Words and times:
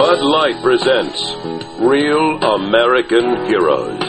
Bud 0.00 0.22
Light 0.22 0.62
presents 0.62 1.20
Real 1.78 2.42
American 2.42 3.44
Heroes. 3.44 4.00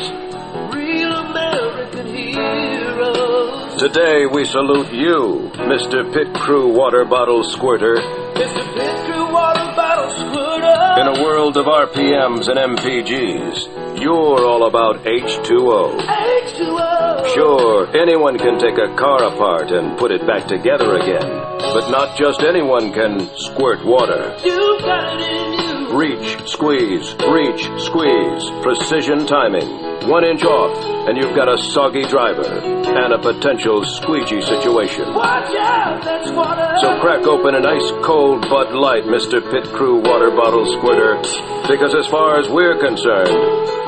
Real 0.73 1.11
American 1.11 2.07
heroes. 2.15 3.75
Today 3.77 4.25
we 4.25 4.45
salute 4.45 4.93
you, 4.93 5.51
Mr. 5.55 6.07
Pit 6.13 6.33
Crew 6.33 6.73
Water 6.73 7.03
Bottle 7.03 7.43
Squirter. 7.43 7.95
Mr. 7.97 8.73
Pit 8.73 9.05
Crew 9.05 9.33
Water 9.33 9.67
Bottle 9.75 10.09
Squirter. 10.11 11.01
In 11.01 11.07
a 11.19 11.23
world 11.25 11.57
of 11.57 11.65
RPMs 11.65 12.47
and 12.47 12.77
MPGs, 12.77 14.01
you're 14.01 14.45
all 14.45 14.67
about 14.67 15.03
H2O. 15.03 15.99
H2O. 15.99 17.33
Sure, 17.33 17.97
anyone 17.97 18.37
can 18.37 18.57
take 18.57 18.77
a 18.77 18.95
car 18.95 19.25
apart 19.25 19.71
and 19.71 19.97
put 19.97 20.11
it 20.11 20.25
back 20.25 20.47
together 20.47 20.95
again. 20.95 21.27
But 21.59 21.89
not 21.91 22.17
just 22.17 22.43
anyone 22.43 22.93
can 22.93 23.29
squirt 23.35 23.83
water. 23.85 24.37
You 24.45 24.79
got 24.79 25.19
it 25.19 25.29
in 25.29 25.53
you. 25.53 25.60
Reach, 25.91 26.47
squeeze, 26.47 27.13
reach, 27.27 27.67
squeeze. 27.83 28.49
Precision 28.63 29.27
timing. 29.27 29.67
One 30.07 30.23
inch 30.23 30.41
off, 30.45 30.71
and 31.09 31.17
you've 31.17 31.35
got 31.35 31.51
a 31.51 31.57
soggy 31.57 32.03
driver 32.03 32.47
and 32.47 33.11
a 33.11 33.19
potential 33.19 33.83
squeegee 33.83 34.41
situation. 34.41 35.13
Watch 35.13 35.53
out, 35.53 36.01
that's 36.01 36.31
water. 36.31 36.77
So 36.79 36.97
crack 37.01 37.27
open 37.27 37.55
an 37.55 37.65
ice 37.65 37.91
cold 38.07 38.47
Bud 38.47 38.71
Light, 38.71 39.03
Mr. 39.03 39.43
Pit 39.51 39.67
Crew 39.75 39.99
water 39.99 40.31
bottle 40.31 40.63
squirter. 40.79 41.19
Because 41.67 41.93
as 41.93 42.07
far 42.07 42.39
as 42.39 42.47
we're 42.47 42.79
concerned, 42.79 43.35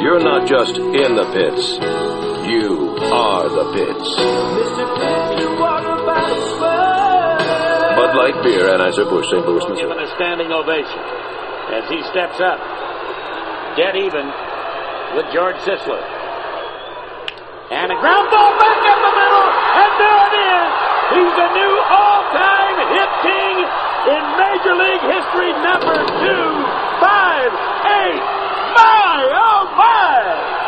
you're 0.04 0.20
not 0.20 0.46
just 0.46 0.76
in 0.76 1.16
the 1.16 1.24
pits. 1.32 1.80
You 2.52 3.00
are 3.00 3.48
the 3.48 3.72
pits. 3.72 4.10
Mr. 4.20 4.86
Pit 5.00 5.40
Crew 5.40 5.56
Water 5.58 5.96
Bottle 6.04 6.42
Squirter. 6.52 7.96
Bud 7.96 8.16
Light 8.18 8.44
Beer, 8.44 8.76
Anheuser-Busch, 8.76 9.26
St. 9.32 9.48
Louis, 9.48 9.64
Missouri. 9.70 9.88
given 9.88 10.04
a 10.04 10.16
standing 10.16 10.52
ovation 10.52 11.23
as 11.74 11.90
he 11.90 11.98
steps 12.14 12.38
up, 12.38 12.62
dead 13.74 13.98
even 13.98 14.30
with 15.18 15.26
George 15.34 15.58
Sisler. 15.66 16.02
And 17.74 17.90
a 17.90 17.98
ground 17.98 18.30
ball 18.30 18.54
back 18.62 18.82
up 18.86 19.00
the 19.02 19.14
middle, 19.18 19.50
and 19.50 19.92
there 19.98 20.22
it 20.30 20.36
is. 20.38 20.72
He's 21.18 21.34
the 21.34 21.50
new 21.58 21.74
all-time 21.90 22.78
hit 22.94 23.12
king 23.26 23.56
in 24.14 24.22
Major 24.38 24.76
League 24.78 25.06
history, 25.10 25.52
number 25.66 25.98
two, 25.98 26.46
five, 27.02 27.50
eight. 28.06 28.22
My, 28.78 29.18
oh 29.34 29.62
my! 29.74 30.63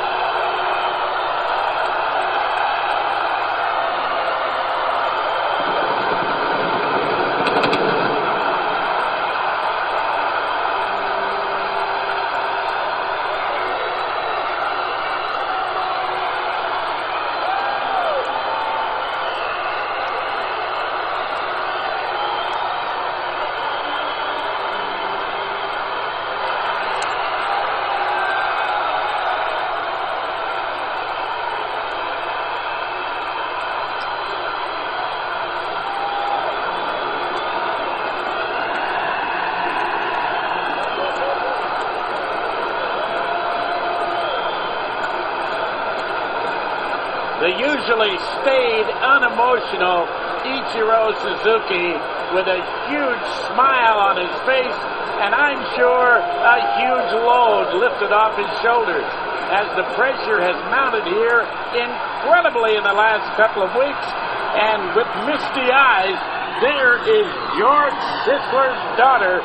Unemotional 49.66 50.06
Ichiro 50.46 51.10
Suzuki 51.26 51.90
with 52.34 52.46
a 52.46 52.62
huge 52.86 53.26
smile 53.50 53.98
on 53.98 54.18
his 54.22 54.34
face, 54.46 54.80
and 55.26 55.34
I'm 55.34 55.62
sure 55.74 56.22
a 56.22 56.58
huge 56.78 57.12
load 57.26 57.82
lifted 57.82 58.14
off 58.14 58.38
his 58.38 58.50
shoulders 58.62 59.06
as 59.50 59.66
the 59.78 59.86
pressure 59.98 60.42
has 60.42 60.58
mounted 60.70 61.06
here 61.06 61.46
incredibly 61.74 62.78
in 62.78 62.84
the 62.84 62.94
last 62.94 63.26
couple 63.38 63.64
of 63.64 63.74
weeks. 63.74 64.08
And 64.56 64.94
with 64.94 65.10
misty 65.26 65.68
eyes, 65.74 66.18
there 66.62 67.02
is 67.02 67.28
George 67.58 68.00
Sisler's 68.26 68.82
daughter 68.98 69.42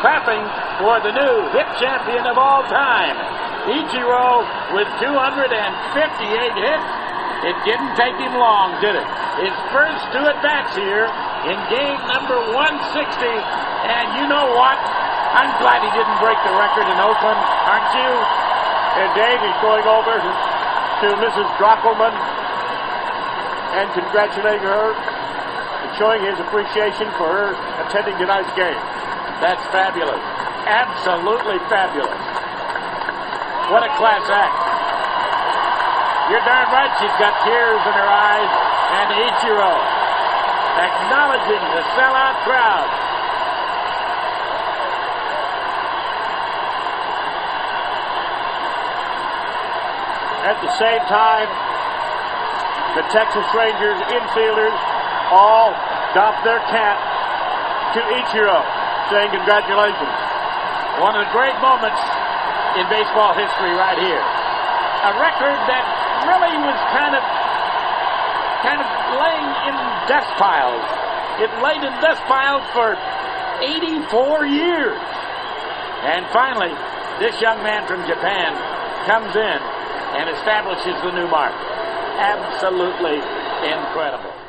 clapping 0.00 0.42
for 0.78 1.02
the 1.02 1.12
new 1.12 1.34
hit 1.50 1.68
champion 1.82 2.26
of 2.26 2.38
all 2.38 2.62
time. 2.70 3.16
Ichiro 3.66 4.44
with 4.74 4.88
258 5.00 5.10
hits. 6.62 6.90
It 7.44 7.56
didn't 7.64 7.92
take 7.96 8.16
him 8.16 8.34
long, 8.38 8.80
did 8.80 8.96
it? 8.96 9.23
His 9.34 9.54
first 9.74 10.02
two 10.14 10.22
at 10.22 10.38
bats 10.46 10.78
here 10.78 11.10
in 11.50 11.58
game 11.66 11.98
number 12.06 12.38
160. 12.54 12.94
And 12.94 14.06
you 14.14 14.30
know 14.30 14.46
what? 14.54 14.78
I'm 15.34 15.50
glad 15.58 15.82
he 15.82 15.90
didn't 15.90 16.18
break 16.22 16.38
the 16.46 16.54
record 16.54 16.86
in 16.86 16.98
Oakland, 17.02 17.42
aren't 17.66 17.90
you? 17.98 18.10
And 18.94 19.10
Dave 19.18 19.42
is 19.42 19.56
going 19.58 19.82
over 19.90 20.14
to 20.22 21.08
Mrs. 21.18 21.48
Drochelman 21.58 22.14
and 23.74 23.90
congratulating 23.90 24.62
her 24.62 24.94
and 24.94 25.90
showing 25.98 26.22
his 26.22 26.38
appreciation 26.38 27.10
for 27.18 27.26
her 27.26 27.48
attending 27.82 28.14
tonight's 28.22 28.54
game. 28.54 28.78
That's 29.42 29.66
fabulous. 29.74 30.22
Absolutely 30.62 31.58
fabulous. 31.66 32.22
What 33.74 33.82
a 33.82 33.90
class 33.98 34.22
act. 34.30 34.56
You're 36.30 36.46
darn 36.46 36.70
right 36.70 36.94
she's 37.02 37.12
got 37.18 37.34
tears 37.42 37.82
in 37.82 37.94
her 37.98 38.08
eyes. 38.08 38.63
And 38.84 39.08
Ichiro 39.14 39.72
acknowledging 40.74 41.62
the 41.72 41.82
sellout 41.94 42.36
crowd. 42.42 42.90
At 50.44 50.60
the 50.60 50.72
same 50.76 51.00
time, 51.08 51.48
the 52.98 53.04
Texas 53.08 53.46
Rangers 53.56 53.96
infielders 54.12 54.76
all 55.32 55.72
doff 56.12 56.36
their 56.44 56.60
cap 56.68 57.00
to 57.96 58.00
Ichiro, 58.20 58.60
saying 59.08 59.30
congratulations. 59.32 60.14
One 61.00 61.16
of 61.16 61.24
the 61.24 61.32
great 61.32 61.56
moments 61.64 61.98
in 62.76 62.84
baseball 62.90 63.32
history 63.34 63.72
right 63.72 63.98
here. 63.98 64.20
A 64.20 65.12
record 65.16 65.58
that 65.70 65.84
really 66.28 66.54
was 66.60 66.78
kind 66.92 67.14
of 67.14 67.22
kind 68.64 68.80
of 68.80 68.88
laying 69.20 69.50
in 69.68 69.74
dust 70.08 70.32
piles. 70.40 70.80
It 71.44 71.52
laid 71.60 71.84
in 71.84 71.92
dust 72.00 72.24
piles 72.24 72.64
for 72.72 72.96
84 73.60 74.46
years. 74.48 75.00
And 76.08 76.24
finally, 76.32 76.72
this 77.20 77.36
young 77.40 77.62
man 77.62 77.86
from 77.86 78.00
Japan 78.08 78.56
comes 79.06 79.36
in 79.36 79.60
and 80.16 80.30
establishes 80.30 80.96
the 81.04 81.12
new 81.12 81.28
mark. 81.28 81.52
Absolutely 82.16 83.20
incredible. 83.68 84.43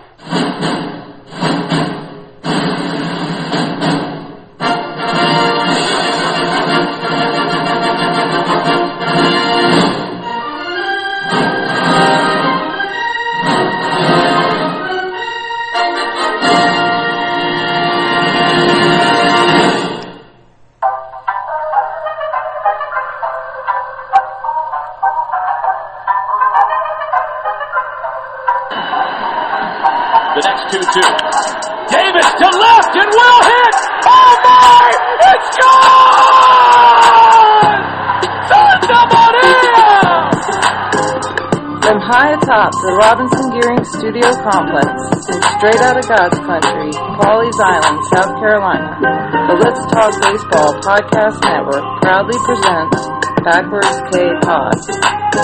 Let's 49.76 49.92
Talk 49.92 50.14
Baseball 50.22 50.72
Podcast 50.80 51.44
Network 51.44 51.84
proudly 52.02 52.40
presents 52.46 52.96
Backwards 53.44 53.92
K 54.08 54.24
Pod. 54.40 54.72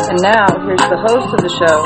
And 0.08 0.22
now, 0.24 0.48
here's 0.64 0.88
the 0.88 1.04
host 1.04 1.36
of 1.36 1.42
the 1.44 1.52
show, 1.52 1.84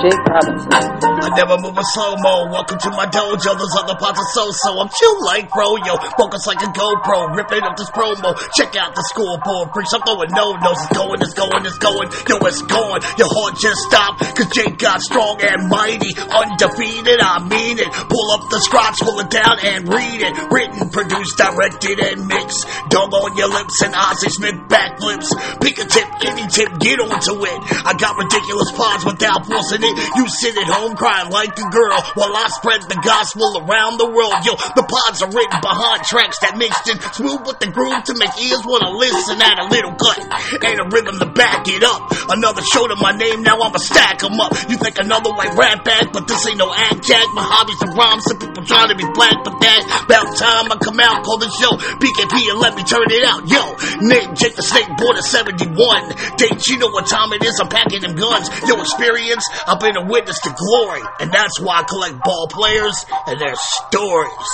Jake 0.00 0.16
Robinson. 0.24 1.13
I 1.24 1.32
never 1.32 1.56
move 1.56 1.72
a 1.72 1.86
slow 1.96 2.20
mo. 2.20 2.52
Welcome 2.52 2.76
to 2.84 2.90
my 2.92 3.08
dojo. 3.08 3.56
Those 3.56 3.76
other 3.80 3.96
parts 3.96 4.20
are 4.20 4.32
so 4.36 4.52
so. 4.52 4.76
I'm 4.76 4.92
chill 4.92 5.16
like 5.24 5.48
bro, 5.48 5.80
yo. 5.80 5.96
Focus 6.20 6.44
like 6.44 6.60
a 6.60 6.68
GoPro. 6.68 7.32
Ripping 7.32 7.64
up 7.64 7.80
this 7.80 7.88
promo. 7.96 8.36
Check 8.52 8.76
out 8.76 8.92
the 8.92 9.00
scoreboard. 9.08 9.72
Freaks, 9.72 9.96
I'm 9.96 10.04
throwing 10.04 10.28
no 10.36 10.52
nose. 10.60 10.76
It's 10.84 10.92
going, 10.92 11.20
it's 11.24 11.32
going, 11.32 11.64
it's 11.64 11.80
going. 11.80 12.08
Yo, 12.28 12.36
it's 12.44 12.60
going. 12.68 13.00
Your 13.16 13.32
heart 13.32 13.56
just 13.56 13.80
stopped. 13.88 14.20
Cause 14.36 14.52
Jake 14.52 14.76
got 14.76 15.00
strong 15.00 15.40
and 15.40 15.64
mighty. 15.72 16.12
Undefeated, 16.12 17.24
I 17.24 17.40
mean 17.40 17.80
it. 17.80 17.88
Pull 17.88 18.28
up 18.36 18.52
the 18.52 18.60
scratch, 18.60 19.00
pull 19.00 19.16
it 19.24 19.32
down 19.32 19.64
and 19.64 19.88
read 19.88 20.20
it. 20.20 20.32
Written, 20.52 20.92
produced, 20.92 21.40
directed, 21.40 22.04
and 22.04 22.28
mixed. 22.28 22.68
Dumb 22.92 23.08
on 23.16 23.32
your 23.40 23.48
lips 23.48 23.80
and 23.80 23.96
Ozzy 23.96 24.28
Smith 24.28 24.60
backflips. 24.68 25.32
Pick 25.64 25.80
a 25.80 25.88
tip, 25.88 26.08
any 26.28 26.44
tip, 26.52 26.68
get 26.84 27.00
onto 27.00 27.40
it. 27.48 27.58
I 27.80 27.96
got 27.96 28.12
ridiculous 28.20 28.68
pods 28.76 29.08
without 29.08 29.48
forcing 29.48 29.80
it. 29.80 29.94
You 30.20 30.28
sit 30.28 30.52
at 30.60 30.68
home 30.68 30.92
crying 30.92 31.13
like 31.30 31.54
a 31.54 31.68
girl 31.70 32.02
while 32.18 32.34
I 32.34 32.50
spread 32.50 32.82
the 32.90 32.98
gospel 32.98 33.62
around 33.62 33.98
the 34.02 34.10
world. 34.10 34.42
Yo, 34.42 34.58
the 34.74 34.82
pods 34.82 35.22
are 35.22 35.30
written 35.30 35.60
behind 35.62 36.02
tracks 36.02 36.38
that 36.42 36.58
mixed 36.58 36.90
in 36.90 36.98
smooth 37.14 37.46
with 37.46 37.60
the 37.60 37.70
groove 37.70 38.02
to 38.10 38.14
make 38.18 38.34
ears 38.42 38.66
wanna 38.66 38.90
listen 38.90 39.38
at 39.38 39.62
a 39.62 39.66
little 39.70 39.94
cut. 39.94 40.18
Ain't 40.58 40.82
a 40.82 40.88
rhythm 40.90 41.18
to 41.22 41.26
back 41.30 41.68
it 41.70 41.84
up. 41.86 42.10
Another 42.28 42.62
show 42.62 42.88
to 42.88 42.96
my 42.96 43.12
name, 43.14 43.42
now 43.42 43.60
I'ma 43.62 43.78
stack 43.78 44.24
'em 44.24 44.40
up. 44.40 44.52
You 44.68 44.76
think 44.76 44.98
another 44.98 45.30
white 45.30 45.54
rap 45.54 45.84
back, 45.84 46.12
but 46.12 46.26
this 46.26 46.42
ain't 46.46 46.58
no 46.58 46.74
act 46.74 47.06
jack. 47.06 47.24
My 47.34 47.44
hobbies 47.46 47.80
are 47.82 47.94
rhymes, 47.94 48.24
some 48.24 48.38
people 48.38 48.64
trying 48.64 48.88
to 48.88 48.96
be 48.96 49.06
black, 49.14 49.38
but 49.44 49.60
that 49.60 49.80
about 50.04 50.34
time 50.36 50.72
I 50.72 50.76
come 50.82 50.98
out, 50.98 51.22
call 51.22 51.38
the 51.38 51.50
show 51.60 51.76
PKP 51.76 52.50
and 52.50 52.58
let 52.58 52.74
me 52.74 52.82
turn 52.82 53.06
it 53.10 53.22
out. 53.22 53.46
Yo, 53.46 53.62
Nick, 54.00 54.34
Jake 54.34 54.56
the 54.56 54.62
Snake, 54.62 54.88
born 54.98 55.16
in 55.16 55.22
71. 55.22 56.08
Date, 56.36 56.66
you 56.66 56.78
know 56.78 56.88
what 56.88 57.06
time 57.06 57.32
it 57.32 57.44
is, 57.44 57.60
I'm 57.60 57.68
packing 57.68 58.00
them 58.02 58.16
guns. 58.16 58.48
Yo, 58.66 58.80
experience, 58.80 59.44
I've 59.66 59.80
been 59.80 59.96
a 59.96 60.04
witness 60.04 60.40
to 60.40 60.50
glory, 60.50 61.03
and 61.20 61.32
that's 61.32 61.60
why 61.60 61.80
I 61.80 61.82
collect 61.84 62.22
ball 62.24 62.48
players 62.48 63.04
and 63.26 63.40
their 63.40 63.54
stories. 63.56 64.50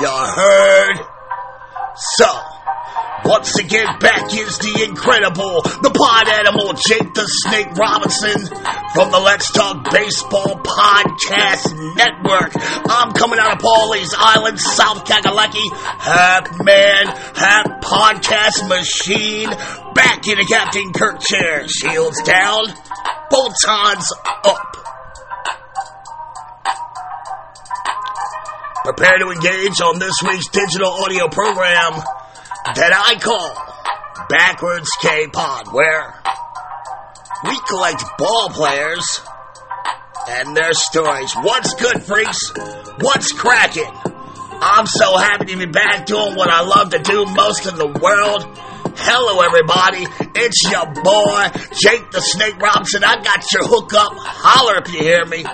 Y'all 0.00 0.26
heard? 0.26 0.96
So, 2.16 2.28
once 3.24 3.58
again, 3.58 3.98
back 3.98 4.32
is 4.32 4.58
the 4.58 4.84
incredible, 4.88 5.62
the 5.82 5.90
pod 5.90 6.28
animal, 6.28 6.72
Jake 6.86 7.12
the 7.14 7.26
Snake 7.26 7.74
Robinson 7.76 8.46
from 8.94 9.10
the 9.10 9.18
Let's 9.18 9.50
Talk 9.52 9.90
Baseball 9.90 10.60
Podcast 10.62 11.74
Network. 11.96 12.52
I'm 12.88 13.12
coming 13.12 13.38
out 13.40 13.56
of 13.56 13.58
Pawleys 13.58 14.14
Island, 14.16 14.60
South 14.60 15.04
Kakalaki, 15.04 15.66
half 15.98 16.62
man, 16.62 17.06
half 17.34 17.66
podcast 17.82 18.68
machine, 18.68 19.50
back 19.94 20.26
in 20.28 20.38
the 20.38 20.46
Captain 20.48 20.92
Kirk 20.92 21.20
chair, 21.20 21.66
shields 21.66 22.22
down, 22.22 22.66
photons 23.30 24.12
up. 24.44 24.87
Prepare 28.88 29.18
to 29.18 29.28
engage 29.28 29.82
on 29.82 29.98
this 29.98 30.14
week's 30.24 30.48
digital 30.48 30.88
audio 30.88 31.28
program 31.28 31.92
that 32.72 32.88
I 32.96 33.20
call 33.20 33.52
Backwards 34.30 34.88
K 35.02 35.26
Pod, 35.28 35.74
where 35.74 36.14
we 37.44 37.60
collect 37.68 38.02
ball 38.16 38.48
players 38.48 39.04
and 40.30 40.56
their 40.56 40.72
stories. 40.72 41.34
What's 41.34 41.74
good, 41.74 42.02
freaks? 42.02 42.50
What's 43.00 43.32
cracking? 43.32 43.92
I'm 44.56 44.86
so 44.86 45.18
happy 45.18 45.52
to 45.52 45.58
be 45.58 45.66
back 45.66 46.06
doing 46.06 46.34
what 46.34 46.48
I 46.48 46.62
love 46.62 46.88
to 46.92 46.98
do 46.98 47.26
most 47.26 47.68
in 47.68 47.76
the 47.76 47.88
world. 47.88 48.48
Hello, 48.96 49.44
everybody. 49.44 50.06
It's 50.34 50.64
your 50.64 50.86
boy, 50.86 51.44
Jake 51.76 52.10
the 52.10 52.22
Snake 52.22 52.56
Robinson. 52.56 53.04
I 53.04 53.20
got 53.22 53.44
your 53.52 53.68
hook 53.68 53.92
up. 53.92 54.14
Holler 54.16 54.80
if 54.82 54.90
you 54.90 55.00
hear 55.00 55.26
me. 55.26 55.44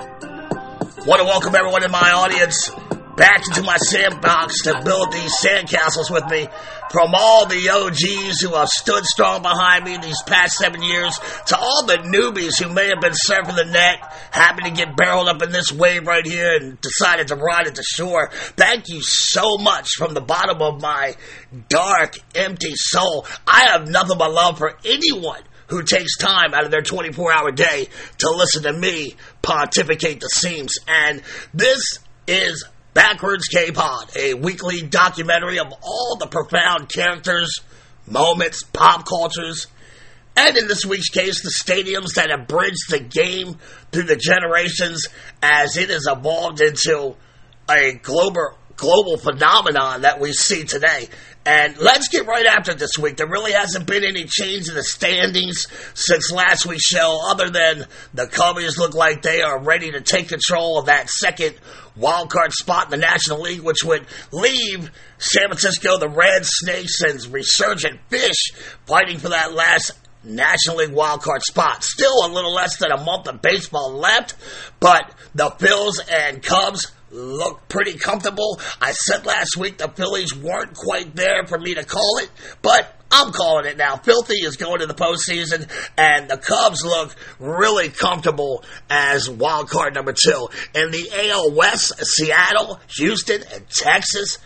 Want 1.05 1.21
to 1.21 1.27
welcome 1.27 1.55
everyone 1.57 1.83
in 1.83 1.91
my 1.91 2.13
audience 2.13 2.71
back 3.17 3.45
into 3.47 3.63
my 3.63 3.77
sandbox 3.77 4.63
to 4.63 4.83
build 4.85 5.13
these 5.13 5.33
sandcastles 5.41 6.11
with 6.11 6.29
me. 6.31 6.49
From 6.91 7.13
all 7.15 7.47
the 7.47 7.69
OGs 7.71 8.41
who 8.41 8.55
have 8.55 8.69
stood 8.69 9.05
strong 9.05 9.43
behind 9.43 9.85
me 9.85 9.97
these 9.97 10.23
past 10.27 10.57
seven 10.57 10.83
years 10.83 11.19
to 11.47 11.59
all 11.59 11.87
the 11.87 11.97
newbies 11.97 12.63
who 12.63 12.73
may 12.73 12.89
have 12.89 13.01
been 13.01 13.13
surfing 13.13 13.57
the 13.57 13.65
net, 13.65 13.99
happen 14.31 14.65
to 14.65 14.71
get 14.71 14.97
barreled 14.97 15.29
up 15.29 15.43
in 15.43 15.51
this 15.51 15.73
wave 15.73 16.07
right 16.07 16.25
here 16.25 16.57
and 16.57 16.81
decided 16.81 17.29
to 17.29 17.37
ride 17.37 17.67
it 17.67 17.75
to 17.77 17.83
shore. 17.83 18.31
Thank 18.31 18.89
you 18.89 19.01
so 19.03 19.57
much 19.59 19.91
from 19.97 20.15
the 20.15 20.21
bottom 20.21 20.63
of 20.63 20.81
my 20.81 21.17
dark, 21.69 22.17
empty 22.35 22.75
soul. 22.75 23.27
I 23.47 23.71
have 23.73 23.89
nothing 23.89 24.19
but 24.19 24.33
love 24.33 24.59
for 24.59 24.79
anyone 24.85 25.43
who 25.69 25.83
takes 25.83 26.17
time 26.17 26.55
out 26.55 26.65
of 26.65 26.71
their 26.71 26.83
24 26.83 27.33
hour 27.33 27.51
day 27.51 27.89
to 28.19 28.31
listen 28.31 28.63
to 28.65 28.73
me 28.73 29.15
pontificate 29.43 30.21
the 30.21 30.29
seams. 30.29 30.79
And 30.87 31.23
this 31.53 31.99
is 32.27 32.65
Backwards 32.95 33.49
K-Pod, 33.49 34.17
a 34.17 34.35
weekly 34.35 34.83
documentary 34.83 35.59
of 35.59 35.73
all 35.83 36.17
the 36.19 36.29
profound 36.29 36.89
characters, 36.89 37.61
moments, 38.07 38.63
pop 38.63 39.07
cultures, 39.07 39.67
and 40.37 40.57
in 40.57 40.67
this 40.67 40.85
week's 40.85 41.11
case, 41.11 41.43
the 41.43 41.51
stadiums 41.51 42.15
that 42.15 42.31
have 42.31 42.49
bridged 42.49 42.91
the 42.91 43.01
game 43.01 43.59
through 43.93 44.05
the 44.05 44.17
generations 44.17 45.07
as 45.43 45.77
it 45.77 45.91
has 45.91 46.07
evolved 46.09 46.61
into 46.61 47.15
a 47.69 47.95
global 48.03 48.59
global 48.77 49.17
phenomenon 49.17 50.03
that 50.03 50.21
we 50.21 50.33
see 50.33 50.65
today. 50.65 51.09
And 51.47 51.77
let's 51.79 52.09
get 52.09 52.27
right 52.27 52.47
after 52.47 52.73
this 52.73 52.97
week. 52.99 53.19
There 53.19 53.27
really 53.27 53.53
hasn't 53.53 53.87
been 53.87 54.03
any 54.03 54.25
change 54.25 54.69
in 54.69 54.75
the 54.75 54.83
standings 54.83 55.67
since 55.93 56.33
last 56.33 56.65
week's 56.65 56.87
show, 56.87 57.21
other 57.27 57.51
than 57.51 57.87
the 58.15 58.25
Cubbies 58.27 58.79
look 58.79 58.95
like 58.95 59.21
they 59.21 59.43
are 59.43 59.63
ready 59.63 59.93
to 59.93 60.01
take 60.01 60.29
control 60.29 60.79
of 60.79 60.87
that 60.87 61.11
second 61.11 61.55
wild 61.97 62.31
card 62.31 62.53
spot 62.53 62.87
in 62.87 62.91
the 62.93 63.07
National 63.07 63.43
League, 63.43 63.61
which 63.61 63.85
would 63.85 64.07
leave 64.33 64.91
San 65.19 65.49
Francisco, 65.49 65.99
the 65.99 66.09
Red 66.09 66.45
Snakes, 66.45 67.03
and 67.03 67.27
Resurgent 67.27 68.01
Fish 68.09 68.53
fighting 68.87 69.19
for 69.19 69.29
that 69.29 69.53
last 69.53 69.93
National 70.25 70.79
League 70.79 70.93
wild 70.93 71.23
card 71.23 71.43
spot. 71.43 71.85
Still 71.85 72.27
a 72.27 72.33
little 72.33 72.55
less 72.55 72.79
than 72.79 72.91
a 72.91 73.05
month 73.05 73.29
of 73.29 73.43
baseball 73.43 73.93
left, 73.93 74.35
but 74.81 75.13
the 75.35 75.51
Phils 75.51 76.01
and 76.11 76.43
Cubs 76.43 76.91
look 77.15 77.69
pretty 77.69 77.97
comfortable. 77.97 78.61
I 78.81 78.93
said 78.93 79.25
last 79.25 79.57
week 79.57 79.79
the 79.79 79.89
Phillies 79.89 80.35
weren't 80.35 80.75
quite 80.75 81.15
there 81.15 81.47
for 81.47 81.59
me 81.59 81.75
to 81.75 81.85
call 81.85 82.19
it, 82.19 82.31
but 82.61 82.93
I'm 83.11 83.33
calling 83.33 83.67
it 83.67 83.77
now. 83.77 83.97
Filthy 83.97 84.39
is 84.39 84.57
going 84.57 84.81
to 84.81 84.87
the 84.87 84.95
postseason, 84.95 85.71
and 85.97 86.29
the 86.29 86.37
Cubs 86.37 86.85
look 86.85 87.15
really 87.39 87.89
comfortable 87.89 88.65
as 88.91 89.31
wild 89.31 89.71
card 89.71 89.95
number 89.95 90.13
two. 90.13 90.49
In 90.75 90.91
the 90.91 91.31
AL 91.31 91.53
West, 91.53 91.93
Seattle, 92.05 92.81
Houston, 92.97 93.45
and 93.53 93.69
Texas 93.69 94.39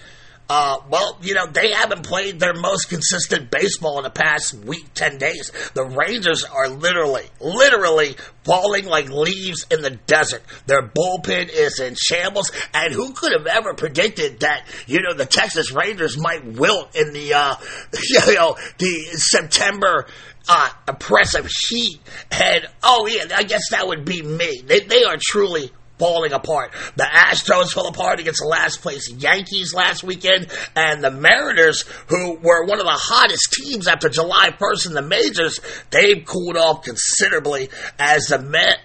uh, 0.51 0.79
well, 0.89 1.19
you 1.21 1.35
know, 1.35 1.47
they 1.47 1.73
haven't 1.73 2.05
played 2.05 2.41
their 2.41 2.55
most 2.55 2.89
consistent 2.89 3.51
baseball 3.51 3.99
in 3.99 4.05
the 4.05 4.11
past 4.11 4.55
week, 4.55 4.87
10 4.95 5.19
days. 5.19 5.53
The 5.75 5.85
Rangers 5.85 6.43
are 6.45 6.69
literally, 6.69 7.25
literally 7.39 8.17
falling 8.45 8.87
like 8.87 9.11
leaves 9.11 9.67
in 9.71 9.83
the 9.83 9.91
desert. 9.91 10.43
Their 10.67 10.83
bullpen 10.83 11.51
is 11.53 11.81
in 11.81 11.97
shambles. 11.97 12.51
And 12.73 12.95
who 12.95 13.13
could 13.13 13.33
have 13.33 13.47
ever 13.47 13.75
predicted 13.75 14.41
that, 14.41 14.65
you 14.87 15.03
know, 15.03 15.13
the 15.13 15.27
Texas 15.27 15.71
Rangers 15.71 16.17
might 16.17 16.43
wilt 16.45 16.97
in 16.97 17.13
the, 17.13 17.35
uh, 17.35 17.57
you 18.09 18.35
know, 18.35 18.57
the 18.79 18.95
September, 19.17 20.07
uh, 20.49 20.71
oppressive 20.87 21.47
heat. 21.69 22.01
And, 22.31 22.67
oh 22.83 23.07
yeah, 23.07 23.37
I 23.37 23.43
guess 23.43 23.71
that 23.71 23.87
would 23.87 24.07
be 24.07 24.23
me. 24.23 24.63
They, 24.65 24.81
they 24.81 25.05
are 25.05 25.19
truly 25.21 25.71
falling 25.99 26.33
apart. 26.33 26.73
The 26.97 27.05
Astros 27.05 27.73
fell 27.73 27.89
apart 27.89 28.21
against 28.21 28.41
the 28.41 28.49
last 28.49 28.81
place 28.81 29.11
Yankees 29.11 29.75
last 29.75 30.03
weekend, 30.03 30.49
and 30.77 31.03
the 31.03 31.11
Mariners, 31.11 31.85
who 32.09 32.35
were 32.35 32.65
one 32.65 32.81
of 32.81 32.87
the 32.87 32.93
hottest 32.93 33.53
teams 33.53 33.89
after 33.89 34.09
July 34.09 34.51
1st 34.59 34.87
in 34.87 34.95
the 34.95 35.03
majors, 35.03 35.61
they've 35.91 36.25
cooled 36.25 36.57
off 36.57 36.83
considerably 36.83 37.69
as 37.99 38.27
the 38.27 38.39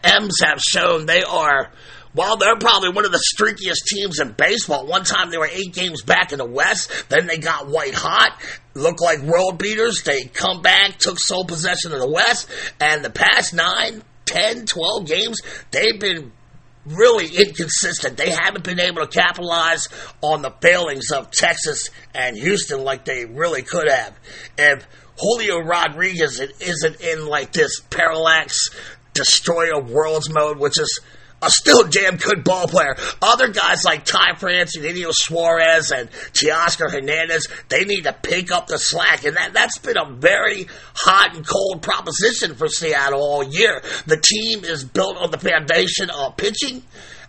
M's 0.04 0.40
have 0.44 0.60
shown 0.60 1.06
they 1.06 1.24
are. 1.24 1.72
Well, 2.16 2.38
they're 2.38 2.58
probably 2.58 2.90
one 2.90 3.06
of 3.06 3.12
the 3.12 3.24
streakiest 3.36 3.86
teams 3.88 4.20
in 4.20 4.34
baseball. 4.34 4.86
One 4.86 5.04
time 5.04 5.32
they 5.32 5.38
were 5.38 5.50
eight 5.52 5.74
games 5.74 6.04
back 6.04 6.32
in 6.32 6.38
the 6.38 6.46
West, 6.46 7.10
then 7.10 7.26
they 7.26 7.40
got 7.40 7.68
white 7.68 7.96
hot, 7.96 8.40
looked 8.76 9.02
like 9.02 9.22
world 9.22 9.58
beaters. 9.58 10.04
They 10.04 10.26
come 10.26 10.62
back, 10.62 11.00
took 11.00 11.18
sole 11.20 11.46
possession 11.46 11.92
of 11.92 12.00
the 12.00 12.10
West, 12.10 12.50
and 12.80 13.04
the 13.04 13.10
past 13.10 13.56
nine, 13.56 14.04
10, 14.26 14.66
12 14.66 15.08
games, 15.08 15.40
they've 15.72 16.00
been 16.00 16.32
really 16.86 17.28
inconsistent. 17.28 18.18
They 18.18 18.32
haven't 18.32 18.64
been 18.64 18.80
able 18.80 19.06
to 19.06 19.08
capitalize 19.08 19.88
on 20.22 20.42
the 20.42 20.52
failings 20.62 21.12
of 21.12 21.32
Texas 21.32 21.90
and 22.14 22.38
Houston 22.38 22.84
like 22.84 23.06
they 23.06 23.26
really 23.26 23.62
could 23.62 23.90
have. 23.90 24.18
If 24.58 24.86
Julio 25.20 25.60
Rodriguez 25.60 26.40
isn't 26.40 27.02
in 27.02 27.26
like 27.26 27.54
this 27.54 27.80
parallax 27.90 28.70
destroyer 29.14 29.80
worlds 29.80 30.30
mode, 30.30 30.58
which 30.58 30.80
is 30.80 31.00
a 31.46 31.50
still 31.50 31.88
damn 31.88 32.18
good 32.18 32.44
ball 32.44 32.68
player. 32.68 32.96
Other 33.22 33.50
guys 33.50 33.84
like 33.84 34.06
Ty 34.06 34.36
France, 34.38 34.76
Eugenio 34.76 35.10
Suarez, 35.12 35.92
and 35.92 36.10
Teoscar 36.12 36.92
Hernandez, 36.92 37.48
they 37.70 37.86
need 37.86 38.04
to 38.04 38.14
pick 38.14 38.52
up 38.52 38.68
the 38.68 38.78
slack. 38.78 39.24
And 39.26 39.36
that, 39.38 39.54
that's 39.54 39.78
been 39.80 39.98
a 39.98 40.12
very 40.12 40.68
hot 40.94 41.36
and 41.36 41.46
cold 41.46 41.82
proposition 41.82 42.56
for 42.56 42.68
Seattle 42.68 43.22
all 43.22 43.44
year. 43.44 43.82
The 44.06 44.18
team 44.18 44.64
is 44.64 44.84
built 44.84 45.18
on 45.18 45.32
the 45.32 45.40
foundation 45.40 46.10
of 46.10 46.38
pitching 46.38 46.84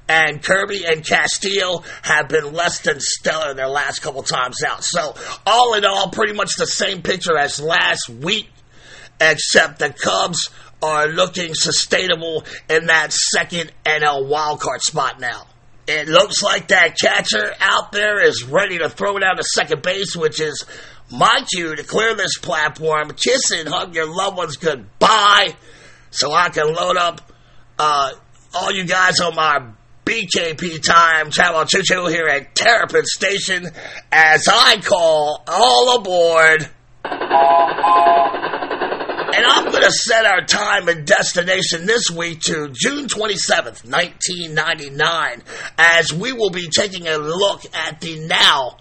and 0.08 0.42
Kirby 0.42 0.84
and 0.86 1.04
Castillo 1.04 1.82
have 2.02 2.28
been 2.28 2.52
less 2.52 2.80
than 2.80 3.00
stellar 3.00 3.54
their 3.54 3.68
last 3.68 4.00
couple 4.00 4.22
times 4.22 4.56
out. 4.66 4.84
So, 4.84 5.14
all 5.46 5.74
in 5.74 5.84
all, 5.84 6.10
pretty 6.10 6.34
much 6.34 6.56
the 6.56 6.66
same 6.66 7.02
picture 7.02 7.36
as 7.38 7.60
last 7.60 8.08
week, 8.10 8.50
except 9.20 9.78
the 9.78 9.92
Cubs 9.92 10.50
are 10.84 11.08
looking 11.08 11.54
sustainable 11.54 12.44
in 12.68 12.86
that 12.86 13.12
second 13.12 13.72
NL 13.84 14.28
wildcard 14.28 14.80
spot 14.80 15.18
now. 15.18 15.46
It 15.86 16.08
looks 16.08 16.42
like 16.42 16.68
that 16.68 16.96
catcher 16.98 17.54
out 17.60 17.92
there 17.92 18.22
is 18.22 18.44
ready 18.44 18.78
to 18.78 18.88
throw 18.88 19.18
down 19.18 19.36
to 19.36 19.42
second 19.42 19.82
base, 19.82 20.16
which 20.16 20.40
is 20.40 20.64
my 21.10 21.44
cue 21.52 21.76
to 21.76 21.82
clear 21.82 22.14
this 22.14 22.38
platform, 22.38 23.10
kiss 23.10 23.50
and 23.50 23.68
hug 23.68 23.94
your 23.94 24.06
loved 24.06 24.36
ones 24.36 24.56
goodbye, 24.56 25.54
so 26.10 26.32
I 26.32 26.48
can 26.48 26.72
load 26.72 26.96
up 26.96 27.20
uh, 27.78 28.12
all 28.54 28.72
you 28.72 28.84
guys 28.84 29.20
on 29.20 29.34
my 29.34 29.66
BKP 30.06 30.82
time, 30.82 31.30
Travel 31.30 31.64
Choo 31.64 31.82
Choo 31.82 32.06
here 32.06 32.26
at 32.26 32.54
Terrapin 32.54 33.04
Station 33.04 33.66
as 34.12 34.48
I 34.48 34.80
call 34.80 35.42
all 35.46 35.98
aboard. 35.98 36.68
And 39.36 39.44
I'm 39.44 39.64
going 39.64 39.82
to 39.82 39.90
set 39.90 40.26
our 40.26 40.44
time 40.44 40.86
and 40.86 41.04
destination 41.04 41.86
this 41.86 42.08
week 42.08 42.42
to 42.42 42.68
June 42.68 43.08
27th, 43.08 43.84
1999, 43.84 45.42
as 45.76 46.12
we 46.12 46.32
will 46.32 46.50
be 46.50 46.68
taking 46.68 47.08
a 47.08 47.16
look 47.16 47.62
at 47.74 48.00
the 48.00 48.28
now 48.28 48.76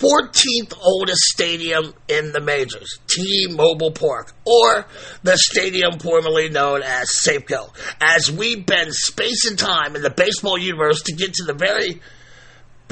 14th 0.00 0.74
oldest 0.82 1.22
stadium 1.22 1.94
in 2.06 2.32
the 2.32 2.40
majors, 2.42 2.98
T-Mobile 3.08 3.92
Park, 3.92 4.34
or 4.44 4.84
the 5.22 5.38
stadium 5.38 5.98
formerly 5.98 6.50
known 6.50 6.82
as 6.82 7.08
Safeco. 7.24 7.74
As 7.98 8.30
we 8.30 8.56
bend 8.56 8.92
space 8.92 9.46
and 9.48 9.58
time 9.58 9.96
in 9.96 10.02
the 10.02 10.10
baseball 10.10 10.58
universe 10.58 11.00
to 11.04 11.14
get 11.14 11.32
to 11.32 11.44
the 11.44 11.54
very 11.54 12.02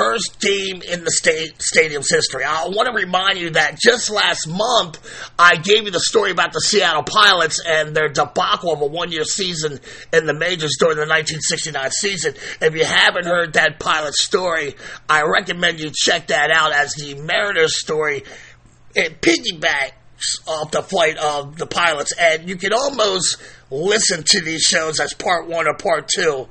first 0.02 0.40
game 0.40 0.82
in 0.82 1.04
the 1.04 1.10
state 1.10 1.62
stadium's 1.62 2.10
history. 2.10 2.42
I 2.44 2.66
want 2.66 2.88
to 2.88 2.92
remind 2.92 3.38
you 3.38 3.50
that 3.50 3.78
just 3.78 4.10
last 4.10 4.48
month 4.48 4.98
I 5.38 5.56
gave 5.56 5.84
you 5.84 5.90
the 5.90 6.00
story 6.00 6.32
about 6.32 6.52
the 6.52 6.60
Seattle 6.60 7.04
Pilots 7.04 7.62
and 7.64 7.94
their 7.94 8.08
debacle 8.08 8.72
of 8.72 8.80
a 8.80 8.86
one-year 8.86 9.24
season 9.24 9.78
in 10.12 10.26
the 10.26 10.34
majors 10.34 10.76
during 10.78 10.96
the 10.96 11.06
1969 11.06 11.90
season. 11.92 12.34
If 12.60 12.74
you 12.74 12.84
haven't 12.84 13.26
heard 13.26 13.52
that 13.52 13.78
pilot 13.78 14.14
story, 14.14 14.74
I 15.08 15.22
recommend 15.22 15.78
you 15.78 15.92
check 15.94 16.28
that 16.28 16.50
out 16.50 16.72
as 16.72 16.94
the 16.94 17.14
Mariners 17.14 17.78
story. 17.78 18.24
Piggybacks 18.94 19.92
off 20.48 20.72
the 20.72 20.82
flight 20.82 21.16
of 21.16 21.56
the 21.56 21.66
pilots, 21.66 22.12
and 22.18 22.48
you 22.48 22.56
can 22.56 22.72
almost 22.72 23.36
listen 23.70 24.22
to 24.24 24.40
these 24.40 24.62
shows 24.62 25.00
as 25.00 25.14
part 25.14 25.48
one 25.48 25.68
or 25.68 25.74
part 25.74 26.08
two. 26.08 26.48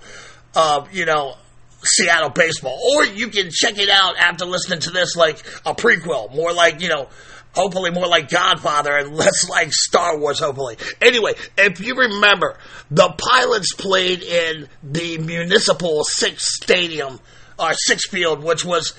of 0.55 0.93
you 0.93 1.05
know, 1.05 1.35
Seattle 1.83 2.29
baseball. 2.29 2.79
Or 2.93 3.05
you 3.05 3.29
can 3.29 3.49
check 3.51 3.77
it 3.77 3.89
out 3.89 4.17
after 4.17 4.45
listening 4.45 4.79
to 4.81 4.91
this 4.91 5.15
like 5.15 5.39
a 5.65 5.73
prequel, 5.73 6.33
more 6.33 6.53
like, 6.53 6.81
you 6.81 6.89
know, 6.89 7.07
hopefully 7.53 7.91
more 7.91 8.07
like 8.07 8.29
Godfather 8.29 8.95
and 8.97 9.15
less 9.15 9.49
like 9.49 9.73
Star 9.73 10.17
Wars, 10.17 10.39
hopefully. 10.39 10.77
Anyway, 11.01 11.33
if 11.57 11.79
you 11.79 11.95
remember, 11.95 12.57
the 12.89 13.13
pilots 13.17 13.73
played 13.73 14.21
in 14.23 14.67
the 14.83 15.17
Municipal 15.17 16.03
Sick's 16.03 16.55
Stadium, 16.55 17.19
or 17.59 17.73
Sick's 17.73 18.07
Field, 18.07 18.43
which 18.43 18.65
was 18.65 18.97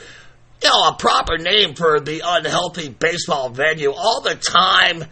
you 0.63 0.69
know, 0.69 0.89
a 0.89 0.95
proper 0.95 1.39
name 1.39 1.75
for 1.75 1.99
the 2.01 2.23
unhealthy 2.25 2.89
baseball 2.89 3.49
venue. 3.49 3.93
All 3.93 4.21
the 4.21 4.37
time 4.37 5.05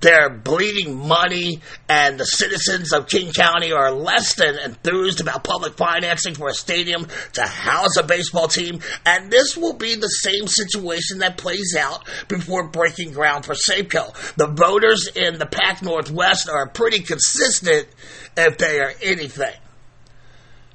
they're 0.00 0.30
bleeding 0.30 0.96
money, 0.96 1.60
and 1.88 2.18
the 2.18 2.26
citizens 2.26 2.92
of 2.92 3.08
King 3.08 3.32
County 3.32 3.72
are 3.72 3.90
less 3.90 4.34
than 4.34 4.58
enthused 4.58 5.20
about 5.20 5.44
public 5.44 5.74
financing 5.76 6.34
for 6.34 6.48
a 6.48 6.54
stadium 6.54 7.06
to 7.32 7.42
house 7.42 7.96
a 7.96 8.02
baseball 8.02 8.48
team. 8.48 8.80
And 9.04 9.30
this 9.30 9.56
will 9.56 9.74
be 9.74 9.94
the 9.94 10.08
same 10.08 10.46
situation 10.46 11.18
that 11.18 11.38
plays 11.38 11.74
out 11.78 12.06
before 12.28 12.68
breaking 12.68 13.12
ground 13.12 13.44
for 13.44 13.54
Safeco. 13.54 14.34
The 14.36 14.48
voters 14.48 15.08
in 15.14 15.38
the 15.38 15.46
Pac 15.46 15.82
Northwest 15.82 16.48
are 16.48 16.68
pretty 16.68 17.00
consistent 17.00 17.88
if 18.36 18.58
they 18.58 18.80
are 18.80 18.92
anything. 19.02 19.54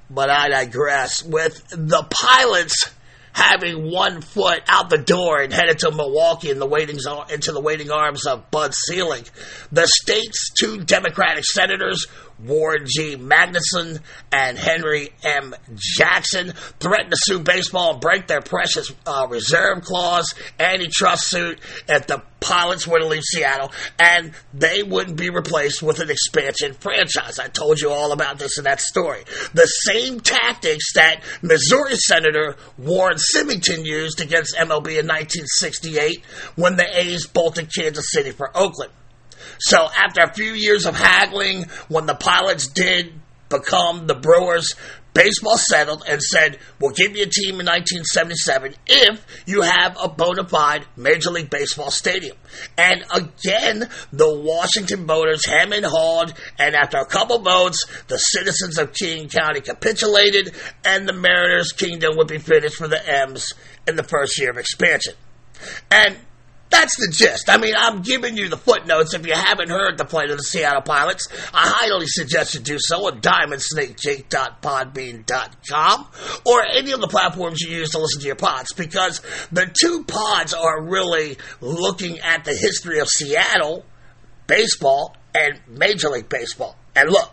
But 0.09 0.29
I 0.29 0.49
digress. 0.49 1.23
With 1.23 1.63
the 1.69 2.05
pilots 2.09 2.91
having 3.33 3.91
one 3.91 4.21
foot 4.21 4.61
out 4.67 4.89
the 4.89 4.97
door 4.97 5.41
and 5.41 5.53
headed 5.53 5.79
to 5.79 5.91
Milwaukee 5.91 6.49
in 6.49 6.59
the 6.59 6.65
waiting 6.65 6.97
into 7.29 7.51
the 7.51 7.61
waiting 7.61 7.91
arms 7.91 8.25
of 8.25 8.51
Bud 8.51 8.73
Selig. 8.73 9.29
The 9.71 9.87
state's 9.87 10.51
two 10.59 10.83
Democratic 10.83 11.45
senators, 11.45 12.07
Warren 12.43 12.85
G. 12.87 13.15
Magnuson 13.17 13.99
and 14.31 14.57
Henry 14.57 15.09
M. 15.23 15.55
Jackson, 15.75 16.53
threatened 16.79 17.11
to 17.11 17.17
sue 17.19 17.39
baseball 17.39 17.93
and 17.93 18.01
break 18.01 18.27
their 18.27 18.41
precious 18.41 18.91
uh, 19.05 19.27
reserve 19.29 19.83
clause 19.83 20.33
antitrust 20.59 21.29
suit 21.29 21.59
if 21.87 22.07
the 22.07 22.21
pilots 22.41 22.87
were 22.87 22.99
to 22.99 23.05
leave 23.05 23.23
Seattle, 23.23 23.71
and 23.99 24.33
they 24.53 24.83
wouldn't 24.83 25.15
be 25.15 25.29
replaced 25.29 25.81
with 25.81 25.99
an 25.99 26.09
expansion 26.09 26.73
franchise. 26.73 27.39
I 27.39 27.47
told 27.47 27.79
you 27.79 27.91
all 27.91 28.11
about 28.11 28.39
this 28.39 28.57
in 28.57 28.65
that 28.65 28.81
story. 28.81 29.23
The 29.53 29.67
same 29.67 30.19
tactics 30.19 30.93
that 30.93 31.21
Missouri 31.41 31.95
Senator 31.95 32.57
Warren 32.77 33.17
Symington 33.17 33.85
used 33.85 34.19
against 34.19 34.55
MLB 34.55 34.99
in 34.99 35.07
1968 35.07 36.23
when 36.55 36.75
the 36.75 36.87
A's 36.99 37.27
bolted 37.27 37.73
Kansas 37.73 38.11
City 38.11 38.31
for 38.31 38.55
Oakland. 38.57 38.91
So 39.59 39.87
after 39.95 40.21
a 40.21 40.33
few 40.33 40.53
years 40.53 40.85
of 40.85 40.95
haggling, 40.95 41.65
when 41.87 42.05
the 42.05 42.15
pilots 42.15 42.67
did 42.67 43.13
become 43.49 44.07
the 44.07 44.15
Brewers, 44.15 44.75
baseball 45.13 45.57
settled 45.57 46.03
and 46.07 46.21
said, 46.21 46.57
we'll 46.79 46.91
give 46.91 47.15
you 47.15 47.23
a 47.23 47.27
team 47.27 47.59
in 47.59 47.65
1977 47.65 48.75
if 48.87 49.25
you 49.45 49.61
have 49.61 49.97
a 50.01 50.07
bona 50.07 50.47
fide 50.47 50.85
Major 50.95 51.29
League 51.31 51.49
Baseball 51.49 51.91
stadium. 51.91 52.37
And 52.77 53.03
again, 53.13 53.89
the 54.11 54.33
Washington 54.33 55.05
voters 55.05 55.45
hem 55.45 55.73
and 55.73 55.85
hawed, 55.85 56.33
and 56.57 56.75
after 56.75 56.97
a 56.97 57.05
couple 57.05 57.39
votes, 57.39 57.85
the 58.07 58.17
citizens 58.17 58.77
of 58.77 58.93
King 58.93 59.27
County 59.27 59.61
capitulated, 59.61 60.55
and 60.85 61.07
the 61.07 61.13
Mariners' 61.13 61.73
Kingdome 61.73 62.17
would 62.17 62.27
be 62.27 62.39
finished 62.39 62.75
for 62.75 62.87
the 62.87 63.01
M's 63.05 63.53
in 63.87 63.95
the 63.95 64.03
first 64.03 64.39
year 64.39 64.51
of 64.51 64.57
expansion. 64.57 65.13
And 65.91 66.17
that's 66.71 66.97
the 66.97 67.11
gist. 67.11 67.49
I 67.49 67.57
mean, 67.57 67.75
I'm 67.77 68.01
giving 68.01 68.35
you 68.37 68.49
the 68.49 68.57
footnotes. 68.57 69.13
If 69.13 69.27
you 69.27 69.33
haven't 69.33 69.69
heard 69.69 69.97
the 69.97 70.05
plight 70.05 70.31
of 70.31 70.37
the 70.37 70.43
Seattle 70.43 70.81
Pilots, 70.81 71.27
I 71.53 71.67
highly 71.67 72.07
suggest 72.07 72.55
you 72.55 72.61
do 72.61 72.77
so 72.79 73.09
at 73.09 73.15
diamondsnakejake.podbean.com 73.21 76.07
or 76.45 76.65
any 76.65 76.93
of 76.93 77.01
the 77.01 77.09
platforms 77.09 77.59
you 77.61 77.75
use 77.75 77.89
to 77.91 77.99
listen 77.99 78.21
to 78.21 78.27
your 78.27 78.37
pods 78.37 78.71
because 78.73 79.19
the 79.51 79.69
two 79.79 80.05
pods 80.05 80.53
are 80.53 80.81
really 80.81 81.37
looking 81.59 82.19
at 82.19 82.45
the 82.45 82.53
history 82.53 82.99
of 82.99 83.09
Seattle 83.09 83.83
baseball 84.47 85.17
and 85.35 85.59
Major 85.67 86.07
League 86.09 86.29
Baseball. 86.29 86.77
And 86.95 87.09
look, 87.09 87.29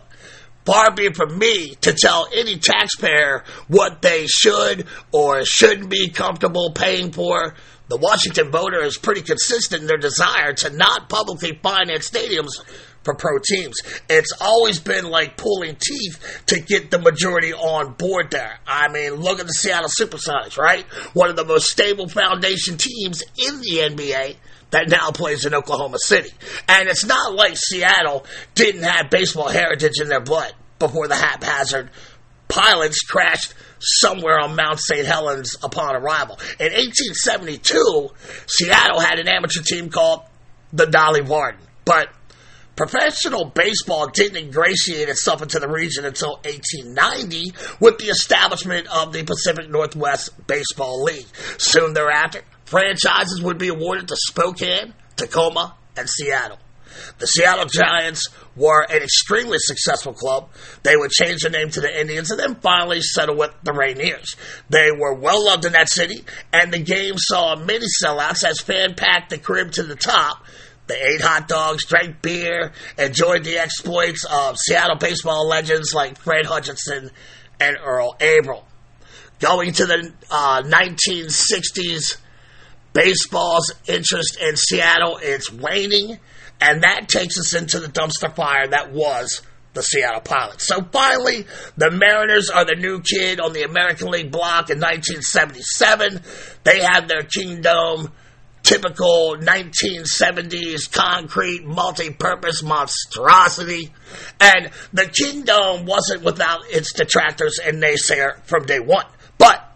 far 0.65 0.91
be 0.91 1.05
it 1.05 1.15
from 1.15 1.39
me 1.39 1.75
to 1.81 1.93
tell 1.93 2.27
any 2.33 2.57
taxpayer 2.57 3.45
what 3.67 4.01
they 4.01 4.25
should 4.27 4.85
or 5.11 5.45
shouldn't 5.45 5.89
be 5.89 6.09
comfortable 6.09 6.73
paying 6.73 7.11
for 7.11 7.55
the 7.89 7.97
Washington 7.97 8.51
voter 8.51 8.81
is 8.81 8.97
pretty 8.97 9.21
consistent 9.21 9.81
in 9.81 9.87
their 9.87 9.97
desire 9.97 10.53
to 10.53 10.69
not 10.69 11.09
publicly 11.09 11.59
finance 11.61 12.09
stadiums 12.09 12.51
for 13.03 13.15
pro 13.15 13.39
teams. 13.39 13.77
It's 14.09 14.31
always 14.39 14.79
been 14.79 15.05
like 15.05 15.37
pulling 15.37 15.75
teeth 15.75 16.43
to 16.47 16.59
get 16.59 16.91
the 16.91 16.99
majority 16.99 17.53
on 17.53 17.93
board 17.93 18.31
there. 18.31 18.59
I 18.67 18.89
mean, 18.89 19.15
look 19.15 19.39
at 19.39 19.47
the 19.47 19.53
Seattle 19.53 19.89
Supersonics, 19.89 20.57
right? 20.57 20.85
One 21.13 21.29
of 21.29 21.35
the 21.35 21.45
most 21.45 21.69
stable 21.69 22.07
foundation 22.07 22.77
teams 22.77 23.23
in 23.37 23.59
the 23.59 23.89
NBA 23.89 24.35
that 24.71 24.89
now 24.89 25.09
plays 25.11 25.45
in 25.45 25.55
Oklahoma 25.55 25.97
City. 25.99 26.29
And 26.67 26.87
it's 26.87 27.05
not 27.05 27.33
like 27.33 27.57
Seattle 27.57 28.25
didn't 28.53 28.83
have 28.83 29.09
baseball 29.09 29.49
heritage 29.49 29.99
in 29.99 30.09
their 30.09 30.21
blood 30.21 30.53
before 30.77 31.07
the 31.07 31.15
haphazard 31.15 31.89
pilots 32.47 33.01
crashed 33.01 33.53
somewhere 33.79 34.39
on 34.39 34.55
Mount 34.55 34.79
St. 34.79 35.05
Helens 35.05 35.55
upon 35.63 35.95
arrival. 35.95 36.39
In 36.59 36.71
1872, 36.71 38.09
Seattle 38.47 38.99
had 38.99 39.19
an 39.19 39.27
amateur 39.27 39.61
team 39.61 39.89
called 39.89 40.21
the 40.71 40.85
Dolly 40.85 41.21
Varden, 41.21 41.61
but 41.85 42.09
professional 42.75 43.45
baseball 43.45 44.07
didn't 44.07 44.37
ingratiate 44.37 45.09
itself 45.09 45.41
into 45.41 45.59
the 45.59 45.67
region 45.67 46.05
until 46.05 46.35
1890 46.45 47.53
with 47.81 47.97
the 47.97 48.05
establishment 48.05 48.87
of 48.87 49.11
the 49.11 49.23
Pacific 49.23 49.69
Northwest 49.69 50.29
Baseball 50.47 51.03
League. 51.03 51.27
Soon 51.57 51.93
thereafter, 51.93 52.41
franchises 52.65 53.41
would 53.41 53.57
be 53.57 53.67
awarded 53.67 54.07
to 54.07 54.15
Spokane, 54.15 54.93
Tacoma, 55.15 55.75
and 55.97 56.07
Seattle. 56.07 56.59
The 57.17 57.27
Seattle 57.27 57.65
Giants 57.65 58.27
were 58.55 58.83
an 58.89 59.01
extremely 59.01 59.57
successful 59.59 60.13
club. 60.13 60.49
They 60.83 60.95
would 60.95 61.11
change 61.11 61.41
their 61.41 61.51
name 61.51 61.69
to 61.71 61.81
the 61.81 61.99
Indians 61.99 62.31
and 62.31 62.39
then 62.39 62.55
finally 62.55 63.01
settle 63.01 63.35
with 63.35 63.53
the 63.63 63.71
Rainiers. 63.71 64.35
They 64.69 64.91
were 64.91 65.13
well 65.13 65.45
loved 65.45 65.65
in 65.65 65.73
that 65.73 65.89
city, 65.89 66.23
and 66.51 66.73
the 66.73 66.79
game 66.79 67.15
saw 67.17 67.55
many 67.55 67.85
sellouts 68.03 68.43
as 68.43 68.59
fans 68.59 68.93
packed 68.97 69.29
the 69.29 69.37
crib 69.37 69.71
to 69.73 69.83
the 69.83 69.95
top. 69.95 70.45
They 70.87 70.99
ate 70.99 71.21
hot 71.21 71.47
dogs, 71.47 71.85
drank 71.85 72.21
beer, 72.23 72.71
enjoyed 72.97 73.43
the 73.43 73.59
exploits 73.59 74.25
of 74.25 74.57
Seattle 74.57 74.97
baseball 74.97 75.47
legends 75.47 75.93
like 75.93 76.17
Fred 76.17 76.47
Hutchinson 76.47 77.11
and 77.59 77.77
Earl 77.83 78.15
Averill. 78.19 78.65
Going 79.39 79.71
to 79.73 79.85
the 79.85 80.11
uh, 80.31 80.63
1960s, 80.63 82.17
baseball's 82.93 83.71
interest 83.87 84.37
in 84.41 84.55
Seattle 84.57 85.17
is 85.17 85.51
waning, 85.51 86.19
and 86.61 86.83
that 86.83 87.07
takes 87.07 87.39
us 87.39 87.53
into 87.53 87.79
the 87.79 87.87
dumpster 87.87 88.33
fire 88.35 88.67
that 88.67 88.91
was 88.91 89.41
the 89.73 89.81
Seattle 89.81 90.21
Pilots. 90.21 90.65
So 90.67 90.81
finally, 90.91 91.45
the 91.77 91.91
Mariners 91.91 92.49
are 92.49 92.65
the 92.65 92.75
new 92.75 93.01
kid 93.01 93.39
on 93.39 93.53
the 93.53 93.63
American 93.63 94.09
League 94.09 94.31
block 94.31 94.69
in 94.69 94.79
1977. 94.79 96.21
They 96.63 96.81
have 96.81 97.07
their 97.07 97.23
Kingdome 97.23 98.11
typical 98.63 99.37
1970s 99.37 100.91
concrete 100.91 101.65
multi-purpose 101.65 102.61
monstrosity. 102.63 103.93
And 104.39 104.71
the 104.91 105.05
Kingdome 105.05 105.85
wasn't 105.85 106.23
without 106.23 106.61
its 106.69 106.93
detractors 106.93 107.59
and 107.63 107.81
naysayer 107.81 108.43
from 108.45 108.65
day 108.65 108.79
one. 108.79 109.05
But 109.37 109.68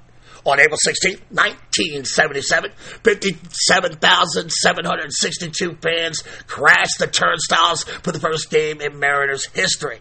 on 0.45 0.59
April 0.59 0.77
16, 0.77 1.13
1977, 1.29 2.71
57,762 3.03 5.77
fans 5.81 6.21
crashed 6.47 6.99
the 6.99 7.07
turnstiles 7.07 7.83
for 7.83 8.11
the 8.11 8.19
first 8.19 8.49
game 8.49 8.81
in 8.81 8.99
Mariners 8.99 9.45
history. 9.47 9.99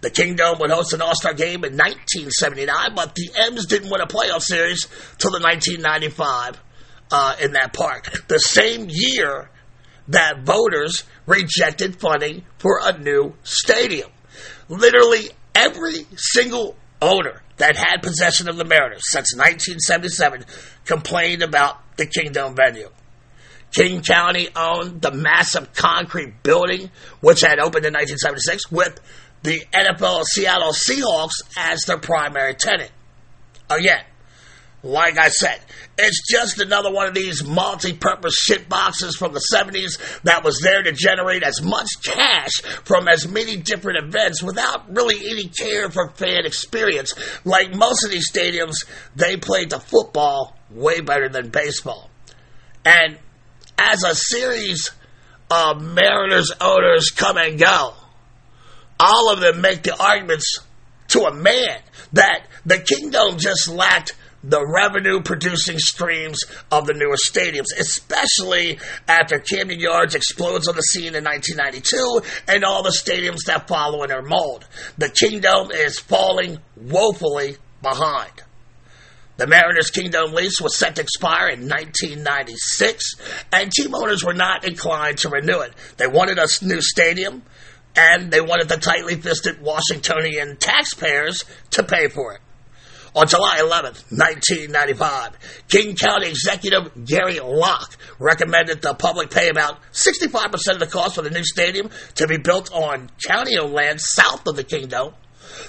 The 0.00 0.10
Kingdome 0.10 0.58
would 0.60 0.70
host 0.70 0.92
an 0.92 1.02
All-Star 1.02 1.34
game 1.34 1.64
in 1.64 1.76
1979, 1.76 2.94
but 2.94 3.14
the 3.14 3.30
M's 3.36 3.66
didn't 3.66 3.90
win 3.90 4.00
a 4.00 4.06
playoff 4.06 4.42
series 4.42 4.86
till 5.18 5.30
the 5.30 5.40
1995 5.40 6.60
uh, 7.10 7.36
in 7.40 7.52
that 7.52 7.72
park. 7.72 8.26
The 8.28 8.38
same 8.38 8.86
year 8.88 9.50
that 10.08 10.44
voters 10.44 11.04
rejected 11.26 12.00
funding 12.00 12.44
for 12.58 12.80
a 12.82 12.98
new 12.98 13.34
stadium. 13.42 14.10
Literally 14.68 15.30
every 15.54 16.06
single 16.16 16.76
owner 17.00 17.42
that 17.56 17.76
had 17.76 18.02
possession 18.02 18.48
of 18.48 18.56
the 18.56 18.64
Mariners 18.64 19.02
since 19.04 19.34
1977 19.34 20.44
complained 20.84 21.42
about 21.42 21.78
the 21.96 22.06
Kingdome 22.06 22.54
venue. 22.54 22.90
King 23.74 24.02
County 24.02 24.48
owned 24.54 25.02
the 25.02 25.10
massive 25.10 25.72
concrete 25.74 26.42
building, 26.42 26.90
which 27.20 27.40
had 27.40 27.58
opened 27.58 27.84
in 27.84 27.92
1976, 27.92 28.70
with 28.70 29.00
the 29.42 29.60
NFL 29.72 30.24
Seattle 30.24 30.72
Seahawks 30.72 31.42
as 31.56 31.80
their 31.82 31.98
primary 31.98 32.54
tenant. 32.54 32.90
Again, 33.68 34.02
like 34.86 35.18
I 35.18 35.28
said, 35.28 35.60
it's 35.98 36.22
just 36.30 36.60
another 36.60 36.92
one 36.92 37.08
of 37.08 37.14
these 37.14 37.44
multi-purpose 37.44 38.34
shit 38.34 38.68
boxes 38.68 39.16
from 39.16 39.32
the 39.32 39.42
70s 39.52 40.22
that 40.22 40.44
was 40.44 40.60
there 40.60 40.82
to 40.82 40.92
generate 40.92 41.42
as 41.42 41.62
much 41.62 41.88
cash 42.04 42.60
from 42.84 43.08
as 43.08 43.26
many 43.26 43.56
different 43.56 44.04
events 44.04 44.42
without 44.42 44.94
really 44.94 45.16
any 45.28 45.48
care 45.48 45.90
for 45.90 46.10
fan 46.10 46.46
experience. 46.46 47.14
Like 47.44 47.74
most 47.74 48.04
of 48.04 48.10
these 48.10 48.30
stadiums, 48.30 48.86
they 49.16 49.36
played 49.36 49.70
the 49.70 49.80
football 49.80 50.56
way 50.70 51.00
better 51.00 51.28
than 51.28 51.48
baseball. 51.48 52.10
And 52.84 53.18
as 53.78 54.04
a 54.04 54.14
series 54.14 54.92
of 55.50 55.82
Mariners 55.82 56.52
owners 56.60 57.10
come 57.10 57.36
and 57.36 57.58
go, 57.58 57.94
all 59.00 59.32
of 59.32 59.40
them 59.40 59.60
make 59.60 59.82
the 59.82 60.00
arguments 60.00 60.58
to 61.08 61.24
a 61.24 61.34
man 61.34 61.80
that 62.12 62.46
the 62.64 62.78
Kingdome 62.78 63.38
just 63.38 63.68
lacked 63.68 64.14
the 64.46 64.64
revenue 64.64 65.20
producing 65.22 65.78
streams 65.78 66.38
of 66.70 66.86
the 66.86 66.94
newer 66.94 67.16
stadiums, 67.16 67.76
especially 67.76 68.78
after 69.08 69.40
Camden 69.40 69.80
Yards 69.80 70.14
explodes 70.14 70.68
on 70.68 70.76
the 70.76 70.82
scene 70.82 71.16
in 71.16 71.24
1992 71.24 72.20
and 72.46 72.64
all 72.64 72.84
the 72.84 72.90
stadiums 72.90 73.44
that 73.46 73.66
follow 73.66 74.04
in 74.04 74.08
their 74.08 74.22
mold. 74.22 74.64
The 74.98 75.08
Kingdome 75.08 75.72
is 75.72 75.98
falling 75.98 76.58
woefully 76.76 77.56
behind. 77.82 78.44
The 79.36 79.48
Mariners' 79.48 79.90
Kingdome 79.90 80.32
lease 80.32 80.60
was 80.62 80.78
set 80.78 80.96
to 80.96 81.02
expire 81.02 81.48
in 81.48 81.68
1996, 81.68 83.16
and 83.52 83.70
team 83.70 83.94
owners 83.94 84.24
were 84.24 84.32
not 84.32 84.64
inclined 84.64 85.18
to 85.18 85.28
renew 85.28 85.60
it. 85.60 85.74
They 85.98 86.06
wanted 86.06 86.38
a 86.38 86.46
new 86.62 86.80
stadium, 86.80 87.42
and 87.94 88.30
they 88.30 88.40
wanted 88.40 88.68
the 88.68 88.78
tightly 88.78 89.16
fisted 89.16 89.60
Washingtonian 89.60 90.56
taxpayers 90.56 91.44
to 91.72 91.82
pay 91.82 92.08
for 92.08 92.32
it. 92.32 92.40
On 93.16 93.26
July 93.26 93.56
11th, 93.60 94.12
1995, 94.12 95.38
King 95.68 95.96
County 95.96 96.28
Executive 96.28 97.06
Gary 97.06 97.40
Locke 97.40 97.96
recommended 98.18 98.82
the 98.82 98.92
public 98.92 99.30
pay 99.30 99.48
about 99.48 99.78
65% 99.92 100.52
of 100.74 100.80
the 100.80 100.86
cost 100.86 101.14
for 101.14 101.22
the 101.22 101.30
new 101.30 101.42
stadium 101.42 101.88
to 102.16 102.26
be 102.26 102.36
built 102.36 102.70
on 102.74 103.08
county-owned 103.26 103.72
land 103.72 104.02
south 104.02 104.46
of 104.46 104.56
the 104.56 104.64
Kingdome. 104.64 105.14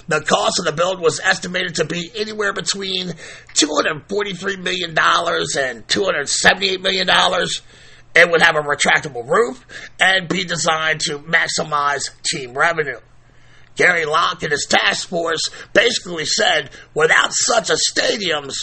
The 0.08 0.20
cost 0.20 0.58
of 0.58 0.66
the 0.66 0.72
build 0.72 1.00
was 1.00 1.20
estimated 1.20 1.76
to 1.76 1.86
be 1.86 2.10
anywhere 2.14 2.52
between 2.52 3.14
$243 3.54 4.62
million 4.62 4.90
and 4.90 5.88
$278 5.88 6.82
million. 6.82 7.08
It 8.14 8.30
would 8.30 8.42
have 8.42 8.56
a 8.56 8.60
retractable 8.60 9.26
roof 9.26 9.64
and 9.98 10.28
be 10.28 10.44
designed 10.44 11.00
to 11.06 11.18
maximize 11.20 12.10
team 12.30 12.52
revenue. 12.52 13.00
Gary 13.78 14.04
Locke 14.04 14.42
and 14.42 14.52
his 14.52 14.66
task 14.68 15.08
force 15.08 15.48
basically 15.72 16.26
said, 16.26 16.70
without 16.94 17.30
such 17.32 17.70
a 17.70 17.76
stadiums, 17.90 18.54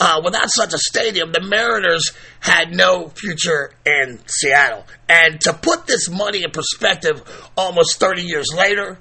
uh, 0.00 0.20
without 0.24 0.48
such 0.48 0.72
a 0.74 0.78
stadium, 0.78 1.30
the 1.30 1.42
Mariners 1.42 2.12
had 2.40 2.72
no 2.74 3.08
future 3.08 3.72
in 3.84 4.18
Seattle. 4.26 4.84
And 5.08 5.40
to 5.42 5.52
put 5.52 5.86
this 5.86 6.10
money 6.10 6.42
in 6.42 6.50
perspective, 6.50 7.22
almost 7.56 8.00
30 8.00 8.22
years 8.22 8.46
later, 8.56 8.98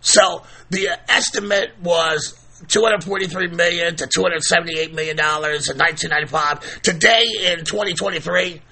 so 0.00 0.44
the 0.70 0.98
estimate 1.08 1.72
was 1.82 2.40
243 2.68 3.48
million 3.48 3.96
to 3.96 4.06
278 4.06 4.94
million 4.94 5.16
dollars 5.16 5.68
in 5.68 5.76
1995. 5.78 6.82
Today 6.82 7.24
in 7.44 7.64
2023, 7.64 8.62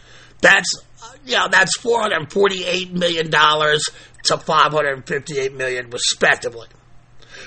that's 0.40 0.74
you 1.26 1.36
know 1.36 1.48
that's 1.48 1.76
448 1.78 2.92
million 2.92 3.30
dollars 3.30 3.88
to 4.24 4.38
558 4.38 5.54
million 5.54 5.90
respectively. 5.90 6.68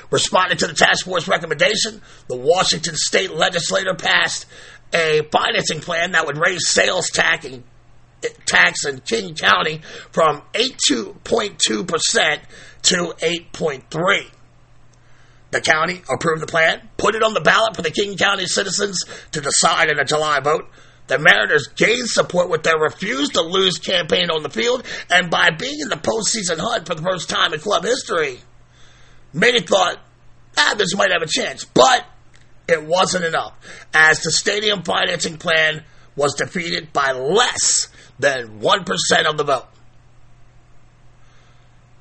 Responding 0.09 0.57
to 0.57 0.67
the 0.67 0.73
task 0.73 1.05
force 1.05 1.27
recommendation, 1.27 2.01
the 2.27 2.37
Washington 2.37 2.95
state 2.95 3.31
legislature 3.31 3.93
passed 3.95 4.45
a 4.93 5.21
financing 5.31 5.81
plan 5.81 6.11
that 6.11 6.25
would 6.25 6.37
raise 6.37 6.69
sales 6.69 7.09
tax 7.09 7.45
in, 7.45 7.63
tax 8.45 8.85
in 8.85 9.01
King 9.01 9.35
County 9.35 9.81
from 10.11 10.41
8.2% 10.53 12.39
to 12.83 12.95
8.3. 12.95 14.31
The 15.49 15.61
county 15.61 16.01
approved 16.13 16.41
the 16.41 16.47
plan, 16.47 16.89
put 16.97 17.15
it 17.15 17.23
on 17.23 17.33
the 17.33 17.41
ballot 17.41 17.75
for 17.75 17.81
the 17.81 17.91
King 17.91 18.17
County 18.17 18.45
citizens 18.45 19.03
to 19.31 19.41
decide 19.41 19.89
in 19.89 19.99
a 19.99 20.05
July 20.05 20.39
vote. 20.39 20.69
The 21.07 21.19
Mariners 21.19 21.67
gained 21.67 22.09
support 22.09 22.49
with 22.49 22.63
their 22.63 22.77
refuse 22.77 23.29
to 23.29 23.41
lose 23.41 23.77
campaign 23.77 24.29
on 24.29 24.43
the 24.43 24.49
field 24.49 24.85
and 25.09 25.31
by 25.31 25.51
being 25.51 25.79
in 25.79 25.89
the 25.89 25.95
postseason 25.95 26.59
hunt 26.59 26.85
for 26.85 26.95
the 26.95 27.01
first 27.01 27.29
time 27.29 27.53
in 27.53 27.59
club 27.59 27.83
history. 27.83 28.39
Many 29.33 29.61
thought, 29.61 29.99
ah, 30.57 30.75
this 30.77 30.95
might 30.95 31.11
have 31.11 31.21
a 31.21 31.27
chance, 31.27 31.63
but 31.63 32.05
it 32.67 32.83
wasn't 32.83 33.23
enough, 33.23 33.53
as 33.93 34.19
the 34.21 34.31
stadium 34.31 34.83
financing 34.83 35.37
plan 35.37 35.83
was 36.17 36.33
defeated 36.35 36.91
by 36.91 37.11
less 37.11 37.87
than 38.19 38.59
1% 38.59 39.25
of 39.25 39.37
the 39.37 39.43
vote. 39.43 39.67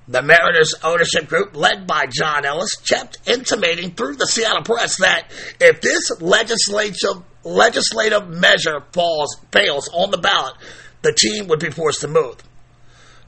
The 0.09 0.23
Mariners 0.23 0.75
ownership 0.85 1.29
group, 1.29 1.57
led 1.57 1.87
by 1.87 2.07
John 2.07 2.45
Ellis, 2.45 2.75
kept 2.77 3.19
intimating 3.27 3.93
through 3.93 4.17
the 4.17 4.27
Seattle 4.27 4.63
Press 4.63 4.99
that 4.99 5.31
if 5.61 5.81
this 5.81 6.21
legislative 6.21 7.23
legislative 7.47 8.29
measure 8.29 8.83
falls 8.93 9.37
fails 9.53 9.89
on 9.93 10.11
the 10.11 10.19
ballot, 10.19 10.55
the 11.03 11.13
team 11.13 11.47
would 11.49 11.61
be 11.61 11.71
forced 11.71 12.01
to 12.01 12.09
move. 12.09 12.37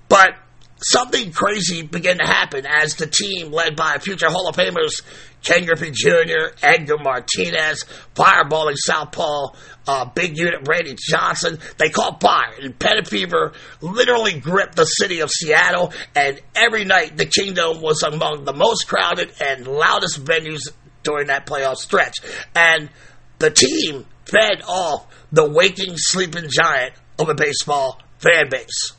But 0.09 0.35
something 0.81 1.33
crazy 1.33 1.83
began 1.83 2.18
to 2.18 2.26
happen 2.26 2.66
as 2.66 2.96
the 2.96 3.07
team, 3.07 3.52
led 3.52 3.76
by 3.76 3.98
future 3.98 4.28
Hall 4.28 4.48
of 4.48 4.57
Famers 4.57 5.02
Ken 5.42 5.64
Griffey 5.64 5.92
Jr., 5.92 6.54
Edgar 6.62 6.98
Martinez, 6.98 7.85
fireballing 8.14 8.74
Southpaw, 8.76 9.48
uh, 9.87 10.04
big 10.07 10.37
unit 10.37 10.66
Randy 10.66 10.96
Johnson, 10.98 11.59
they 11.78 11.90
caught 11.90 12.20
fire, 12.20 12.54
and 12.61 12.76
Pennant 12.76 13.07
Fever 13.07 13.52
literally 13.81 14.40
gripped 14.40 14.74
the 14.74 14.85
city 14.85 15.20
of 15.20 15.31
Seattle, 15.31 15.92
and 16.16 16.40
every 16.57 16.85
night 16.85 17.16
the 17.16 17.26
Kingdome 17.26 17.81
was 17.81 18.02
among 18.02 18.44
the 18.44 18.52
most 18.52 18.88
crowded 18.88 19.33
and 19.40 19.66
loudest 19.66 20.24
venues 20.24 20.62
during 21.04 21.28
that 21.28 21.46
playoff 21.46 21.76
stretch. 21.76 22.16
And 22.54 22.90
the 23.38 23.51
team 23.51 24.05
fed 24.27 24.62
off 24.66 25.07
the 25.33 25.48
waking, 25.48 25.94
sleeping 25.96 26.48
giant 26.48 26.94
of 27.18 27.29
a 27.29 27.35
baseball 27.35 28.01
fan 28.18 28.48
base. 28.51 28.92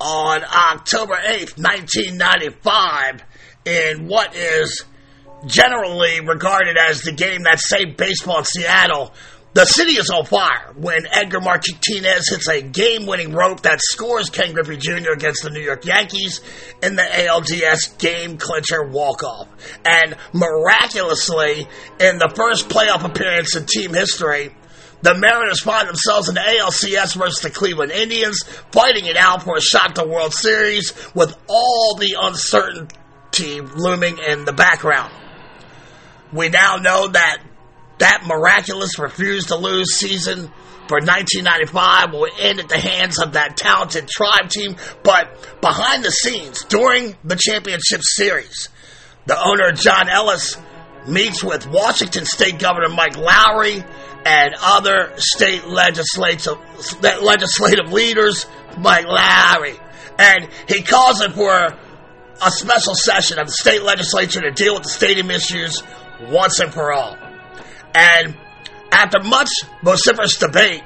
on 0.00 0.42
October 0.42 1.14
8th, 1.14 1.56
1995, 1.58 3.22
in 3.64 4.08
what 4.08 4.34
is 4.34 4.84
generally 5.46 6.20
regarded 6.20 6.76
as 6.76 7.02
the 7.02 7.12
game 7.12 7.44
that 7.44 7.60
saved 7.60 7.96
baseball 7.96 8.38
in 8.38 8.44
Seattle. 8.44 9.12
The 9.54 9.66
city 9.66 9.92
is 9.92 10.08
on 10.08 10.24
fire 10.24 10.72
when 10.76 11.06
Edgar 11.12 11.40
Martinez 11.42 12.26
hits 12.30 12.48
a 12.48 12.62
game 12.62 13.04
winning 13.04 13.32
rope 13.32 13.60
that 13.62 13.80
scores 13.82 14.30
Ken 14.30 14.54
Griffey 14.54 14.78
Jr. 14.78 15.12
against 15.12 15.42
the 15.42 15.50
New 15.50 15.60
York 15.60 15.84
Yankees 15.84 16.40
in 16.82 16.96
the 16.96 17.02
ALDS 17.02 17.98
game 17.98 18.38
clincher 18.38 18.82
walk 18.88 19.22
off. 19.22 19.48
And 19.84 20.16
miraculously, 20.32 21.68
in 22.00 22.16
the 22.16 22.32
first 22.34 22.70
playoff 22.70 23.04
appearance 23.04 23.54
in 23.54 23.66
team 23.66 23.92
history, 23.92 24.54
the 25.02 25.14
Mariners 25.14 25.60
find 25.60 25.86
themselves 25.86 26.30
in 26.30 26.34
the 26.34 26.40
ALCS 26.40 27.14
versus 27.14 27.40
the 27.42 27.50
Cleveland 27.50 27.92
Indians, 27.92 28.42
fighting 28.70 29.04
it 29.04 29.18
out 29.18 29.42
for 29.42 29.56
a 29.58 29.60
shot 29.60 29.96
to 29.96 30.04
World 30.04 30.32
Series 30.32 30.94
with 31.14 31.36
all 31.46 31.96
the 31.96 32.16
uncertainty 32.18 33.60
looming 33.60 34.16
in 34.16 34.46
the 34.46 34.54
background. 34.54 35.12
We 36.32 36.48
now 36.48 36.76
know 36.76 37.08
that 37.08 37.42
that 38.02 38.24
miraculous 38.26 38.98
refuse 38.98 39.46
to 39.46 39.56
lose 39.56 39.94
season 39.94 40.50
for 40.88 40.98
1995 40.98 42.12
will 42.12 42.26
end 42.36 42.58
at 42.58 42.68
the 42.68 42.76
hands 42.76 43.20
of 43.20 43.34
that 43.34 43.56
talented 43.56 44.08
tribe 44.08 44.48
team. 44.48 44.74
But 45.04 45.60
behind 45.60 46.04
the 46.04 46.10
scenes, 46.10 46.64
during 46.64 47.14
the 47.22 47.36
championship 47.36 48.00
series, 48.02 48.70
the 49.26 49.38
owner, 49.40 49.70
John 49.70 50.08
Ellis, 50.08 50.56
meets 51.06 51.44
with 51.44 51.68
Washington 51.68 52.24
State 52.24 52.58
Governor 52.58 52.88
Mike 52.88 53.16
Lowry 53.16 53.84
and 54.24 54.54
other 54.60 55.12
state 55.16 55.68
legislative, 55.68 56.58
legislative 57.22 57.92
leaders, 57.92 58.46
Mike 58.78 59.06
Lowry. 59.06 59.78
And 60.18 60.48
he 60.66 60.82
calls 60.82 61.20
it 61.20 61.32
for 61.32 61.52
a 61.52 62.50
special 62.50 62.96
session 62.96 63.38
of 63.38 63.46
the 63.46 63.52
state 63.52 63.84
legislature 63.84 64.40
to 64.40 64.50
deal 64.50 64.74
with 64.74 64.82
the 64.82 64.88
stadium 64.88 65.30
issues 65.30 65.84
once 66.20 66.58
and 66.58 66.72
for 66.72 66.92
all. 66.92 67.16
And 67.94 68.36
after 68.90 69.22
much 69.22 69.50
vociferous 69.82 70.38
debate, 70.38 70.82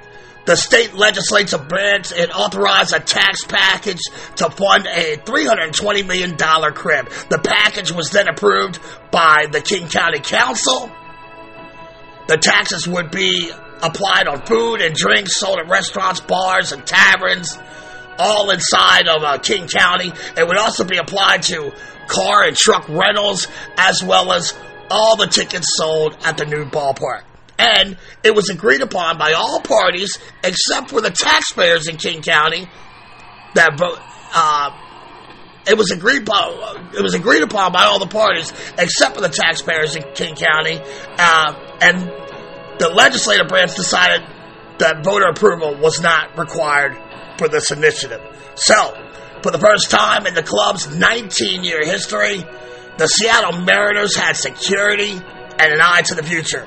the 0.46 0.56
state 0.56 0.94
legislature 0.94 1.58
branch 1.58 2.12
it 2.12 2.30
authorized 2.34 2.94
a 2.94 3.00
tax 3.00 3.44
package 3.44 4.00
to 4.36 4.48
fund 4.48 4.86
a 4.86 5.16
$320 5.16 6.06
million 6.06 6.36
crib. 6.36 7.08
The 7.28 7.38
package 7.38 7.90
was 7.90 8.10
then 8.10 8.28
approved 8.28 8.78
by 9.10 9.46
the 9.50 9.60
King 9.60 9.88
County 9.88 10.20
Council. 10.20 10.90
The 12.28 12.36
taxes 12.36 12.86
would 12.86 13.10
be 13.10 13.50
applied 13.82 14.28
on 14.28 14.46
food 14.46 14.80
and 14.80 14.94
drinks 14.94 15.36
sold 15.36 15.58
at 15.58 15.68
restaurants, 15.68 16.20
bars, 16.20 16.72
and 16.72 16.86
taverns, 16.86 17.58
all 18.18 18.50
inside 18.50 19.08
of 19.08 19.22
uh, 19.22 19.38
King 19.38 19.68
County. 19.68 20.12
It 20.36 20.46
would 20.46 20.56
also 20.56 20.84
be 20.84 20.96
applied 20.98 21.42
to 21.44 21.72
car 22.06 22.44
and 22.44 22.56
truck 22.56 22.88
rentals, 22.88 23.48
as 23.76 24.02
well 24.02 24.32
as 24.32 24.54
all 24.90 25.16
the 25.16 25.26
tickets 25.26 25.66
sold 25.76 26.16
at 26.24 26.36
the 26.36 26.44
new 26.44 26.64
ballpark. 26.64 27.22
And 27.58 27.96
it 28.22 28.34
was 28.34 28.50
agreed 28.50 28.82
upon 28.82 29.18
by 29.18 29.32
all 29.32 29.60
parties 29.60 30.18
except 30.44 30.90
for 30.90 31.00
the 31.00 31.10
taxpayers 31.10 31.88
in 31.88 31.96
King 31.96 32.22
County 32.22 32.68
that 33.54 33.78
vote. 33.78 33.98
Uh, 34.34 34.70
it 35.66 35.76
was 35.76 35.90
agreed 35.90 36.22
upon. 36.22 36.94
It 36.94 37.02
was 37.02 37.14
agreed 37.14 37.42
upon 37.42 37.72
by 37.72 37.84
all 37.84 37.98
the 37.98 38.06
parties 38.06 38.52
except 38.78 39.16
for 39.16 39.20
the 39.20 39.28
taxpayers 39.28 39.96
in 39.96 40.02
King 40.14 40.36
County, 40.36 40.80
uh, 41.18 41.78
and 41.80 42.02
the 42.78 42.90
legislative 42.94 43.48
branch 43.48 43.74
decided 43.74 44.22
that 44.78 45.02
voter 45.02 45.26
approval 45.26 45.74
was 45.76 46.00
not 46.00 46.38
required 46.38 46.96
for 47.38 47.48
this 47.48 47.70
initiative. 47.70 48.20
So, 48.54 48.94
for 49.42 49.50
the 49.50 49.58
first 49.58 49.90
time 49.90 50.26
in 50.26 50.34
the 50.34 50.42
club's 50.42 50.86
19-year 50.86 51.84
history, 51.84 52.44
the 52.98 53.06
Seattle 53.06 53.60
Mariners 53.60 54.16
had 54.16 54.36
security 54.36 55.12
and 55.12 55.72
an 55.72 55.80
eye 55.80 56.02
to 56.02 56.14
the 56.14 56.22
future. 56.22 56.66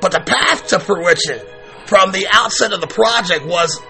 But 0.00 0.12
the 0.12 0.20
path 0.20 0.68
to 0.68 0.80
fruition 0.80 1.40
from 1.86 2.12
the 2.12 2.26
outset 2.30 2.72
of 2.72 2.80
the 2.80 2.86
project 2.86 3.46
was 3.46 3.80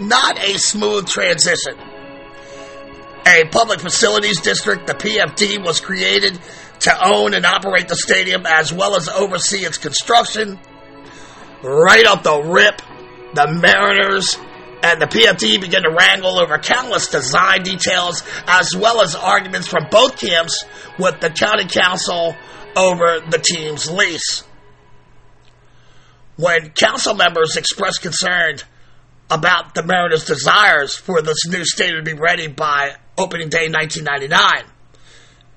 not 0.00 0.38
a 0.38 0.58
smooth 0.58 1.06
transition. 1.06 1.74
A 3.26 3.44
public 3.50 3.80
facilities 3.80 4.40
district, 4.40 4.86
the 4.86 4.94
PFD, 4.94 5.64
was 5.64 5.80
created 5.80 6.38
to 6.80 7.06
own 7.06 7.34
and 7.34 7.46
operate 7.46 7.88
the 7.88 7.96
stadium 7.96 8.44
as 8.46 8.72
well 8.72 8.96
as 8.96 9.08
oversee 9.08 9.64
its 9.64 9.78
construction. 9.78 10.58
Right 11.62 12.04
up 12.04 12.24
the 12.24 12.42
rip, 12.42 12.82
the 13.34 13.46
Mariners 13.46 14.36
and 14.82 15.00
the 15.00 15.06
PFD 15.06 15.60
began 15.60 15.82
to 15.82 15.90
wrangle 15.90 16.38
over 16.38 16.58
countless 16.58 17.08
design 17.08 17.62
details 17.62 18.22
as 18.46 18.74
well 18.76 19.00
as 19.00 19.14
arguments 19.14 19.68
from 19.68 19.86
both 19.90 20.18
camps 20.18 20.64
with 20.98 21.20
the 21.20 21.30
county 21.30 21.66
council 21.66 22.34
over 22.76 23.20
the 23.30 23.38
team's 23.38 23.90
lease. 23.90 24.44
When 26.36 26.70
council 26.70 27.14
members 27.14 27.56
expressed 27.56 28.02
concern 28.02 28.56
about 29.30 29.74
the 29.74 29.82
Mariners' 29.82 30.24
desires 30.24 30.96
for 30.96 31.22
this 31.22 31.46
new 31.46 31.64
stadium 31.64 32.04
to 32.04 32.14
be 32.14 32.18
ready 32.18 32.48
by 32.48 32.96
opening 33.16 33.48
day 33.48 33.68
1999, 33.68 34.64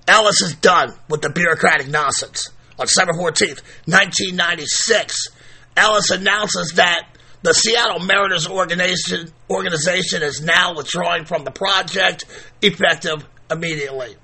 Ellis 0.07 0.41
is 0.41 0.55
done 0.55 0.93
with 1.09 1.21
the 1.21 1.29
bureaucratic 1.29 1.87
nonsense. 1.87 2.49
On 2.77 2.85
September 2.85 3.13
14th, 3.19 3.61
1996, 3.85 5.29
Ellis 5.77 6.11
announces 6.11 6.73
that 6.75 7.07
the 7.45 7.53
Seattle 7.53 7.99
Mariners 7.99 8.47
organization, 8.47 9.31
organization 9.49 10.23
is 10.23 10.41
now 10.41 10.75
withdrawing 10.75 11.25
from 11.25 11.43
the 11.43 11.51
project, 11.51 12.25
effective 12.61 13.25
immediately. 13.49 14.15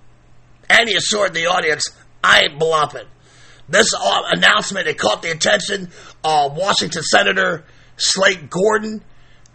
And 0.69 0.89
he 0.89 0.95
assured 0.95 1.33
the 1.33 1.47
audience, 1.47 1.89
I 2.23 2.41
ain't 2.43 2.59
bluffing. 2.59 3.07
This 3.69 3.93
uh, 3.93 4.21
announcement 4.31 4.87
it 4.87 4.97
caught 4.97 5.21
the 5.21 5.31
attention 5.31 5.89
of 6.23 6.57
Washington 6.57 7.03
Senator 7.03 7.63
Slade 7.97 8.49
Gorton, 8.49 9.03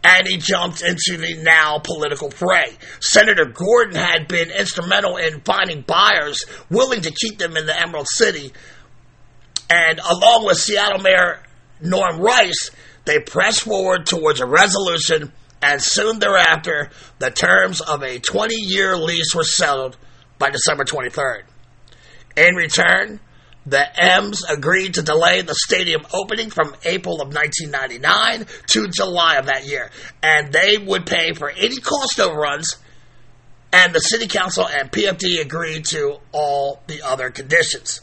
and 0.05 0.27
he 0.27 0.37
jumped 0.37 0.83
into 0.83 1.17
the 1.19 1.43
now 1.43 1.79
political 1.79 2.31
fray. 2.31 2.77
Senator 3.01 3.47
Gorton 3.47 3.97
had 3.97 4.29
been 4.29 4.51
instrumental 4.51 5.17
in 5.17 5.41
finding 5.41 5.83
buyers 5.83 6.45
willing 6.71 7.01
to 7.03 7.11
keep 7.11 7.39
them 7.39 7.57
in 7.57 7.67
the 7.67 7.79
Emerald 7.79 8.07
City, 8.09 8.53
and 9.69 9.99
along 9.99 10.47
with 10.47 10.59
Seattle 10.59 11.01
Mayor 11.01 11.43
Norm 11.81 12.21
Rice, 12.21 12.71
they 13.07 13.21
pressed 13.21 13.63
forward 13.63 14.05
towards 14.07 14.41
a 14.41 14.47
resolution, 14.47 15.33
and 15.63 15.83
soon 15.83 16.19
thereafter, 16.19 16.91
the 17.19 17.31
terms 17.31 17.81
of 17.81 18.03
a 18.03 18.19
20 18.19 18.55
year 18.55 18.97
lease 18.97 19.35
were 19.35 19.45
settled 19.45 19.97
by 20.39 20.51
December 20.51 20.85
23rd. 20.85 21.45
In 22.37 22.55
return, 22.55 23.21
the 23.65 23.85
M's 24.01 24.45
agreed 24.45 24.95
to 24.95 25.03
delay 25.03 25.41
the 25.43 25.55
stadium 25.55 26.03
opening 26.13 26.51
from 26.51 26.77
April 26.85 27.21
of 27.21 27.35
1999 27.35 28.47
to 28.69 28.89
July 28.89 29.37
of 29.37 29.47
that 29.47 29.67
year, 29.67 29.91
and 30.23 30.53
they 30.53 30.77
would 30.79 31.07
pay 31.07 31.33
for 31.33 31.51
any 31.51 31.79
cost 31.79 32.21
overruns. 32.21 32.77
And 33.73 33.93
the 33.93 34.01
city 34.01 34.29
council 34.29 34.67
and 34.67 34.91
PFD 34.91 35.41
agreed 35.41 35.87
to 35.87 36.19
all 36.33 36.83
the 36.87 37.03
other 37.03 37.31
conditions. 37.31 38.01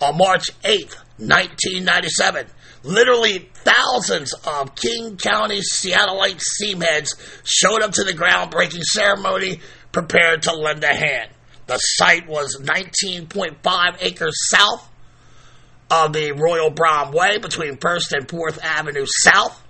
On 0.00 0.16
March 0.16 0.50
8th, 0.62 0.96
1997, 1.18 2.46
Literally 2.84 3.48
thousands 3.54 4.34
of 4.46 4.74
King 4.74 5.16
County 5.16 5.60
Seattleite 5.60 6.42
seamheads 6.60 7.14
showed 7.42 7.82
up 7.82 7.92
to 7.92 8.04
the 8.04 8.12
groundbreaking 8.12 8.82
ceremony 8.82 9.60
prepared 9.90 10.42
to 10.42 10.52
lend 10.52 10.84
a 10.84 10.94
hand. 10.94 11.30
The 11.66 11.78
site 11.78 12.28
was 12.28 12.60
19.5 12.60 13.96
acres 14.00 14.34
south 14.50 14.90
of 15.90 16.12
the 16.12 16.32
Royal 16.32 16.70
Brougham 16.70 17.12
Way 17.12 17.38
between 17.38 17.76
1st 17.76 18.12
and 18.12 18.28
4th 18.28 18.58
Avenue 18.62 19.06
South. 19.08 19.62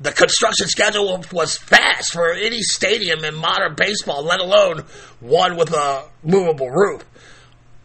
The 0.00 0.12
construction 0.12 0.66
schedule 0.66 1.24
was 1.32 1.56
fast 1.56 2.12
for 2.12 2.32
any 2.32 2.60
stadium 2.60 3.24
in 3.24 3.34
modern 3.34 3.74
baseball, 3.74 4.22
let 4.22 4.40
alone 4.40 4.84
one 5.20 5.56
with 5.56 5.72
a 5.72 6.08
movable 6.22 6.70
roof. 6.70 7.04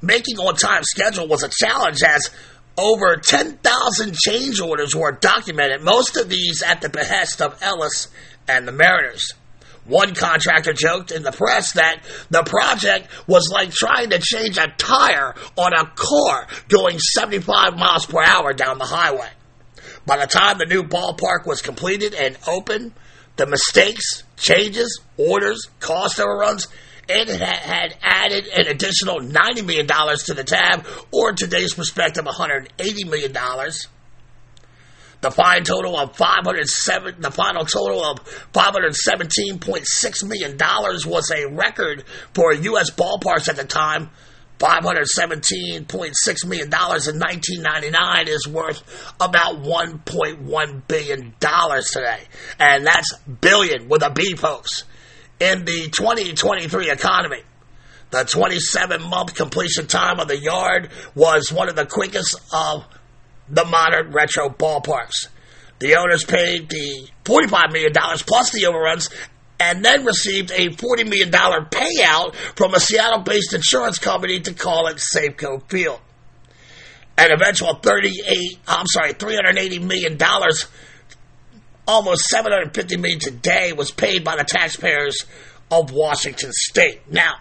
Making 0.01 0.37
on 0.39 0.55
time 0.55 0.83
schedule 0.83 1.27
was 1.27 1.43
a 1.43 1.49
challenge 1.49 1.99
as 2.03 2.29
over 2.77 3.17
10,000 3.17 4.15
change 4.15 4.59
orders 4.59 4.95
were 4.95 5.11
documented, 5.11 5.81
most 5.81 6.15
of 6.15 6.29
these 6.29 6.61
at 6.61 6.81
the 6.81 6.89
behest 6.89 7.41
of 7.41 7.61
Ellis 7.61 8.07
and 8.47 8.67
the 8.67 8.71
Mariners. 8.71 9.33
One 9.85 10.15
contractor 10.15 10.73
joked 10.73 11.11
in 11.11 11.23
the 11.23 11.31
press 11.31 11.71
that 11.73 12.01
the 12.29 12.43
project 12.43 13.07
was 13.25 13.49
like 13.51 13.71
trying 13.71 14.09
to 14.09 14.19
change 14.19 14.57
a 14.57 14.67
tire 14.77 15.33
on 15.55 15.73
a 15.73 15.89
car 15.95 16.47
going 16.67 16.99
75 16.99 17.77
miles 17.77 18.05
per 18.05 18.21
hour 18.21 18.53
down 18.53 18.79
the 18.79 18.85
highway. 18.85 19.29
By 20.05 20.17
the 20.17 20.27
time 20.27 20.57
the 20.57 20.65
new 20.65 20.83
ballpark 20.83 21.45
was 21.45 21.61
completed 21.61 22.13
and 22.13 22.37
open, 22.47 22.93
the 23.37 23.45
mistakes, 23.45 24.23
changes, 24.35 24.99
orders, 25.15 25.67
cost 25.79 26.19
overruns, 26.19 26.67
it 27.09 27.29
had 27.29 27.95
added 28.01 28.47
an 28.47 28.67
additional 28.67 29.19
$90 29.19 29.65
million 29.65 29.87
to 29.87 30.33
the 30.33 30.43
tab, 30.43 30.85
or 31.11 31.33
today's 31.33 31.73
perspective, 31.73 32.25
$180 32.25 33.09
million. 33.09 33.33
The 35.19 35.31
fine 35.31 35.63
total 35.63 35.97
of 35.97 36.15
507, 36.15 37.21
the 37.21 37.31
final 37.31 37.65
total 37.65 38.03
of 38.03 38.23
517.6 38.53 40.23
million 40.27 40.57
dollars 40.57 41.07
was 41.07 41.31
a 41.31 41.47
record 41.49 42.03
for 42.35 42.53
U.S. 42.53 42.91
ballparks 42.91 43.49
at 43.49 43.55
the 43.55 43.65
time. 43.65 44.11
$517.6 44.59 46.45
million 46.45 46.67
in 46.67 46.71
1999 46.71 48.27
is 48.27 48.47
worth 48.47 49.13
about 49.19 49.61
$1.1 49.61 50.87
billion 50.87 51.33
today. 51.39 52.23
And 52.59 52.85
that's 52.85 53.17
billion 53.41 53.87
with 53.87 54.01
a 54.01 54.09
B, 54.09 54.35
folks. 54.35 54.83
In 55.39 55.65
the 55.65 55.89
2023 55.89 56.89
economy, 56.89 57.41
the 58.09 58.23
27 58.23 59.01
month 59.01 59.35
completion 59.35 59.85
time 59.85 60.19
of 60.19 60.27
the 60.27 60.37
yard 60.37 60.89
was 61.13 61.51
one 61.51 61.69
of 61.69 61.75
the 61.75 61.85
quickest 61.85 62.39
of 62.51 62.85
the 63.49 63.65
modern 63.65 64.11
retro 64.11 64.49
ballparks. 64.49 65.27
The 65.79 65.95
owners 65.97 66.23
paid 66.23 66.69
the 66.69 67.07
$45 67.23 67.71
million 67.71 67.93
plus 67.93 68.51
the 68.51 68.65
overruns 68.65 69.09
and 69.59 69.83
then 69.83 70.05
received 70.05 70.51
a 70.51 70.69
$40 70.69 71.07
million 71.07 71.29
payout 71.31 72.35
from 72.55 72.73
a 72.73 72.79
Seattle 72.79 73.21
based 73.21 73.53
insurance 73.53 73.99
company 73.99 74.39
to 74.39 74.53
call 74.53 74.87
it 74.87 74.97
Safeco 74.97 75.69
Field. 75.69 75.99
An 77.17 77.31
eventual 77.31 77.75
38, 77.75 78.59
I'm 78.67 78.85
sorry, 78.87 79.13
$380 79.13 79.83
million, 79.83 80.17
almost 81.87 82.23
750 82.25 82.97
million 82.97 83.19
today, 83.19 83.73
was 83.73 83.91
paid 83.91 84.23
by 84.23 84.35
the 84.35 84.43
taxpayers 84.43 85.25
of 85.71 85.91
Washington 85.91 86.51
State. 86.51 87.11
Now, 87.11 87.35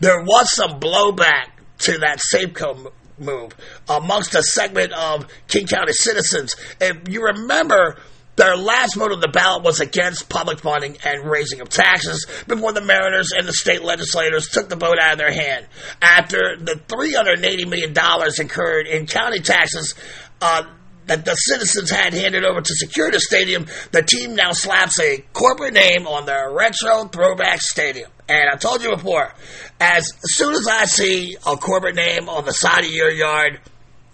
there 0.00 0.22
was 0.22 0.54
some 0.54 0.80
blowback 0.80 1.50
to 1.78 1.98
that 1.98 2.20
Safeco 2.32 2.92
move 3.18 3.54
amongst 3.88 4.34
a 4.34 4.42
segment 4.42 4.92
of 4.92 5.26
King 5.48 5.66
County 5.66 5.92
citizens. 5.92 6.56
If 6.80 7.08
you 7.08 7.22
remember, 7.24 7.96
their 8.36 8.56
last 8.56 8.96
vote 8.96 9.12
on 9.12 9.20
the 9.20 9.28
ballot 9.28 9.62
was 9.62 9.80
against 9.80 10.28
public 10.28 10.60
funding 10.60 10.96
and 11.04 11.30
raising 11.30 11.60
of 11.60 11.68
taxes 11.68 12.26
before 12.48 12.72
the 12.72 12.80
Mariners 12.80 13.32
and 13.36 13.46
the 13.46 13.52
state 13.52 13.82
legislators 13.82 14.48
took 14.48 14.68
the 14.68 14.76
vote 14.76 14.98
out 15.00 15.12
of 15.12 15.18
their 15.18 15.32
hand. 15.32 15.66
After 16.00 16.56
the 16.58 16.80
$380 16.88 17.68
million 17.68 17.94
incurred 18.38 18.86
in 18.86 19.06
county 19.06 19.40
taxes, 19.40 19.94
uh, 20.40 20.64
that 21.06 21.24
the 21.24 21.34
citizens 21.34 21.90
had 21.90 22.14
handed 22.14 22.44
over 22.44 22.60
to 22.60 22.74
secure 22.74 23.10
the 23.10 23.20
stadium, 23.20 23.66
the 23.90 24.02
team 24.02 24.34
now 24.34 24.52
slaps 24.52 25.00
a 25.00 25.18
corporate 25.32 25.74
name 25.74 26.06
on 26.06 26.26
their 26.26 26.52
retro 26.52 27.04
throwback 27.04 27.60
stadium. 27.60 28.10
And 28.28 28.48
I 28.50 28.56
told 28.56 28.82
you 28.82 28.90
before, 28.90 29.34
as 29.80 30.06
soon 30.22 30.54
as 30.54 30.66
I 30.68 30.84
see 30.84 31.36
a 31.46 31.56
corporate 31.56 31.96
name 31.96 32.28
on 32.28 32.44
the 32.44 32.52
side 32.52 32.84
of 32.84 32.90
your 32.90 33.10
yard, 33.10 33.60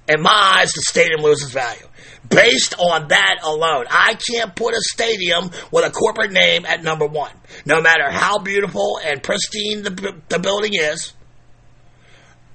in 0.09 0.23
my 0.23 0.57
eyes, 0.59 0.73
the 0.73 0.83
stadium 0.83 1.21
loses 1.21 1.51
value. 1.51 1.87
Based 2.31 2.75
on 2.79 3.09
that 3.09 3.41
alone, 3.43 3.85
I 3.91 4.17
can't 4.31 4.57
put 4.57 4.75
a 4.75 4.81
stadium 4.81 5.51
with 5.71 5.85
a 5.85 5.91
corporate 5.91 6.33
name 6.33 6.65
at 6.67 6.83
number 6.83 7.07
one. 7.07 7.33
No 7.65 7.81
matter 7.81 8.11
how 8.11 8.39
beautiful 8.39 8.99
and 9.05 9.23
pristine 9.23 9.83
the, 9.83 10.15
the 10.29 10.39
building 10.39 10.73
is. 10.75 11.13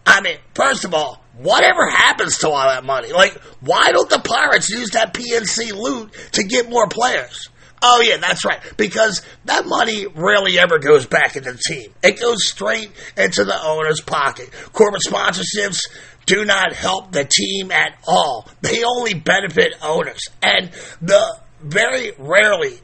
I 0.05 0.21
mean, 0.21 0.37
first 0.53 0.83
of 0.83 0.93
all, 0.93 1.22
whatever 1.37 1.89
happens 1.89 2.39
to 2.39 2.49
all 2.49 2.67
that 2.67 2.83
money? 2.83 3.11
Like, 3.11 3.33
why 3.61 3.91
don't 3.91 4.09
the 4.09 4.19
Pirates 4.19 4.69
use 4.69 4.91
that 4.91 5.13
PNC 5.13 5.73
loot 5.73 6.13
to 6.33 6.43
get 6.43 6.69
more 6.69 6.87
players? 6.87 7.49
Oh, 7.85 8.01
yeah, 8.01 8.15
that's 8.17 8.45
right. 8.45 8.61
Because 8.77 9.21
that 9.43 9.65
money 9.65 10.07
rarely 10.07 10.57
ever 10.57 10.79
goes 10.79 11.05
back 11.05 11.35
into 11.35 11.51
the 11.51 11.57
team. 11.57 11.93
It 12.01 12.19
goes 12.19 12.47
straight 12.47 12.91
into 13.17 13.43
the 13.43 13.61
owner's 13.61 13.99
pocket. 13.99 14.49
Corporate 14.71 15.01
sponsorships 15.05 15.81
do 16.25 16.45
not 16.45 16.71
help 16.71 17.11
the 17.11 17.25
team 17.25 17.71
at 17.71 17.97
all. 18.07 18.47
They 18.61 18.85
only 18.85 19.13
benefit 19.15 19.73
owners. 19.81 20.21
And 20.41 20.71
the 21.01 21.37
very 21.61 22.13
rarely 22.17 22.79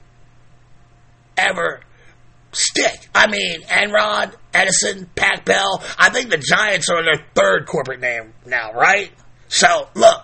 ever 1.37 1.79
stick. 2.51 3.09
I 3.13 3.27
mean, 3.27 3.61
Enron, 3.63 4.33
Edison, 4.53 5.09
Pac 5.15 5.45
Bell. 5.45 5.83
I 5.97 6.09
think 6.09 6.29
the 6.29 6.37
Giants 6.37 6.89
are 6.89 7.03
their 7.03 7.25
third 7.35 7.65
corporate 7.67 7.99
name 7.99 8.33
now, 8.45 8.73
right? 8.73 9.11
So, 9.47 9.87
look, 9.95 10.23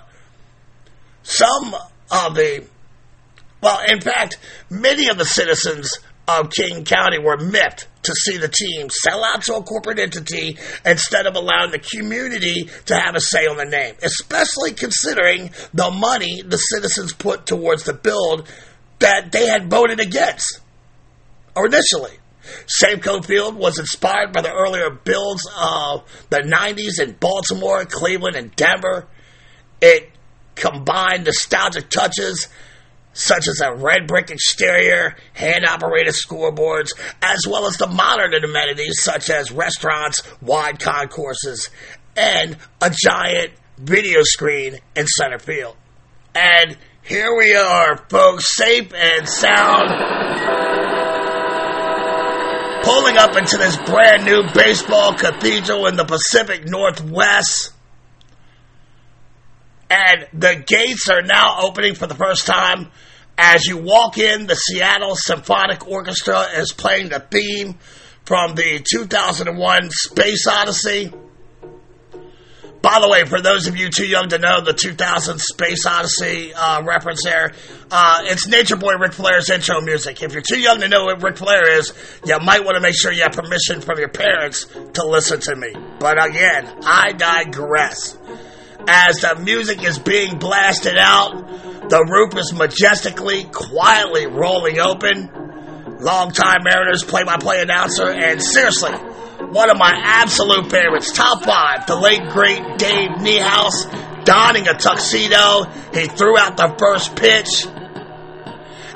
some 1.23 1.75
of 2.11 2.35
the, 2.35 2.65
well, 3.61 3.79
in 3.87 4.01
fact, 4.01 4.37
many 4.69 5.09
of 5.09 5.17
the 5.17 5.25
citizens 5.25 5.91
of 6.27 6.49
King 6.49 6.85
County 6.85 7.19
were 7.19 7.37
miffed 7.37 7.87
to 8.03 8.13
see 8.13 8.37
the 8.37 8.47
team 8.47 8.89
sell 8.89 9.23
out 9.23 9.43
to 9.43 9.55
a 9.55 9.63
corporate 9.63 9.99
entity 9.99 10.57
instead 10.85 11.25
of 11.25 11.35
allowing 11.35 11.71
the 11.71 11.79
community 11.79 12.69
to 12.85 12.95
have 12.95 13.15
a 13.15 13.19
say 13.19 13.47
on 13.47 13.57
the 13.57 13.65
name, 13.65 13.95
especially 14.01 14.71
considering 14.73 15.51
the 15.73 15.91
money 15.91 16.41
the 16.41 16.57
citizens 16.57 17.13
put 17.13 17.45
towards 17.45 17.83
the 17.83 17.93
build 17.93 18.47
that 18.99 19.31
they 19.31 19.47
had 19.47 19.69
voted 19.69 19.99
against 19.99 20.61
initially. 21.55 22.17
Safeco 22.81 23.25
Field 23.25 23.55
was 23.55 23.79
inspired 23.79 24.31
by 24.31 24.41
the 24.41 24.53
earlier 24.53 24.89
builds 24.89 25.47
of 25.59 26.03
the 26.29 26.41
90s 26.41 27.01
in 27.01 27.13
Baltimore, 27.13 27.85
Cleveland, 27.85 28.35
and 28.35 28.55
Denver. 28.55 29.07
It 29.81 30.11
combined 30.55 31.25
nostalgic 31.25 31.89
touches 31.89 32.47
such 33.13 33.47
as 33.47 33.61
a 33.61 33.73
red 33.73 34.07
brick 34.07 34.29
exterior, 34.29 35.15
hand 35.33 35.65
operated 35.65 36.13
scoreboards, 36.13 36.89
as 37.21 37.47
well 37.47 37.65
as 37.65 37.77
the 37.77 37.87
modern 37.87 38.33
amenities 38.43 39.01
such 39.01 39.29
as 39.29 39.51
restaurants, 39.51 40.21
wide 40.41 40.79
concourses, 40.79 41.69
and 42.17 42.57
a 42.81 42.93
giant 42.93 43.53
video 43.77 44.19
screen 44.21 44.77
in 44.95 45.07
center 45.07 45.39
field. 45.39 45.77
And 46.35 46.77
here 47.03 47.35
we 47.37 47.55
are, 47.55 47.97
folks, 48.09 48.53
safe 48.55 48.93
and 48.93 49.27
sound, 49.27 49.89
pulling 52.85 53.17
up 53.17 53.35
into 53.35 53.57
this 53.57 53.75
brand 53.77 54.23
new 54.23 54.43
baseball 54.53 55.13
cathedral 55.13 55.87
in 55.87 55.97
the 55.97 56.05
Pacific 56.05 56.65
Northwest. 56.65 57.73
And 59.89 60.27
the 60.33 60.63
gates 60.65 61.09
are 61.09 61.21
now 61.21 61.57
opening 61.61 61.95
for 61.95 62.07
the 62.07 62.15
first 62.15 62.45
time 62.45 62.91
as 63.37 63.65
you 63.65 63.77
walk 63.77 64.17
in, 64.17 64.47
the 64.47 64.55
Seattle 64.55 65.15
Symphonic 65.15 65.87
Orchestra 65.87 66.45
is 66.55 66.71
playing 66.71 67.09
the 67.09 67.19
theme 67.19 67.77
from 68.23 68.55
the 68.55 68.81
2001 68.89 69.89
Space 69.91 70.47
Odyssey. 70.47 71.11
By 72.85 72.99
the 72.99 73.09
way, 73.09 73.25
for 73.25 73.41
those 73.41 73.65
of 73.65 73.75
you 73.75 73.89
too 73.89 74.05
young 74.05 74.29
to 74.29 74.37
know 74.37 74.61
the 74.61 74.71
2000 74.71 75.39
Space 75.39 75.87
Odyssey 75.87 76.53
uh, 76.53 76.83
reference 76.83 77.23
there, 77.23 77.51
uh, 77.89 78.19
it's 78.25 78.47
Nature 78.47 78.75
Boy 78.75 78.93
Ric 78.93 79.13
Flair's 79.13 79.49
intro 79.49 79.81
music. 79.81 80.21
If 80.21 80.33
you're 80.33 80.43
too 80.47 80.59
young 80.59 80.81
to 80.81 80.87
know 80.87 81.05
what 81.05 81.23
Ric 81.23 81.37
Flair 81.37 81.79
is, 81.79 81.91
you 82.27 82.37
might 82.37 82.63
want 82.63 82.75
to 82.75 82.81
make 82.81 82.93
sure 82.93 83.11
you 83.11 83.23
have 83.23 83.31
permission 83.31 83.81
from 83.81 83.97
your 83.97 84.09
parents 84.09 84.67
to 84.93 85.03
listen 85.03 85.39
to 85.39 85.55
me. 85.55 85.73
But 85.99 86.23
again, 86.23 86.71
I 86.83 87.13
digress. 87.13 88.19
As 88.87 89.17
the 89.17 89.41
music 89.43 89.83
is 89.83 89.97
being 89.97 90.37
blasted 90.37 90.99
out, 90.99 91.89
the 91.89 92.05
roof 92.07 92.37
is 92.37 92.53
majestically, 92.53 93.45
quietly 93.45 94.27
rolling 94.27 94.77
open. 94.79 95.31
Longtime 96.01 96.61
Mariners 96.63 97.03
play-by-play 97.03 97.63
announcer, 97.63 98.11
and 98.11 98.39
seriously, 98.43 98.91
one 99.51 99.69
of 99.69 99.77
my 99.77 99.93
absolute 99.93 100.69
favorites, 100.69 101.11
top 101.11 101.43
five, 101.43 101.85
the 101.87 101.95
late 101.95 102.27
great 102.29 102.77
Dave 102.77 103.11
Niehaus, 103.19 104.25
donning 104.25 104.67
a 104.67 104.73
tuxedo. 104.73 105.63
He 105.93 106.07
threw 106.07 106.37
out 106.37 106.57
the 106.57 106.75
first 106.77 107.15
pitch. 107.15 107.65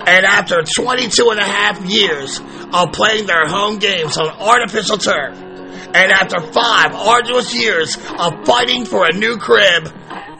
And 0.06 0.26
after 0.26 0.64
22 0.64 1.30
and 1.30 1.40
a 1.40 1.46
half 1.46 1.86
years 1.86 2.40
of 2.74 2.92
playing 2.94 3.28
their 3.28 3.48
home 3.48 3.80
games 3.80 4.18
on 4.18 4.28
artificial 4.28 4.98
turf, 4.98 5.38
and 5.38 6.12
after 6.12 6.40
five 6.52 6.94
arduous 6.94 7.54
years 7.54 7.98
of 8.18 8.46
fighting 8.46 8.86
for 8.86 9.06
a 9.08 9.14
new 9.14 9.38
crib, 9.38 9.86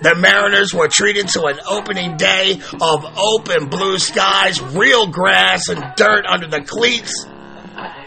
the 0.02 0.16
Mariners 0.16 0.74
were 0.74 0.88
treated 0.88 1.28
to 1.30 1.46
an 1.46 1.60
opening 1.68 2.18
day 2.18 2.60
of 2.80 3.06
open 3.18 3.68
blue 3.68 4.00
skies, 4.00 4.62
real 4.62 5.08
grass, 5.08 5.68
and 5.70 5.84
dirt 5.96 6.26
under 6.26 6.48
the 6.48 6.62
cleats. 6.62 7.26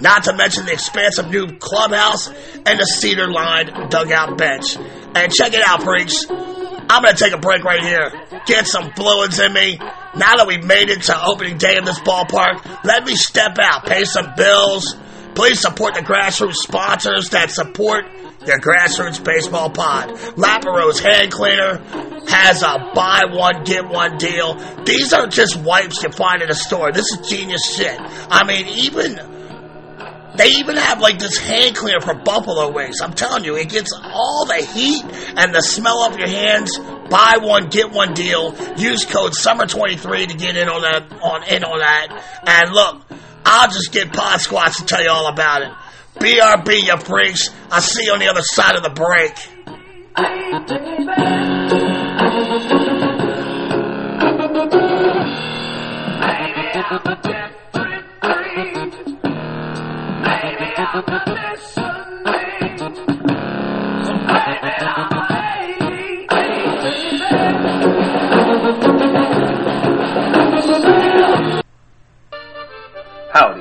Not 0.01 0.25
to 0.25 0.37
mention 0.37 0.67
the 0.67 0.73
expansive 0.73 1.31
new 1.31 1.59
clubhouse 1.59 2.29
and 2.29 2.79
the 2.79 2.85
cedar 2.85 3.31
lined 3.31 3.91
dugout 3.91 4.39
bench. 4.39 4.77
And 5.15 5.33
check 5.33 5.55
it 5.55 5.63
out, 5.67 5.83
freaks. 5.83 6.27
I'm 6.29 7.03
going 7.03 7.15
to 7.15 7.25
take 7.25 7.33
a 7.33 7.39
break 7.39 7.65
right 7.65 7.83
here. 7.83 8.13
Get 8.47 8.67
some 8.67 8.93
fluids 8.93 9.39
in 9.39 9.53
me. 9.53 9.79
Now 9.79 10.37
that 10.37 10.47
we've 10.47 10.65
made 10.65 10.91
it 10.91 11.03
to 11.03 11.25
opening 11.25 11.59
day 11.59 11.77
in 11.77 11.85
this 11.85 11.99
ballpark, 12.01 12.85
let 12.85 13.05
me 13.05 13.15
step 13.15 13.59
out, 13.59 13.87
pay 13.87 14.05
some 14.05 14.35
bills, 14.37 14.97
Please 15.35 15.61
support 15.61 15.95
the 15.95 16.01
grassroots 16.01 16.57
sponsors 16.57 17.31
that 17.31 17.51
support 17.51 18.05
the 18.41 18.53
grassroots 18.53 19.23
baseball 19.25 19.71
pod. 19.71 20.11
Laparo's 20.37 21.01
hand 21.01 21.33
cleaner 21.33 21.79
has 22.29 22.63
a 22.63 22.91
buy 22.95 23.23
one 23.31 23.65
get 23.65 23.89
one 23.89 24.19
deal. 24.19 24.55
These 24.85 25.13
aren't 25.13 25.33
just 25.33 25.57
wipes 25.57 26.03
you 26.03 26.11
find 26.11 26.43
in 26.43 26.51
a 26.51 26.55
store. 26.55 26.93
This 26.93 27.07
is 27.13 27.29
genius 27.29 27.75
shit. 27.75 27.99
I 27.99 28.45
mean, 28.45 28.67
even 28.67 29.17
They 30.37 30.49
even 30.59 30.77
have 30.77 31.01
like 31.01 31.18
this 31.18 31.37
hand 31.37 31.77
cleaner 31.77 32.01
for 32.01 32.14
buffalo 32.14 32.71
wings. 32.71 33.01
I'm 33.03 33.12
telling 33.12 33.45
you, 33.45 33.57
it 33.57 33.68
gets 33.68 33.92
all 33.92 34.47
the 34.47 34.64
heat 34.64 35.05
and 35.37 35.55
the 35.55 35.61
smell 35.61 35.99
off 35.99 36.16
your 36.16 36.29
hands. 36.29 36.79
Buy 37.11 37.38
one, 37.40 37.68
get 37.68 37.92
one 37.92 38.14
deal. 38.14 38.55
Use 38.79 39.05
code 39.05 39.33
SUMMER23 39.33 40.29
to 40.29 40.37
get 40.37 40.57
in 40.57 40.68
on 40.68 40.83
that 40.83 41.12
on 41.23 41.45
in 41.45 41.64
on 41.64 41.79
that. 41.81 42.42
And 42.47 42.73
look, 42.73 43.03
I'll 43.45 43.68
just 43.68 43.92
get 43.92 44.12
Pod 44.12 44.40
Squatch 44.40 44.77
to 44.79 44.87
tell 44.87 45.03
you 45.03 45.11
all 45.11 45.27
about 45.27 45.62
it. 45.62 45.71
BRB, 46.14 46.87
you 46.87 46.97
freaks. 46.99 47.49
I'll 47.71 47.81
see 47.81 48.07
you 48.07 48.12
on 48.12 48.18
the 48.18 48.29
other 48.29 48.42
side 48.42 48.77
of 48.77 48.83
the 48.83 48.90
break. 48.90 49.33
Howdy, 60.93 61.05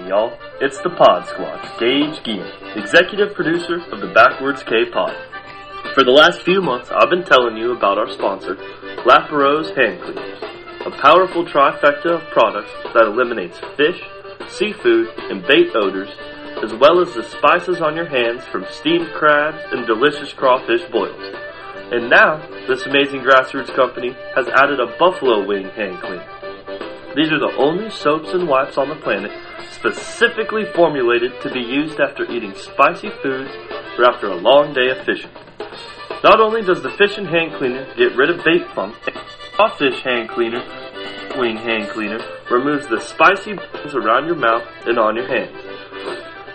y'all. 0.10 0.38
It's 0.60 0.82
the 0.82 0.90
Pod 0.90 1.26
Squad, 1.28 1.62
Gage 1.80 2.20
Gein, 2.26 2.46
executive 2.76 3.34
producer 3.34 3.78
of 3.94 4.02
the 4.02 4.12
Backwards 4.14 4.64
K 4.64 4.84
Pod. 4.92 5.16
For 5.94 6.04
the 6.04 6.12
last 6.12 6.42
few 6.42 6.62
months, 6.62 6.92
I've 6.92 7.10
been 7.10 7.24
telling 7.24 7.56
you 7.56 7.72
about 7.72 7.98
our 7.98 8.12
sponsor, 8.12 8.56
Lapero's 9.06 9.70
Hand 9.78 10.02
Cleaners, 10.02 10.44
a 10.86 10.92
powerful 10.92 11.46
trifecta 11.46 12.08
of 12.08 12.30
products 12.32 12.74
that 12.94 13.06
eliminates 13.06 13.58
fish, 13.78 14.04
seafood, 14.50 15.08
and 15.30 15.48
bait 15.48 15.70
odors, 15.76 16.10
as 16.64 16.74
well 16.74 17.02
as 17.02 17.14
the 17.14 17.24
spices 17.24 17.82
on 17.82 17.96
your 17.96 18.06
hands 18.06 18.44
from 18.46 18.66
steamed 18.70 19.12
crabs 19.14 19.64
and 19.72 19.86
delicious 19.86 20.34
crawfish 20.34 20.84
boils. 20.92 21.36
And 21.92 22.10
now, 22.10 22.38
this 22.68 22.86
amazing 22.86 23.22
grassroots 23.22 23.74
company 23.76 24.16
has 24.36 24.48
added 24.48 24.80
a 24.80 24.96
buffalo 24.98 25.46
wing 25.46 25.70
hand 25.70 26.00
cleaner. 26.00 26.28
These 27.16 27.32
are 27.32 27.40
the 27.40 27.56
only 27.58 27.90
soaps 27.90 28.32
and 28.34 28.48
wipes 28.48 28.78
on 28.78 28.90
the 28.90 28.96
planet 28.96 29.32
specifically 29.72 30.64
formulated 30.74 31.34
to 31.42 31.52
be 31.52 31.60
used 31.60 32.00
after 32.00 32.24
eating 32.32 32.54
spicy 32.56 33.10
foods 33.22 33.52
or 33.98 34.06
after 34.06 34.28
a 34.28 34.36
long 34.36 34.74
day 34.74 34.90
of 34.90 35.04
fishing. 35.06 35.32
Not 36.24 36.40
only 36.40 36.62
does 36.62 36.84
the 36.84 36.92
fish 36.92 37.18
and 37.18 37.28
hand 37.28 37.56
cleaner 37.56 37.92
get 37.96 38.16
rid 38.16 38.30
of 38.30 38.46
bait 38.46 38.64
funk, 38.76 38.96
fish 39.78 40.02
hand 40.04 40.30
cleaner, 40.30 40.64
wing 41.38 41.58
hand 41.58 41.90
cleaner 41.90 42.20
removes 42.50 42.88
the 42.88 43.00
spicy 43.02 43.54
bugs 43.54 43.96
around 43.96 44.26
your 44.26 44.36
mouth 44.36 44.64
and 44.86 44.98
on 44.98 45.16
your 45.16 45.28
hands. 45.28 45.71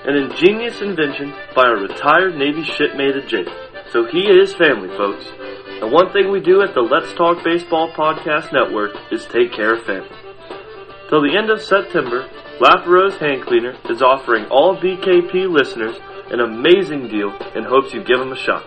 An 0.07 0.15
ingenious 0.15 0.81
invention 0.81 1.35
by 1.53 1.67
a 1.67 1.75
retired 1.75 2.37
Navy 2.37 2.63
shipmate 2.63 3.17
of 3.17 3.27
Jake. 3.27 3.49
So 3.91 4.07
he 4.07 4.31
is 4.31 4.55
family, 4.55 4.89
folks. 4.97 5.27
And 5.83 5.91
one 5.91 6.13
thing 6.13 6.31
we 6.31 6.39
do 6.39 6.63
at 6.63 6.75
the 6.75 6.81
Let's 6.81 7.13
Talk 7.15 7.43
Baseball 7.43 7.91
Podcast 7.91 8.53
Network 8.53 8.93
is 9.11 9.27
take 9.27 9.53
care 9.53 9.75
of 9.75 9.85
family. 9.85 10.09
Till 11.11 11.23
the 11.23 11.37
end 11.37 11.51
of 11.51 11.61
September, 11.61 12.29
Lapero's 12.61 13.17
Hand 13.19 13.43
Cleaner 13.47 13.77
is 13.91 14.01
offering 14.01 14.47
all 14.47 14.77
BKP 14.77 15.51
listeners 15.51 15.97
an 16.31 16.39
amazing 16.39 17.09
deal 17.09 17.37
and 17.57 17.67
hopes 17.67 17.93
you 17.93 18.05
give 18.05 18.21
them 18.21 18.31
a 18.31 18.37
shot. 18.37 18.65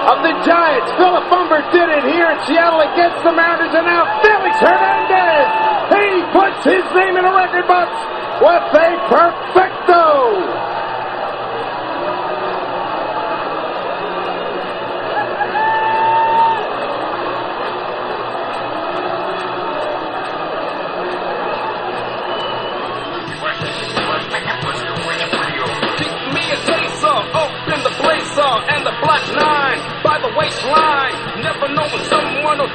of 0.05 0.21
the 0.21 0.33
Giants. 0.45 0.91
Philip 0.95 1.25
Humber 1.33 1.65
did 1.73 1.89
it 1.89 2.05
here 2.05 2.29
in 2.29 2.37
Seattle 2.45 2.81
against 2.81 3.19
the 3.25 3.33
Mariners, 3.33 3.73
and 3.73 3.85
now 3.85 4.05
Felix 4.21 4.55
Hernandez. 4.61 5.49
He 5.89 6.09
puts 6.31 6.61
his 6.63 6.85
name 6.93 7.17
in 7.17 7.25
the 7.25 7.33
record 7.33 7.65
books 7.65 7.99
with 8.41 8.65
a 8.77 8.89
perfecto. 9.09 10.64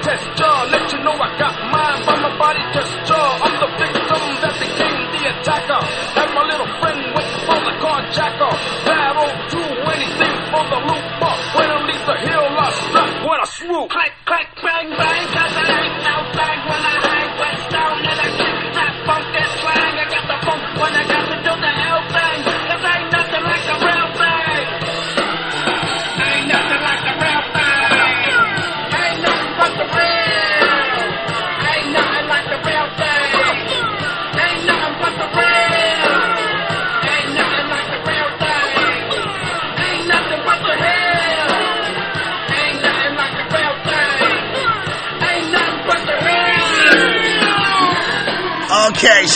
Test 0.02 0.39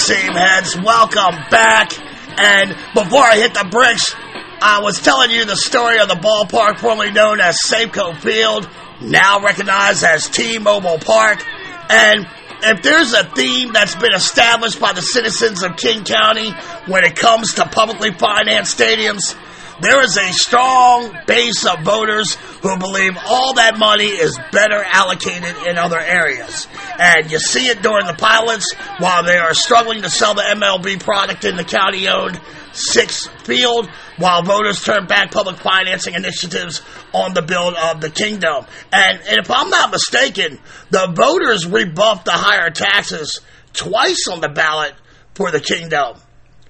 Okay, 0.05 0.21
Seamheads, 0.21 0.85
welcome 0.85 1.41
back. 1.51 1.93
And 2.39 2.71
before 2.95 3.23
I 3.23 3.37
hit 3.37 3.55
the 3.55 3.67
bricks, 3.71 4.15
I 4.61 4.81
was 4.83 5.01
telling 5.01 5.31
you 5.31 5.47
the 5.47 5.57
story 5.57 5.99
of 5.99 6.09
the 6.09 6.15
ballpark 6.15 6.79
formerly 6.79 7.11
known 7.11 7.41
as 7.41 7.57
Safeco 7.65 8.19
Field, 8.19 8.69
now 9.01 9.41
recognized 9.41 10.05
as 10.05 10.29
T-Mobile 10.29 10.99
Park. 10.99 11.43
And 11.89 12.27
if 12.63 12.83
there's 12.83 13.15
a 13.15 13.25
theme 13.25 13.73
that's 13.73 13.95
been 13.95 14.13
established 14.13 14.79
by 14.79 14.93
the 14.93 15.01
citizens 15.01 15.63
of 15.63 15.77
King 15.77 16.05
County 16.05 16.51
when 16.87 17.05
it 17.05 17.17
comes 17.17 17.55
to 17.55 17.65
publicly 17.67 18.13
financed 18.13 18.79
stadiums, 18.79 19.35
there 19.81 20.03
is 20.03 20.17
a 20.17 20.33
strong 20.33 21.17
base 21.27 21.67
of 21.67 21.81
voters 21.81 22.35
who 22.63 22.79
believe 22.79 23.17
all 23.27 23.55
that 23.55 23.79
money 23.79 24.07
is 24.07 24.39
better 24.53 24.85
allocated 24.85 25.57
in 25.67 25.79
other 25.79 25.99
areas. 25.99 26.69
And 26.99 27.31
you 27.31 27.39
see 27.39 27.69
it 27.69 27.83
during 27.83 28.07
the 28.07 28.15
pilots 28.15 28.73
while 28.99 29.25
they 29.25 29.37
are 29.37 29.55
struggling 29.55 30.03
to 30.03 30.11
sell 30.11 30.35
the 30.35 30.43
MLB 30.43 31.01
product 31.01 31.45
in 31.45 31.57
the 31.57 31.65
county 31.65 32.09
owned 32.09 32.41
Sick's 32.73 33.27
field 33.45 33.89
while 34.17 34.43
voters 34.43 34.83
turn 34.83 35.07
back 35.07 35.31
public 35.31 35.57
financing 35.57 36.15
initiatives 36.15 36.83
on 37.13 37.35
the 37.35 37.43
build 37.43 37.75
of 37.75 38.01
the 38.01 38.11
Kingdome. 38.11 38.67
And, 38.93 39.21
and 39.21 39.39
if 39.39 39.51
I'm 39.51 39.71
not 39.71 39.91
mistaken, 39.91 40.59
the 40.91 41.13
voters 41.15 41.67
rebuffed 41.67 42.25
the 42.25 42.33
higher 42.33 42.71
taxes 42.71 43.41
twice 43.73 44.29
on 44.31 44.41
the 44.41 44.49
ballot 44.49 44.95
for 45.35 45.51
the 45.51 45.61
Kingdome 45.61 46.19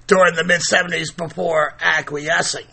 during 0.07 0.35
the 0.35 0.43
mid 0.43 0.61
70s 0.61 1.15
before 1.15 1.73
acquiescing. 1.79 2.65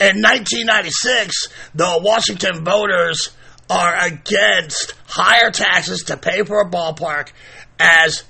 In 0.00 0.20
1996, 0.20 1.48
the 1.74 2.00
Washington 2.02 2.64
voters 2.64 3.30
are 3.70 4.06
against 4.06 4.94
higher 5.06 5.50
taxes 5.50 6.04
to 6.04 6.16
pay 6.16 6.42
for 6.42 6.60
a 6.60 6.70
ballpark 6.70 7.30
as 7.78 8.24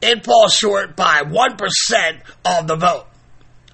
it 0.00 0.24
falls 0.24 0.54
short 0.54 0.96
by 0.96 1.22
1% 1.22 2.20
of 2.44 2.66
the 2.66 2.76
vote. 2.76 3.06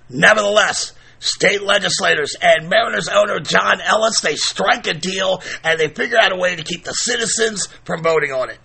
Nevertheless, 0.08 0.92
state 1.18 1.62
legislators 1.62 2.34
and 2.40 2.68
Mariners 2.68 3.08
owner 3.08 3.40
John 3.40 3.80
Ellis, 3.80 4.20
they 4.20 4.36
strike 4.36 4.86
a 4.86 4.94
deal 4.94 5.42
and 5.62 5.78
they 5.78 5.88
figure 5.88 6.18
out 6.18 6.32
a 6.32 6.36
way 6.36 6.56
to 6.56 6.62
keep 6.62 6.84
the 6.84 6.92
citizens 6.92 7.68
from 7.84 8.02
voting 8.02 8.32
on 8.32 8.50
it. 8.50 8.58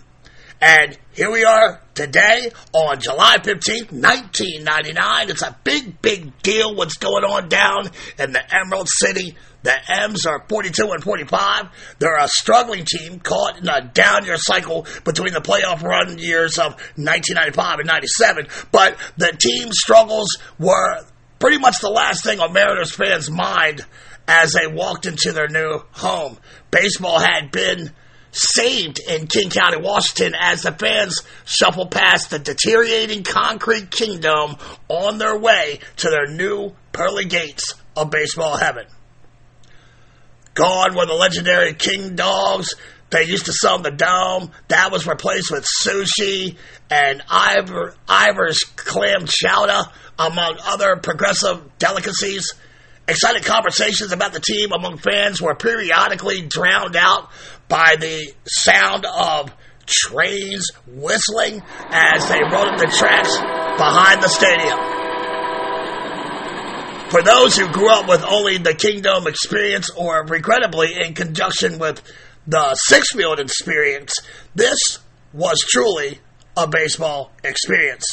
And 0.63 0.95
here 1.13 1.31
we 1.31 1.43
are 1.43 1.81
today 1.95 2.51
on 2.71 2.99
July 2.99 3.37
15th, 3.37 3.91
1999. 3.91 5.29
It's 5.31 5.41
a 5.41 5.57
big, 5.63 5.99
big 6.03 6.39
deal 6.43 6.75
what's 6.75 6.97
going 6.97 7.23
on 7.23 7.49
down 7.49 7.89
in 8.19 8.31
the 8.31 8.43
Emerald 8.55 8.87
City. 8.87 9.35
The 9.63 9.73
M's 10.01 10.25
are 10.25 10.43
42 10.47 10.91
and 10.91 11.03
45. 11.03 11.95
They're 11.99 12.17
a 12.17 12.27
struggling 12.27 12.85
team 12.85 13.19
caught 13.19 13.59
in 13.59 13.69
a 13.69 13.81
down 13.81 14.25
year 14.25 14.37
cycle 14.37 14.87
between 15.03 15.33
the 15.33 15.41
playoff 15.41 15.83
run 15.83 16.17
years 16.17 16.57
of 16.57 16.73
1995 16.95 17.79
and 17.79 17.87
97. 17.87 18.47
But 18.71 18.97
the 19.17 19.35
team 19.37 19.71
struggles 19.71 20.37
were 20.57 21.03
pretty 21.39 21.59
much 21.59 21.79
the 21.79 21.89
last 21.89 22.23
thing 22.23 22.39
on 22.39 22.53
Mariners 22.53 22.93
fans' 22.93 23.29
mind 23.29 23.85
as 24.27 24.53
they 24.53 24.67
walked 24.67 25.05
into 25.05 25.31
their 25.31 25.47
new 25.47 25.81
home. 25.91 26.37
Baseball 26.71 27.19
had 27.19 27.51
been 27.51 27.91
saved 28.31 28.99
in 28.99 29.27
King 29.27 29.49
County, 29.49 29.77
Washington, 29.77 30.33
as 30.39 30.61
the 30.61 30.71
fans 30.71 31.21
shuffle 31.45 31.87
past 31.87 32.29
the 32.29 32.39
deteriorating 32.39 33.23
concrete 33.23 33.91
Kingdome 33.91 34.57
on 34.87 35.17
their 35.17 35.37
way 35.37 35.79
to 35.97 36.09
their 36.09 36.27
new 36.27 36.73
pearly 36.93 37.25
gates 37.25 37.75
of 37.95 38.09
baseball 38.09 38.55
heaven. 38.57 38.85
Gone 40.53 40.95
were 40.95 41.05
the 41.05 41.13
legendary 41.13 41.73
King 41.73 42.15
Dogs. 42.15 42.73
They 43.09 43.23
used 43.23 43.45
to 43.45 43.53
sell 43.53 43.75
in 43.75 43.83
the 43.83 43.91
dome. 43.91 44.51
That 44.69 44.91
was 44.91 45.05
replaced 45.05 45.51
with 45.51 45.65
sushi 45.65 46.57
and 46.89 47.21
Ivar, 47.29 47.95
Ivar's 48.07 48.59
clam 48.75 49.25
chowder, 49.25 49.89
among 50.17 50.57
other 50.63 50.95
progressive 50.97 51.77
delicacies. 51.77 52.53
Excited 53.07 53.43
conversations 53.43 54.11
about 54.11 54.31
the 54.31 54.39
team 54.39 54.71
among 54.71 54.97
fans 54.97 55.41
were 55.41 55.55
periodically 55.55 56.41
drowned 56.41 56.95
out 56.95 57.29
by 57.67 57.95
the 57.99 58.33
sound 58.45 59.05
of 59.05 59.51
trains 59.85 60.69
whistling 60.87 61.61
as 61.89 62.29
they 62.29 62.39
rode 62.41 62.73
up 62.73 62.79
the 62.79 62.93
tracks 62.97 63.35
behind 63.77 64.21
the 64.21 64.29
stadium. 64.29 65.00
For 67.11 67.21
those 67.21 67.57
who 67.57 67.67
grew 67.67 67.89
up 67.89 68.07
with 68.07 68.23
only 68.23 68.57
the 68.57 68.73
Kingdome 68.73 69.27
experience 69.27 69.89
or 69.97 70.25
regrettably 70.25 70.93
in 70.95 71.13
conjunction 71.13 71.77
with 71.77 72.01
the 72.47 72.73
Sick's 72.73 73.11
field 73.11 73.37
experience, 73.37 74.13
this 74.55 74.79
was 75.33 75.59
truly 75.59 76.21
a 76.55 76.67
baseball 76.67 77.33
experience. 77.43 78.05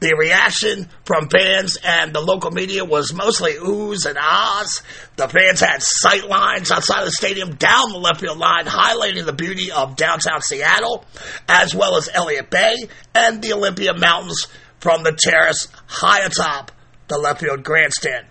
The 0.00 0.14
reaction 0.18 0.90
from 1.06 1.30
fans 1.30 1.78
and 1.82 2.12
the 2.12 2.20
local 2.20 2.50
media 2.50 2.84
was 2.84 3.14
mostly 3.14 3.54
oohs 3.54 4.04
and 4.04 4.18
ahs. 4.18 4.82
The 5.16 5.28
fans 5.28 5.60
had 5.60 5.78
sight 5.80 6.28
lines 6.28 6.70
outside 6.70 7.06
the 7.06 7.12
stadium 7.12 7.54
down 7.54 7.90
the 7.90 7.98
left 7.98 8.20
field 8.20 8.36
line, 8.36 8.66
highlighting 8.66 9.24
the 9.24 9.32
beauty 9.32 9.72
of 9.72 9.96
downtown 9.96 10.42
Seattle, 10.42 11.06
as 11.48 11.74
well 11.74 11.96
as 11.96 12.10
Elliott 12.12 12.50
Bay 12.50 12.74
and 13.14 13.40
the 13.40 13.54
Olympic 13.54 13.96
Mountains 13.96 14.46
from 14.78 15.04
the 15.04 15.18
terrace 15.18 15.68
high 15.86 16.26
atop 16.26 16.72
the 17.08 17.18
left 17.18 17.40
field 17.40 17.62
grandstand. 17.62 18.26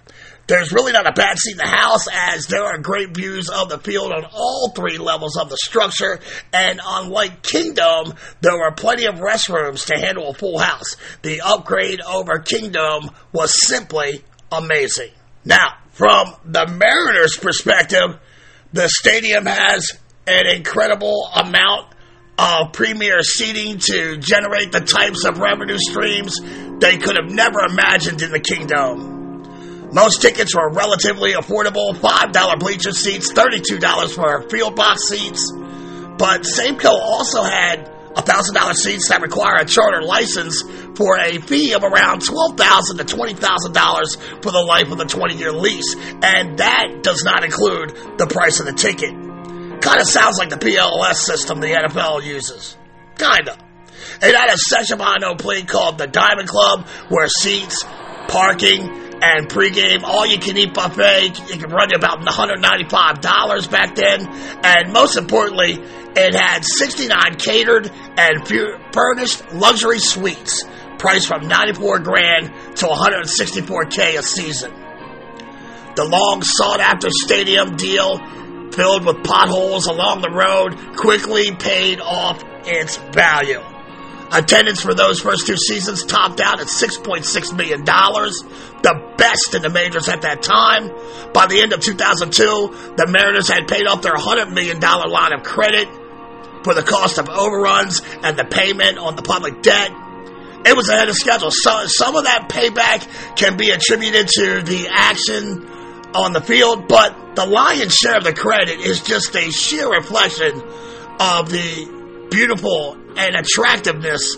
There's 0.47 0.71
really 0.71 0.91
not 0.91 1.07
a 1.07 1.13
bad 1.13 1.39
seat 1.39 1.53
in 1.53 1.57
the 1.57 1.67
house 1.67 2.07
as 2.11 2.45
there 2.45 2.63
are 2.63 2.77
great 2.77 3.15
views 3.15 3.49
of 3.49 3.69
the 3.69 3.79
field 3.79 4.11
on 4.11 4.25
all 4.25 4.71
three 4.75 4.99
levels 4.99 5.37
of 5.37 5.49
the 5.49 5.57
structure. 5.57 6.19
And 6.53 6.79
unlike 6.85 7.41
Kingdome, 7.41 8.13
there 8.41 8.57
were 8.57 8.71
plenty 8.71 9.05
of 9.05 9.15
restrooms 9.15 9.87
to 9.87 9.99
handle 9.99 10.29
a 10.29 10.33
full 10.35 10.59
house. 10.59 10.97
The 11.23 11.41
upgrade 11.41 11.99
over 12.01 12.39
Kingdome 12.39 13.09
was 13.33 13.65
simply 13.65 14.23
amazing. 14.51 15.11
Now, 15.43 15.77
from 15.93 16.35
the 16.45 16.67
Mariners' 16.67 17.37
perspective, 17.37 18.19
the 18.71 18.87
stadium 18.87 19.47
has 19.47 19.93
an 20.27 20.45
incredible 20.55 21.27
amount 21.33 21.94
of 22.37 22.73
premier 22.73 23.21
seating 23.21 23.77
to 23.79 24.17
generate 24.17 24.71
the 24.71 24.81
types 24.81 25.25
of 25.25 25.37
revenue 25.37 25.77
streams 25.77 26.39
they 26.79 26.97
could 26.97 27.15
have 27.15 27.31
never 27.31 27.59
imagined 27.59 28.21
in 28.21 28.31
the 28.31 28.39
Kingdome. 28.39 29.13
Most 29.93 30.21
tickets 30.21 30.53
were 30.53 30.69
relatively 30.71 31.33
affordable 31.33 31.95
$5 31.95 32.59
bleacher 32.59 32.91
seats, 32.91 33.31
$32 33.31 34.13
for 34.13 34.49
field 34.49 34.75
box 34.75 35.07
seats. 35.07 35.51
But 36.17 36.41
Safeco 36.41 36.91
also 36.91 37.43
had 37.43 37.91
$1,000 38.15 38.73
seats 38.73 39.09
that 39.09 39.21
require 39.21 39.57
a 39.59 39.65
charter 39.65 40.01
license 40.01 40.61
for 40.95 41.17
a 41.19 41.39
fee 41.39 41.73
of 41.73 41.83
around 41.83 42.21
$12,000 42.21 42.97
to 42.97 43.03
$20,000 43.03 44.43
for 44.43 44.51
the 44.51 44.63
life 44.65 44.91
of 44.91 44.97
the 44.97 45.05
20 45.05 45.35
year 45.35 45.51
lease. 45.51 45.95
And 46.21 46.57
that 46.57 46.99
does 47.01 47.23
not 47.23 47.43
include 47.43 48.17
the 48.17 48.27
price 48.27 48.59
of 48.59 48.65
the 48.65 48.73
ticket. 48.73 49.24
Kind 49.85 50.01
of 50.01 50.07
sounds 50.07 50.39
like 50.39 50.49
the 50.49 50.57
PLS 50.57 51.13
system 51.13 51.59
the 51.59 51.67
NFL 51.67 52.25
uses. 52.25 52.75
Kinda. 53.19 53.55
It 54.19 54.35
had 54.35 54.51
a 54.51 54.57
section 54.57 54.97
behind 54.97 55.21
no 55.21 55.35
plea 55.35 55.63
called 55.63 55.99
the 55.99 56.07
Diamond 56.07 56.47
Club 56.47 56.87
where 57.09 57.27
seats, 57.27 57.85
parking, 58.27 58.81
and 59.21 59.47
pregame 59.47 60.01
all 60.03 60.25
you 60.25 60.39
can 60.39 60.57
eat 60.57 60.73
buffet. 60.73 61.39
It 61.51 61.59
could 61.59 61.71
run 61.71 61.89
you 61.91 61.97
about 61.97 62.19
$195 62.19 63.69
back 63.69 63.93
then. 63.93 64.27
And 64.63 64.91
most 64.91 65.17
importantly, 65.17 65.73
it 66.15 66.33
had 66.33 66.65
69 66.65 67.35
catered 67.37 67.91
and 68.17 68.47
furnished 68.91 69.53
luxury 69.53 69.99
suites 69.99 70.63
priced 70.97 71.27
from 71.27 71.47
94 71.47 71.99
grand 71.99 72.47
to 72.77 72.87
164k 72.87 74.17
a 74.17 74.23
season. 74.23 74.73
The 75.95 76.05
long 76.05 76.41
sought 76.41 76.79
after 76.79 77.09
stadium 77.11 77.75
deal 77.77 78.19
filled 78.75 79.05
with 79.05 79.23
potholes 79.23 79.87
along 79.87 80.21
the 80.21 80.29
road 80.29 80.97
quickly 80.97 81.55
paid 81.55 81.99
off 81.99 82.43
its 82.65 82.97
value. 82.97 83.61
Attendance 84.31 84.81
for 84.81 84.93
those 84.93 85.21
first 85.21 85.47
two 85.47 85.55
seasons 85.55 86.03
topped 86.03 86.41
out 86.41 86.59
at 86.59 86.67
$6.6 86.67 87.55
million, 87.55 87.85
the 87.85 89.13
best 89.17 89.55
in 89.55 89.61
the 89.61 89.69
majors 89.69 90.09
at 90.09 90.23
that 90.23 90.41
time. 90.41 90.89
By 91.31 91.45
the 91.47 91.61
end 91.61 91.73
of 91.73 91.79
2002, 91.79 92.95
the 92.97 93.07
Mariners 93.07 93.47
had 93.47 93.67
paid 93.67 93.85
off 93.87 94.01
their 94.01 94.15
$100 94.15 94.51
million 94.51 94.79
line 94.79 95.33
of 95.33 95.43
credit 95.43 95.87
for 96.63 96.73
the 96.73 96.83
cost 96.83 97.19
of 97.19 97.29
overruns 97.29 98.01
and 98.23 98.35
the 98.35 98.45
payment 98.45 98.97
on 98.97 99.15
the 99.15 99.21
public 99.21 99.61
debt. 99.61 99.91
It 100.65 100.75
was 100.75 100.89
ahead 100.89 101.07
of 101.07 101.15
schedule. 101.15 101.51
So 101.51 101.85
some 101.85 102.15
of 102.15 102.23
that 102.23 102.49
payback 102.49 103.37
can 103.37 103.55
be 103.55 103.69
attributed 103.69 104.27
to 104.29 104.63
the 104.63 104.89
action 104.91 105.69
on 106.15 106.33
the 106.33 106.41
field, 106.41 106.87
but 106.87 107.35
the 107.35 107.45
lion's 107.45 107.93
share 107.93 108.17
of 108.17 108.23
the 108.23 108.33
credit 108.33 108.79
is 108.79 109.01
just 109.01 109.35
a 109.35 109.51
sheer 109.51 109.89
reflection 109.91 110.61
of 111.19 111.49
the 111.49 112.27
beautiful 112.31 112.97
and 113.17 113.35
attractiveness 113.35 114.35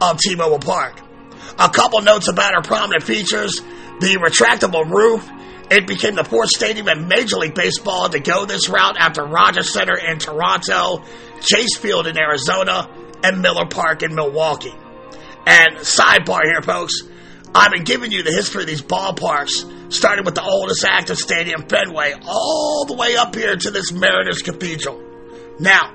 of 0.00 0.18
T-Mobile 0.18 0.60
Park. 0.60 1.00
A 1.58 1.68
couple 1.68 2.00
notes 2.02 2.28
about 2.28 2.54
our 2.54 2.62
prominent 2.62 3.02
features. 3.02 3.60
The 4.00 4.16
retractable 4.16 4.88
roof. 4.88 5.28
It 5.70 5.86
became 5.86 6.14
the 6.14 6.24
fourth 6.24 6.48
stadium 6.48 6.88
in 6.88 7.08
Major 7.08 7.36
League 7.36 7.54
Baseball 7.54 8.08
to 8.08 8.20
go 8.20 8.46
this 8.46 8.68
route 8.68 8.96
after 8.98 9.22
Rogers 9.24 9.70
Center 9.72 9.98
in 9.98 10.18
Toronto, 10.18 11.02
Chase 11.40 11.76
Field 11.76 12.06
in 12.06 12.18
Arizona, 12.18 12.88
and 13.22 13.42
Miller 13.42 13.66
Park 13.66 14.02
in 14.02 14.14
Milwaukee. 14.14 14.74
And 15.46 15.76
sidebar 15.78 16.40
here, 16.44 16.62
folks, 16.62 16.94
I've 17.54 17.72
been 17.72 17.84
giving 17.84 18.12
you 18.12 18.22
the 18.22 18.32
history 18.32 18.62
of 18.62 18.68
these 18.68 18.82
ballparks, 18.82 19.64
starting 19.88 20.24
with 20.24 20.34
the 20.34 20.42
oldest 20.42 20.84
active 20.84 21.18
stadium, 21.18 21.66
Fenway, 21.68 22.14
all 22.26 22.84
the 22.86 22.94
way 22.94 23.16
up 23.16 23.34
here 23.34 23.56
to 23.56 23.70
this 23.70 23.92
Mariners 23.92 24.42
Cathedral. 24.42 25.02
Now, 25.58 25.94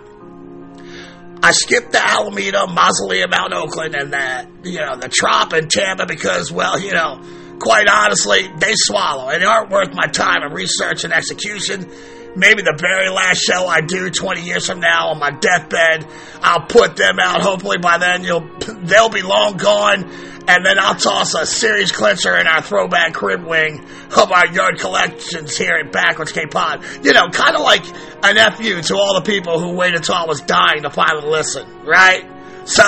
I 1.41 1.51
skipped 1.51 1.91
the 1.91 2.01
Alameda 2.01 2.67
Mausoleum 2.67 3.33
out 3.33 3.51
in 3.51 3.57
Oakland 3.57 3.95
and 3.95 4.13
the, 4.13 4.69
you 4.69 4.79
know, 4.79 4.95
the 4.95 5.09
Trop 5.09 5.53
in 5.53 5.67
Tampa 5.67 6.05
because, 6.05 6.51
well, 6.51 6.79
you 6.79 6.93
know, 6.93 7.21
quite 7.59 7.87
honestly, 7.89 8.49
they 8.59 8.73
swallow 8.75 9.29
and 9.29 9.41
they 9.41 9.45
aren't 9.45 9.69
worth 9.69 9.93
my 9.93 10.07
time 10.07 10.43
of 10.43 10.53
research 10.53 11.03
and 11.03 11.13
execution. 11.13 11.89
Maybe 12.35 12.63
the 12.63 12.77
very 12.79 13.09
last 13.09 13.39
show 13.39 13.67
I 13.67 13.81
do 13.81 14.09
20 14.09 14.41
years 14.41 14.65
from 14.65 14.79
now 14.79 15.09
on 15.09 15.19
my 15.19 15.31
deathbed, 15.31 16.07
I'll 16.41 16.65
put 16.65 16.95
them 16.95 17.19
out. 17.19 17.41
Hopefully 17.41 17.77
by 17.77 17.97
then 17.99 18.23
you'll, 18.23 18.47
they'll 18.83 19.09
be 19.09 19.21
long 19.21 19.57
gone. 19.57 20.09
And 20.45 20.65
then 20.65 20.77
I'll 20.77 20.95
toss 20.95 21.35
a 21.35 21.45
series 21.45 21.93
clincher 21.93 22.35
in 22.35 22.47
our 22.47 22.61
throwback 22.61 23.13
crib 23.13 23.45
wing 23.45 23.85
of 24.17 24.31
our 24.31 24.47
yard 24.47 24.77
collections 24.77 25.55
here 25.55 25.75
at 25.75 25.91
Backwards 25.93 26.33
K 26.33 26.47
Pod. 26.47 26.83
You 27.01 27.13
know, 27.13 27.29
kind 27.29 27.55
of 27.55 27.61
like 27.61 27.85
an 28.23 28.51
FU 28.53 28.81
to 28.81 28.95
all 28.95 29.13
the 29.15 29.23
people 29.25 29.59
who 29.59 29.73
waited 29.73 29.97
until 29.97 30.15
I 30.15 30.25
was 30.25 30.41
dying 30.41 30.83
to 30.83 30.89
finally 30.89 31.29
listen, 31.29 31.85
right? 31.85 32.29
So, 32.65 32.83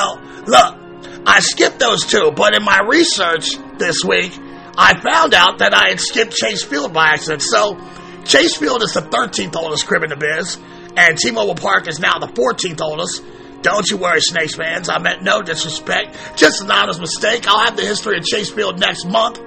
look, 0.47 0.75
I 1.25 1.39
skipped 1.39 1.79
those 1.79 2.05
two, 2.05 2.31
but 2.35 2.55
in 2.55 2.63
my 2.63 2.81
research 2.81 3.47
this 3.77 4.03
week, 4.03 4.37
I 4.77 4.99
found 4.99 5.33
out 5.33 5.59
that 5.59 5.73
I 5.73 5.89
had 5.89 6.01
skipped 6.01 6.33
Chase 6.33 6.63
Field 6.63 6.93
by 6.93 7.07
accident. 7.07 7.41
So, 7.41 7.77
Chase 8.25 8.57
Field 8.57 8.81
is 8.81 8.93
the 8.93 9.01
13th 9.01 9.55
oldest 9.55 9.85
crib 9.85 10.03
in 10.03 10.09
the 10.09 10.15
biz, 10.15 10.57
and 10.97 11.17
T-Mobile 11.17 11.55
Park 11.55 11.87
is 11.87 11.99
now 11.99 12.17
the 12.17 12.27
14th 12.27 12.81
oldest. 12.81 13.23
Don't 13.61 13.89
you 13.89 13.97
worry, 13.97 14.19
Snakes 14.19 14.55
fans. 14.55 14.89
I 14.89 14.97
meant 14.99 15.23
no 15.23 15.41
disrespect. 15.41 16.17
Just 16.35 16.61
an 16.61 16.71
honest 16.71 16.99
mistake. 16.99 17.47
I'll 17.47 17.65
have 17.65 17.77
the 17.77 17.83
history 17.83 18.17
of 18.17 18.23
Chase 18.23 18.51
Field 18.51 18.79
next 18.79 19.05
month, 19.05 19.39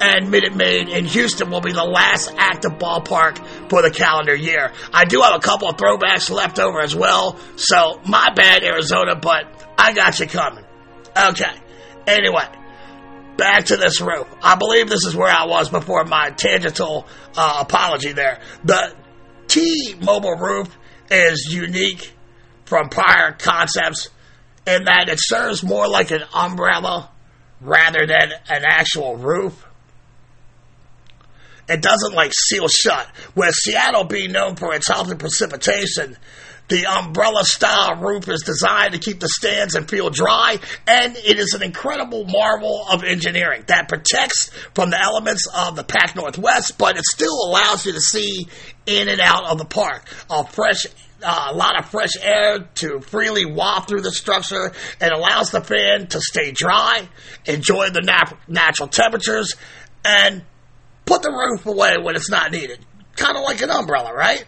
and 0.00 0.30
Minute 0.30 0.54
Maid 0.54 0.88
in 0.88 1.06
Houston 1.06 1.50
will 1.50 1.62
be 1.62 1.72
the 1.72 1.84
last 1.84 2.32
active 2.36 2.72
ballpark 2.72 3.38
for 3.70 3.80
the 3.80 3.90
calendar 3.90 4.34
year. 4.34 4.72
I 4.92 5.06
do 5.06 5.22
have 5.22 5.34
a 5.34 5.40
couple 5.40 5.68
of 5.68 5.76
throwbacks 5.76 6.30
left 6.30 6.58
over 6.58 6.80
as 6.80 6.94
well, 6.94 7.38
so 7.56 8.00
my 8.06 8.30
bad, 8.34 8.62
Arizona, 8.62 9.16
but 9.16 9.44
I 9.78 9.94
got 9.94 10.20
you 10.20 10.26
coming. 10.26 10.64
Okay. 11.16 11.52
Anyway, 12.06 12.44
back 13.36 13.66
to 13.66 13.76
this 13.76 14.00
roof. 14.00 14.26
I 14.42 14.56
believe 14.56 14.88
this 14.88 15.04
is 15.04 15.14
where 15.14 15.30
I 15.30 15.46
was 15.46 15.68
before 15.68 16.04
my 16.04 16.30
tangential 16.30 17.06
uh, 17.36 17.58
apology 17.60 18.12
there. 18.12 18.40
The 18.64 18.94
T-Mobile 19.48 20.36
roof 20.36 20.76
is 21.10 21.48
unique 21.50 22.12
from 22.64 22.88
prior 22.88 23.32
concepts 23.32 24.10
in 24.66 24.84
that 24.84 25.08
it 25.08 25.18
serves 25.20 25.62
more 25.62 25.88
like 25.88 26.10
an 26.10 26.22
umbrella 26.34 27.10
rather 27.60 28.06
than 28.06 28.32
an 28.48 28.64
actual 28.64 29.16
roof. 29.16 29.64
It 31.68 31.82
doesn't 31.82 32.14
like 32.14 32.32
seal 32.32 32.68
shut. 32.68 33.08
With 33.34 33.54
Seattle 33.54 34.04
being 34.04 34.32
known 34.32 34.56
for 34.56 34.74
its 34.74 34.88
healthy 34.88 35.16
precipitation, 35.16 36.16
the 36.68 36.86
umbrella 36.86 37.44
style 37.44 37.96
roof 37.96 38.28
is 38.28 38.42
designed 38.42 38.92
to 38.92 38.98
keep 38.98 39.20
the 39.20 39.28
stands 39.28 39.74
and 39.74 39.88
field 39.88 40.14
dry, 40.14 40.58
and 40.86 41.16
it 41.16 41.38
is 41.38 41.54
an 41.54 41.62
incredible 41.62 42.24
marvel 42.24 42.86
of 42.90 43.04
engineering 43.04 43.64
that 43.68 43.88
protects 43.88 44.50
from 44.74 44.90
the 44.90 45.00
elements 45.00 45.46
of 45.54 45.76
the 45.76 45.84
Pac 45.84 46.16
Northwest, 46.16 46.78
but 46.78 46.96
it 46.96 47.04
still 47.04 47.46
allows 47.46 47.86
you 47.86 47.92
to 47.92 48.00
see 48.00 48.48
in 48.86 49.08
and 49.08 49.20
out 49.20 49.44
of 49.44 49.58
the 49.58 49.64
park. 49.64 50.08
A 50.30 50.44
fresh 50.46 50.86
uh, 51.22 51.48
a 51.50 51.54
lot 51.54 51.78
of 51.78 51.88
fresh 51.88 52.12
air 52.20 52.68
to 52.74 53.00
freely 53.00 53.46
waft 53.46 53.88
through 53.88 54.02
the 54.02 54.12
structure. 54.12 54.72
It 55.00 55.12
allows 55.12 55.50
the 55.50 55.62
fan 55.62 56.08
to 56.08 56.20
stay 56.20 56.52
dry, 56.52 57.08
enjoy 57.46 57.90
the 57.90 58.02
nat- 58.02 58.36
natural 58.46 58.88
temperatures, 58.88 59.54
and 60.04 60.42
put 61.06 61.22
the 61.22 61.30
roof 61.30 61.64
away 61.64 61.96
when 62.02 62.16
it's 62.16 62.30
not 62.30 62.52
needed. 62.52 62.84
Kind 63.16 63.36
of 63.36 63.44
like 63.44 63.62
an 63.62 63.70
umbrella, 63.70 64.12
right? 64.14 64.44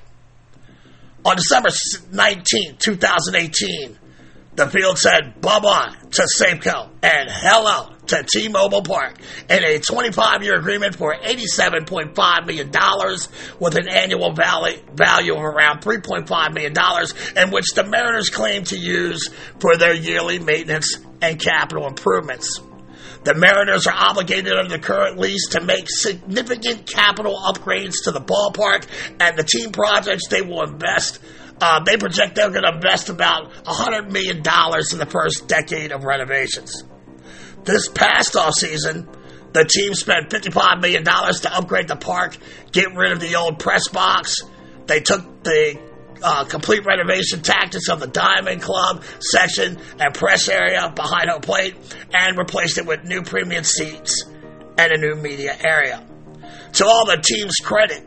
On 1.29 1.37
December 1.37 1.69
19, 2.11 2.77
2018, 2.79 3.99
the 4.55 4.67
field 4.67 4.99
said 4.99 5.39
bye 5.43 5.61
bye 5.61 5.95
to 6.13 6.23
Safeco 6.23 6.89
and 7.03 7.29
hello 7.31 7.95
to 8.07 8.23
T 8.23 8.49
Mobile 8.49 8.81
Park 8.81 9.19
in 9.51 9.63
a 9.63 9.79
25 9.79 10.43
year 10.43 10.59
agreement 10.59 10.97
for 10.97 11.15
$87.5 11.15 12.47
million 12.47 12.73
with 13.61 13.77
an 13.77 13.91
annual 13.91 14.33
value 14.33 15.35
of 15.35 15.45
around 15.45 15.83
$3.5 15.83 16.55
million, 16.55 16.73
in 17.37 17.53
which 17.53 17.75
the 17.75 17.85
Mariners 17.85 18.31
claim 18.31 18.65
to 18.65 18.79
use 18.79 19.29
for 19.61 19.77
their 19.77 19.95
yearly 19.95 20.39
maintenance 20.39 20.97
and 21.21 21.39
capital 21.39 21.87
improvements. 21.87 22.59
The 23.25 23.35
Mariners 23.35 23.87
are 23.87 23.95
obligated 23.95 24.53
under 24.53 24.71
the 24.71 24.79
current 24.79 25.19
lease 25.19 25.49
to 25.51 25.61
make 25.61 25.87
significant 25.89 26.87
capital 26.87 27.37
upgrades 27.37 28.05
to 28.05 28.13
the 28.13 28.21
ballpark 28.21 28.87
and 29.21 29.37
the 29.37 29.45
team 29.45 29.73
projects 29.73 30.29
they 30.29 30.43
will 30.43 30.63
invest. 30.63 31.19
Uh, 31.61 31.83
they 31.85 31.97
project 31.97 32.37
they're 32.37 32.51
going 32.51 32.63
to 32.63 32.75
invest 32.75 33.09
about 33.09 33.53
$100 33.65 34.11
million 34.11 34.37
in 34.39 34.99
the 34.99 35.09
first 35.11 35.49
decade 35.49 35.91
of 35.93 36.05
renovations. 36.05 36.85
This 37.65 37.89
past 37.89 38.37
off 38.37 38.55
season, 38.55 39.09
the 39.53 39.65
team 39.65 39.95
spent 39.95 40.31
$55 40.31 40.81
million 40.81 41.05
to 41.05 41.51
upgrade 41.53 41.89
the 41.89 41.97
park, 41.97 42.37
get 42.71 42.95
rid 42.95 43.13
of 43.13 43.21
the 43.21 43.35
old 43.35 43.59
press 43.59 43.89
box. 43.89 44.37
They 44.87 45.01
took 45.01 45.43
the 45.43 45.88
uh, 46.23 46.45
complete 46.45 46.85
renovation 46.85 47.43
tactics 47.43 47.89
of 47.89 48.01
the 48.01 48.07
Diamond 48.07 48.63
Club 48.63 49.03
section 49.21 49.79
and 49.99 50.15
press 50.15 50.49
area 50.49 50.93
behind 50.95 51.31
home 51.31 51.41
plate 51.41 51.75
and 52.13 52.39
replaced 52.39 52.79
it 52.79 52.87
with 52.87 53.05
new 53.05 53.23
premium 53.23 53.65
seats 53.65 54.25
and 54.77 54.93
a 54.93 54.97
new 54.97 55.15
media 55.15 55.57
area. 55.65 56.05
To 56.75 56.87
all 56.87 57.07
the 57.07 57.17
team's 57.23 57.57
credit, 57.57 58.07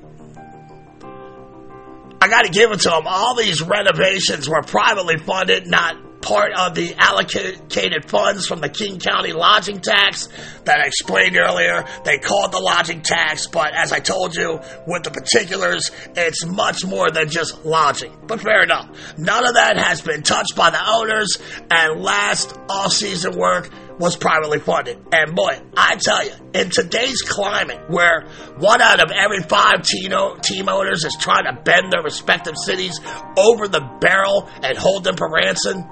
I 2.22 2.28
got 2.28 2.46
to 2.46 2.52
give 2.52 2.72
it 2.72 2.82
to 2.82 2.90
them. 2.90 3.08
All 3.08 3.36
these 3.36 3.62
renovations 3.62 4.48
were 4.48 4.62
privately 4.62 5.18
funded, 5.18 5.68
not 5.68 5.96
part 6.22 6.54
of 6.54 6.76
the 6.76 6.96
allocated 6.98 8.10
funds 8.10 8.48
from 8.48 8.62
the 8.62 8.70
King 8.70 9.00
County 9.00 9.34
lodging 9.34 9.80
tax 9.80 10.30
that 10.66 10.80
I 10.80 10.88
explained 10.88 11.38
earlier. 11.38 11.86
They 12.06 12.20
called 12.20 12.52
the 12.52 12.60
lodging 12.60 13.02
tax, 13.02 13.48
but 13.48 13.74
as 13.74 13.92
I 13.92 14.00
told 14.00 14.36
you, 14.36 14.60
with 14.86 15.04
the 15.04 15.12
particulars, 15.12 15.92
it's 16.16 16.46
much 16.46 16.86
more 16.86 17.10
than 17.10 17.30
just 17.30 17.66
lodging. 17.66 18.16
But 18.28 18.42
fair 18.42 18.64
enough. 18.64 19.18
None 19.18 19.48
of 19.48 19.56
that 19.56 19.78
has 19.78 20.02
been 20.02 20.24
touched 20.24 20.56
by 20.56 20.70
the 20.70 20.82
owners, 20.86 21.38
and 21.70 22.02
last 22.02 22.56
off-season 22.70 23.38
work 23.38 23.70
was 24.00 24.16
privately 24.16 24.60
funded. 24.60 24.98
And 25.12 25.36
boy, 25.36 25.60
I 25.78 25.96
tell 25.96 26.26
you, 26.26 26.32
in 26.54 26.70
today's 26.72 27.22
climate 27.22 27.82
where 27.88 28.28
one 28.58 28.82
out 28.82 29.00
of 29.00 29.12
every 29.12 29.42
five 29.44 29.84
team 29.84 30.70
owners 30.70 31.04
is 31.04 31.16
trying 31.20 31.46
to 31.46 31.62
bend 31.62 31.92
their 31.92 32.02
respective 32.02 32.56
cities 32.58 33.00
over 33.38 33.68
the 33.68 33.82
barrel 34.02 34.50
and 34.64 34.78
hold 34.78 35.04
them 35.04 35.18
for 35.18 35.30
ransom, 35.32 35.84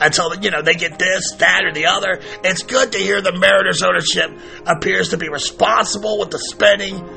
until 0.00 0.34
you 0.36 0.50
know 0.50 0.62
they 0.62 0.74
get 0.74 0.98
this, 0.98 1.34
that, 1.38 1.64
or 1.64 1.72
the 1.72 1.86
other. 1.86 2.20
It's 2.42 2.62
good 2.62 2.92
to 2.92 2.98
hear 2.98 3.20
the 3.20 3.38
Mariners 3.38 3.82
ownership 3.82 4.30
appears 4.66 5.10
to 5.10 5.18
be 5.18 5.28
responsible 5.28 6.18
with 6.18 6.30
the 6.30 6.38
spending 6.38 7.08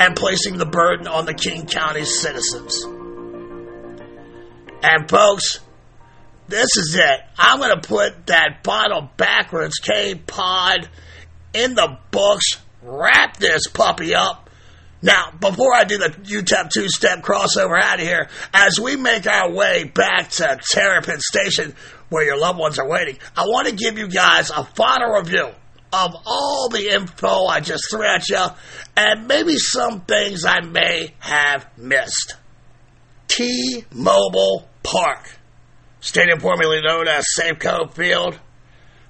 and 0.00 0.16
placing 0.16 0.58
the 0.58 0.66
burden 0.66 1.06
on 1.06 1.26
the 1.26 1.34
King 1.34 1.66
County 1.66 2.04
citizens. 2.04 2.84
And 4.82 5.08
folks, 5.08 5.60
this 6.48 6.76
is 6.76 6.96
it. 6.96 7.20
I'm 7.38 7.58
going 7.58 7.80
to 7.80 7.88
put 7.88 8.26
that 8.26 8.62
bottle 8.62 9.08
backwards 9.16 9.78
K 9.78 10.14
pod 10.14 10.88
in 11.54 11.74
the 11.74 11.98
books. 12.10 12.58
Wrap 12.82 13.36
this 13.36 13.68
puppy 13.68 14.14
up. 14.14 14.50
Now, 15.02 15.32
before 15.32 15.74
I 15.74 15.84
do 15.84 15.98
the 15.98 16.10
UTEP 16.10 16.70
two 16.70 16.88
step 16.88 17.22
crossover 17.22 17.80
out 17.80 18.00
of 18.00 18.06
here, 18.06 18.28
as 18.52 18.78
we 18.78 18.96
make 18.96 19.26
our 19.26 19.50
way 19.50 19.84
back 19.84 20.30
to 20.30 20.60
Terrapin 20.70 21.20
Station, 21.20 21.74
where 22.12 22.24
your 22.24 22.38
loved 22.38 22.58
ones 22.58 22.78
are 22.78 22.88
waiting, 22.88 23.18
I 23.36 23.42
want 23.42 23.68
to 23.68 23.74
give 23.74 23.98
you 23.98 24.08
guys 24.08 24.50
a 24.50 24.64
final 24.64 25.14
review 25.14 25.50
of 25.92 26.16
all 26.24 26.68
the 26.70 26.94
info 26.94 27.46
I 27.46 27.60
just 27.60 27.90
threw 27.90 28.04
at 28.04 28.28
you 28.28 28.44
and 28.96 29.28
maybe 29.28 29.58
some 29.58 30.00
things 30.02 30.44
I 30.44 30.60
may 30.60 31.14
have 31.18 31.66
missed. 31.76 32.36
T 33.28 33.84
Mobile 33.92 34.68
Park, 34.82 35.30
stadium 36.00 36.40
formerly 36.40 36.80
known 36.82 37.06
as 37.08 37.26
Safeco 37.38 37.92
Field, 37.92 38.38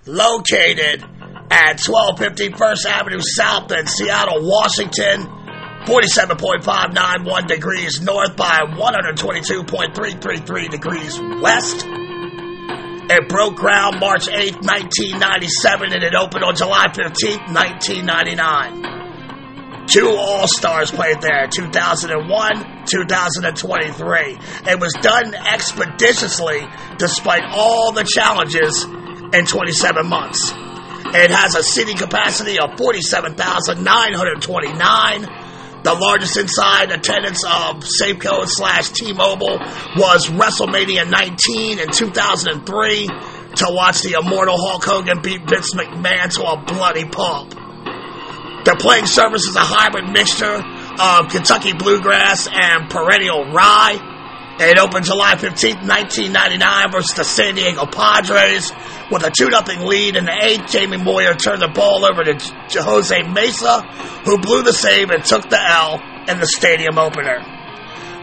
located 0.07 1.03
at 1.51 1.81
1250 1.81 2.53
First 2.57 2.87
Avenue 2.87 3.21
South 3.21 3.71
in 3.73 3.87
Seattle, 3.87 4.41
Washington. 4.41 5.39
47.591 5.83 7.49
degrees 7.49 8.01
north 8.03 8.37
by 8.37 8.61
122.333 8.71 10.71
degrees 10.71 11.21
west. 11.43 11.85
It 13.15 13.29
broke 13.29 13.57
ground 13.57 14.01
March 14.01 14.27
8, 14.27 14.65
1997, 14.65 15.93
and 15.93 16.03
it 16.03 16.15
opened 16.15 16.45
on 16.45 16.57
July 16.57 16.91
15, 16.95 17.41
1999. 17.53 19.87
Two 19.87 20.09
All 20.09 20.49
Stars 20.49 20.91
played 20.91 21.21
there, 21.21 21.47
2001, 21.47 22.87
2023. 22.87 24.39
It 24.65 24.81
was 24.81 24.95
done 25.03 25.35
expeditiously 25.35 26.67
despite 26.97 27.43
all 27.53 27.93
the 27.93 28.05
challenges 28.05 28.83
in 28.83 29.45
27 29.45 30.09
months. 30.09 30.51
It 31.15 31.31
has 31.31 31.55
a 31.55 31.63
seating 31.63 31.99
capacity 31.99 32.59
of 32.59 32.79
47,929. 32.79 35.42
The 35.83 35.95
largest 35.95 36.37
inside 36.37 36.93
attendance 36.93 37.43
of 37.45 37.83
Safeco 37.83 38.47
slash 38.47 38.91
T-Mobile 38.91 39.59
was 39.97 40.29
WrestleMania 40.29 41.11
19 41.11 41.81
in 41.81 41.91
2003 41.91 43.07
to 43.57 43.67
watch 43.69 44.03
the 44.03 44.17
immortal 44.19 44.57
Hulk 44.57 44.85
Hogan 44.85 45.21
beat 45.23 45.41
Vince 45.49 45.75
McMahon 45.75 46.31
to 46.35 46.43
a 46.45 46.63
bloody 46.65 47.05
pulp. 47.05 47.51
The 47.51 48.77
playing 48.79 49.07
service 49.07 49.43
is 49.43 49.57
a 49.57 49.61
hybrid 49.61 50.09
mixture 50.09 50.63
of 51.01 51.29
Kentucky 51.33 51.73
bluegrass 51.73 52.47
and 52.47 52.89
perennial 52.89 53.51
rye. 53.51 54.12
It 54.61 54.79
opened 54.79 55.07
July 55.07 55.37
15, 55.37 55.89
1999 55.89 56.93
versus 56.93 57.17
the 57.17 57.25
San 57.25 57.55
Diego 57.55 57.87
Padres 57.87 58.71
with 59.11 59.25
a 59.25 59.31
2-0 59.31 59.87
lead 59.87 60.17
in 60.17 60.27
the 60.27 60.39
eighth. 60.43 60.71
Jamie 60.71 60.99
Moyer 60.99 61.35
turned 61.35 61.63
the 61.63 61.69
ball 61.69 62.05
over 62.05 62.23
to 62.23 62.35
Jose 62.83 63.23
Mesa, 63.23 63.81
who 64.25 64.39
blew 64.39 64.63
the 64.63 64.73
save 64.73 65.11
and 65.11 65.25
took 65.25 65.49
the 65.49 65.59
L 65.59 66.01
in 66.29 66.39
the 66.39 66.47
stadium 66.47 66.99
opener. 66.99 67.41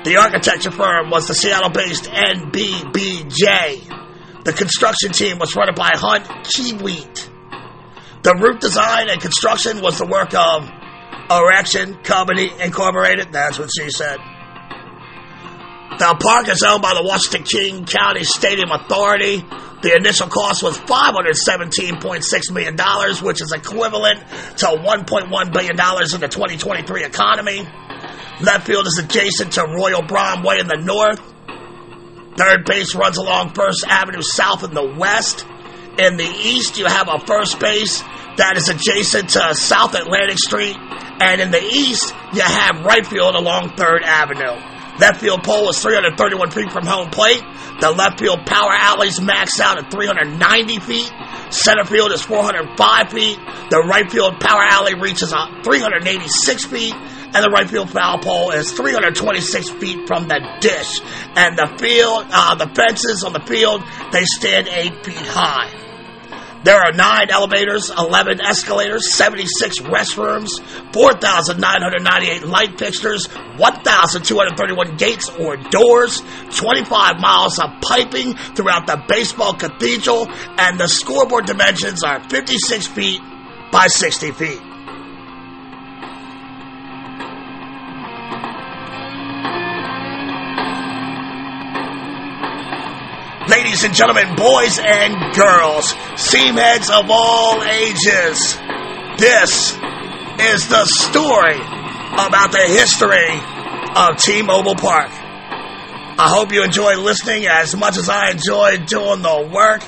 The 0.05 0.17
architecture 0.17 0.71
firm 0.71 1.09
was 1.09 1.27
the 1.27 1.33
Seattle-based 1.33 2.05
NBBJ. 2.05 3.97
The 4.45 4.53
construction 4.53 5.11
team 5.11 5.39
was 5.39 5.55
run 5.55 5.73
by 5.75 5.91
Hunt 5.95 6.25
Kiewit. 6.45 7.27
The 8.21 8.35
roof 8.35 8.59
design 8.59 9.09
and 9.09 9.19
construction 9.19 9.81
was 9.81 9.97
the 9.97 10.05
work 10.05 10.33
of 10.33 10.69
Erection 11.29 11.95
Company 12.03 12.51
Incorporated. 12.61 13.33
That's 13.33 13.59
what 13.59 13.69
she 13.75 13.89
said. 13.89 14.19
The 15.99 16.15
park 16.15 16.47
is 16.47 16.63
owned 16.63 16.81
by 16.81 16.93
the 16.93 17.03
Washington 17.03 17.43
King 17.43 17.83
County 17.83 18.23
Stadium 18.23 18.71
Authority. 18.71 19.43
The 19.83 19.97
initial 19.99 20.27
cost 20.27 20.63
was 20.63 20.77
$517.6 20.77 22.51
million, 22.53 22.77
which 23.21 23.41
is 23.41 23.51
equivalent 23.51 24.19
to 24.63 24.79
$1.1 24.79 25.51
billion 25.51 25.75
in 25.75 26.19
the 26.21 26.29
2023 26.31 27.03
economy. 27.03 27.67
Left 28.39 28.65
field 28.65 28.87
is 28.87 28.97
adjacent 29.03 29.51
to 29.59 29.65
Royal 29.75 30.01
Brougham 30.01 30.41
Way 30.41 30.59
in 30.59 30.67
the 30.67 30.79
north. 30.79 31.19
Third 32.37 32.63
base 32.63 32.95
runs 32.95 33.17
along 33.17 33.49
First 33.49 33.83
Avenue 33.85 34.21
South 34.21 34.63
in 34.63 34.73
the 34.73 34.95
west. 34.97 35.45
In 35.97 36.15
the 36.15 36.23
east, 36.23 36.77
you 36.77 36.85
have 36.85 37.09
a 37.11 37.19
first 37.27 37.59
base 37.59 38.01
that 38.37 38.53
is 38.55 38.69
adjacent 38.69 39.31
to 39.31 39.53
South 39.53 39.95
Atlantic 39.95 40.39
Street. 40.39 40.77
And 40.79 41.41
in 41.41 41.51
the 41.51 41.61
east, 41.61 42.15
you 42.31 42.39
have 42.39 42.85
right 42.85 43.05
field 43.05 43.35
along 43.35 43.71
3rd 43.71 44.03
Avenue. 44.03 44.78
Left 44.99 45.21
field 45.21 45.43
pole 45.43 45.69
is 45.69 45.81
331 45.81 46.51
feet 46.51 46.71
from 46.71 46.85
home 46.85 47.09
plate. 47.09 47.41
The 47.79 47.89
left 47.89 48.19
field 48.19 48.45
power 48.45 48.71
alleys 48.73 49.21
max 49.21 49.59
out 49.61 49.77
at 49.77 49.89
390 49.89 50.79
feet. 50.79 51.11
Center 51.49 51.85
field 51.85 52.11
is 52.11 52.21
405 52.21 53.09
feet. 53.09 53.37
The 53.69 53.79
right 53.79 54.11
field 54.11 54.41
power 54.41 54.61
alley 54.61 54.95
reaches 54.95 55.31
386 55.31 56.65
feet. 56.65 56.93
And 56.93 57.45
the 57.45 57.49
right 57.49 57.69
field 57.69 57.91
foul 57.91 58.19
pole 58.19 58.51
is 58.51 58.71
326 58.73 59.69
feet 59.69 60.05
from 60.05 60.27
the 60.27 60.41
dish. 60.59 60.99
And 61.35 61.57
the 61.57 61.73
field, 61.79 62.25
uh, 62.31 62.55
the 62.55 62.67
fences 62.75 63.23
on 63.23 63.31
the 63.31 63.39
field, 63.41 63.83
they 64.11 64.25
stand 64.25 64.67
8 64.67 65.05
feet 65.05 65.15
high. 65.15 65.88
There 66.63 66.77
are 66.77 66.91
nine 66.91 67.29
elevators, 67.29 67.89
11 67.89 68.41
escalators, 68.41 69.13
76 69.13 69.79
restrooms, 69.79 70.49
4,998 70.93 72.43
light 72.43 72.77
fixtures, 72.77 73.27
1,231 73.27 74.97
gates 74.97 75.29
or 75.39 75.55
doors, 75.55 76.21
25 76.57 77.19
miles 77.19 77.59
of 77.59 77.79
piping 77.81 78.35
throughout 78.55 78.87
the 78.87 79.01
baseball 79.07 79.53
cathedral, 79.53 80.27
and 80.57 80.77
the 80.77 80.87
scoreboard 80.87 81.45
dimensions 81.45 82.03
are 82.03 82.19
56 82.29 82.87
feet 82.87 83.21
by 83.71 83.87
60 83.87 84.31
feet. 84.31 84.68
Ladies 93.49 93.83
and 93.83 93.95
gentlemen, 93.95 94.35
boys 94.35 94.77
and 94.77 95.33
girls, 95.33 95.91
seamheads 96.13 96.91
of 96.91 97.09
all 97.09 97.63
ages, 97.63 98.55
this 99.17 99.73
is 100.53 100.67
the 100.69 100.85
story 100.85 101.55
about 101.55 102.51
the 102.51 102.65
history 102.67 103.27
of 103.95 104.17
T-Mobile 104.17 104.75
Park. 104.75 105.09
I 105.09 106.29
hope 106.29 106.53
you 106.53 106.63
enjoy 106.63 106.97
listening 106.97 107.47
as 107.47 107.75
much 107.75 107.97
as 107.97 108.07
I 108.07 108.29
enjoy 108.29 108.85
doing 108.85 109.23
the 109.23 109.49
work 109.51 109.81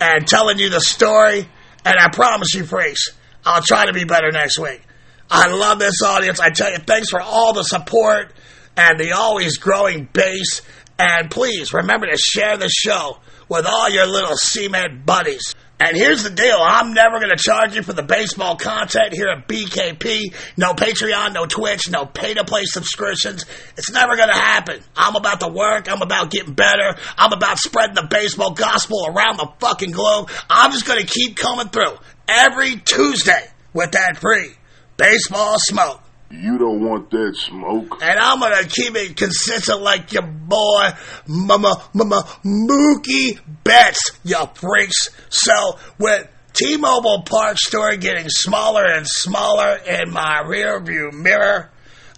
and 0.00 0.24
telling 0.24 0.60
you 0.60 0.70
the 0.70 0.80
story. 0.80 1.48
And 1.84 1.96
I 1.98 2.08
promise 2.12 2.54
you, 2.54 2.64
freaks, 2.64 3.08
I'll 3.44 3.62
try 3.62 3.86
to 3.86 3.92
be 3.92 4.04
better 4.04 4.30
next 4.30 4.60
week. 4.60 4.80
I 5.28 5.48
love 5.48 5.80
this 5.80 6.02
audience. 6.04 6.38
I 6.38 6.50
tell 6.50 6.70
you, 6.70 6.78
thanks 6.78 7.10
for 7.10 7.20
all 7.20 7.52
the 7.52 7.64
support 7.64 8.32
and 8.76 8.98
the 8.98 9.12
always 9.12 9.58
growing 9.58 10.08
base. 10.12 10.62
And 10.98 11.30
please 11.30 11.72
remember 11.72 12.06
to 12.06 12.16
share 12.16 12.56
the 12.56 12.68
show 12.68 13.18
with 13.48 13.66
all 13.66 13.90
your 13.90 14.06
little 14.06 14.36
cement 14.36 15.04
buddies. 15.04 15.54
And 15.84 15.96
here's 15.96 16.22
the 16.22 16.30
deal. 16.30 16.58
I'm 16.60 16.94
never 16.94 17.18
going 17.18 17.32
to 17.36 17.42
charge 17.42 17.74
you 17.74 17.82
for 17.82 17.92
the 17.92 18.04
baseball 18.04 18.54
content 18.56 19.12
here 19.12 19.28
at 19.28 19.48
BKP. 19.48 20.32
No 20.56 20.74
Patreon, 20.74 21.34
no 21.34 21.44
Twitch, 21.46 21.90
no 21.90 22.06
pay-to-play 22.06 22.62
subscriptions. 22.66 23.44
It's 23.76 23.90
never 23.90 24.14
going 24.14 24.28
to 24.28 24.34
happen. 24.34 24.80
I'm 24.94 25.16
about 25.16 25.40
to 25.40 25.48
work. 25.48 25.90
I'm 25.90 26.00
about 26.00 26.30
getting 26.30 26.54
better. 26.54 26.94
I'm 27.18 27.32
about 27.32 27.58
spreading 27.58 27.96
the 27.96 28.06
baseball 28.08 28.52
gospel 28.52 29.06
around 29.08 29.38
the 29.38 29.48
fucking 29.58 29.90
globe. 29.90 30.30
I'm 30.48 30.70
just 30.70 30.86
going 30.86 31.04
to 31.04 31.06
keep 31.06 31.36
coming 31.36 31.68
through 31.68 31.98
every 32.28 32.76
Tuesday 32.76 33.48
with 33.72 33.92
that 33.92 34.18
free 34.18 34.52
baseball 34.96 35.56
smoke. 35.58 36.00
You 36.32 36.56
don't 36.56 36.82
want 36.82 37.10
that 37.10 37.36
smoke. 37.36 37.98
And 38.00 38.18
I'm 38.18 38.40
gonna 38.40 38.64
keep 38.64 38.96
it 38.96 39.18
consistent 39.18 39.82
like 39.82 40.12
your 40.14 40.22
boy, 40.22 40.88
Mama, 41.26 41.84
Mama, 41.92 42.26
Mookie 42.42 43.38
Betts, 43.64 44.12
you 44.24 44.38
freaks. 44.54 45.10
So 45.28 45.78
with 45.98 46.26
T-Mobile 46.54 47.24
Park 47.26 47.58
Store 47.58 47.96
getting 47.96 48.30
smaller 48.30 48.86
and 48.86 49.06
smaller 49.06 49.76
in 49.86 50.10
my 50.10 50.40
rear 50.46 50.80
view 50.80 51.10
mirror, 51.12 51.70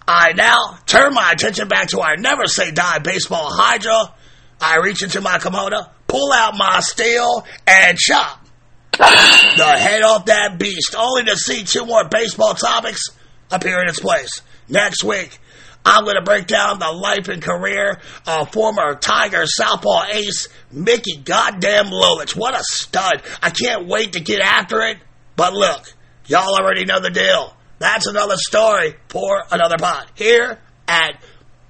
I 0.07 0.31
now 0.31 0.77
turn 0.85 1.13
my 1.13 1.33
attention 1.33 1.67
back 1.67 1.89
to 1.89 1.99
our 1.99 2.15
never 2.15 2.47
say 2.47 2.71
die 2.71 2.99
baseball 2.99 3.49
hydra. 3.51 4.13
I 4.61 4.77
reach 4.77 5.03
into 5.03 5.19
my 5.19 5.39
kimono, 5.39 5.87
pull 6.07 6.31
out 6.31 6.53
my 6.57 6.79
steel, 6.79 7.45
and 7.67 7.97
chop 7.97 8.47
the 8.93 9.75
head 9.77 10.03
off 10.03 10.27
that 10.27 10.57
beast, 10.57 10.95
only 10.97 11.25
to 11.25 11.35
see 11.35 11.65
two 11.65 11.85
more 11.85 12.07
baseball 12.07 12.53
topics 12.53 13.09
appear 13.51 13.81
in 13.81 13.89
its 13.89 13.99
place. 13.99 14.41
Next 14.67 15.03
week, 15.03 15.37
I'm 15.85 16.03
going 16.03 16.15
to 16.15 16.23
break 16.23 16.47
down 16.47 16.79
the 16.79 16.91
life 16.91 17.27
and 17.27 17.41
career 17.41 17.99
of 18.25 18.51
former 18.51 18.95
Tiger 18.95 19.45
Southpaw 19.45 20.05
ace 20.13 20.47
Mickey 20.71 21.17
Goddamn 21.17 21.87
Lolich. 21.87 22.35
What 22.35 22.55
a 22.55 22.63
stud. 22.63 23.21
I 23.43 23.51
can't 23.51 23.87
wait 23.87 24.13
to 24.13 24.19
get 24.19 24.41
after 24.41 24.81
it. 24.81 24.97
But 25.35 25.53
look, 25.53 25.93
y'all 26.25 26.55
already 26.55 26.85
know 26.85 26.99
the 26.99 27.11
deal. 27.11 27.55
That's 27.77 28.07
another 28.07 28.37
story 28.37 28.95
for 29.09 29.43
another 29.51 29.77
pot 29.77 30.09
Here 30.15 30.59
at 30.87 31.21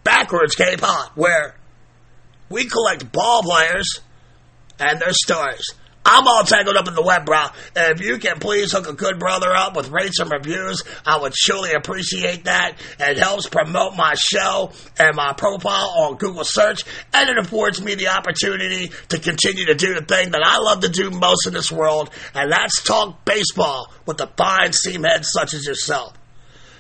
Backwards 0.04 0.56
K 0.56 0.78
Pod, 0.78 1.12
where 1.16 1.56
we 2.50 2.66
collect 2.66 3.12
ball 3.12 3.42
players 3.42 4.00
and 4.80 5.00
their 5.00 5.14
stories. 5.14 5.66
I'm 6.06 6.28
all 6.28 6.44
tangled 6.44 6.78
up 6.78 6.88
in 6.88 6.94
the 6.94 7.02
web, 7.02 7.26
bro. 7.26 7.46
If 7.76 8.00
you 8.00 8.20
can 8.20 8.40
please 8.40 8.72
hook 8.72 8.88
a 8.88 8.94
good 8.94 9.18
brother 9.18 9.52
up 9.52 9.76
with 9.76 9.90
rates 9.90 10.20
and 10.20 10.32
reviews, 10.32 10.84
I 11.04 11.20
would 11.20 11.34
surely 11.36 11.74
appreciate 11.74 12.44
that. 12.44 12.78
It 13.00 13.18
helps 13.18 13.50
promote 13.50 13.96
my 13.96 14.14
show 14.14 14.72
and 15.00 15.16
my 15.16 15.34
profile 15.34 15.94
on 15.98 16.18
Google 16.18 16.44
search, 16.44 16.84
and 17.12 17.30
it 17.30 17.40
affords 17.40 17.82
me 17.82 17.96
the 17.96 18.10
opportunity 18.10 18.92
to 19.10 19.20
continue 19.20 19.66
to 19.66 19.74
do 19.74 19.96
the 19.96 20.06
thing 20.06 20.32
that 20.32 20.44
I 20.46 20.60
love 20.60 20.82
to 20.82 20.90
do 20.90 21.10
most 21.10 21.48
in 21.48 21.54
this 21.54 21.72
world, 21.72 22.12
and 22.36 22.52
that's 22.52 22.84
talk 22.84 23.26
baseball 23.26 23.92
with 24.06 24.18
the 24.18 24.28
fine 24.38 24.70
seamheads 24.70 25.26
such 25.26 25.56
as 25.56 25.66
yourself. 25.66 26.14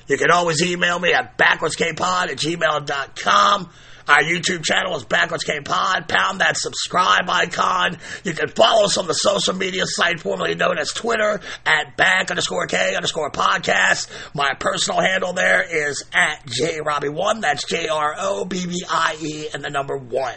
You 0.08 0.18
can 0.18 0.30
always 0.30 0.62
email 0.62 1.00
me 1.00 1.14
at 1.14 1.36
backwardskpod 1.36 2.30
at 2.30 2.38
gmail.com. 2.38 3.72
Our 4.08 4.22
YouTube 4.22 4.64
channel 4.64 4.96
is 4.96 5.04
Backwards 5.04 5.44
K 5.44 5.62
Pod. 5.62 6.08
Pound 6.08 6.40
that 6.40 6.58
subscribe 6.58 7.28
icon. 7.28 7.98
You 8.24 8.34
can 8.34 8.50
follow 8.50 8.86
us 8.86 9.00
on 9.00 9.08
the 9.08 9.14
social 9.14 9.56
media 9.56 9.84
site 9.86 10.20
formerly 10.20 10.54
known 10.54 10.78
as 10.78 10.92
Twitter 10.92 11.42
at 11.66 11.98
back 11.98 12.30
underscore 12.30 12.68
K 12.68 12.96
underscore 12.96 13.32
podcast. 13.32 14.08
My 14.36 14.54
personal 14.60 15.02
handle 15.02 15.34
there 15.34 15.64
is 15.64 16.04
at 16.14 16.46
JRobbie1. 16.46 17.42
That's 17.42 17.66
J 17.66 17.88
R 17.88 18.16
O 18.20 18.46
B 18.46 18.68
B 18.68 18.84
I 18.88 19.18
E 19.20 19.48
and 19.52 19.64
the 19.64 19.72
number 19.72 19.98
one. 19.98 20.36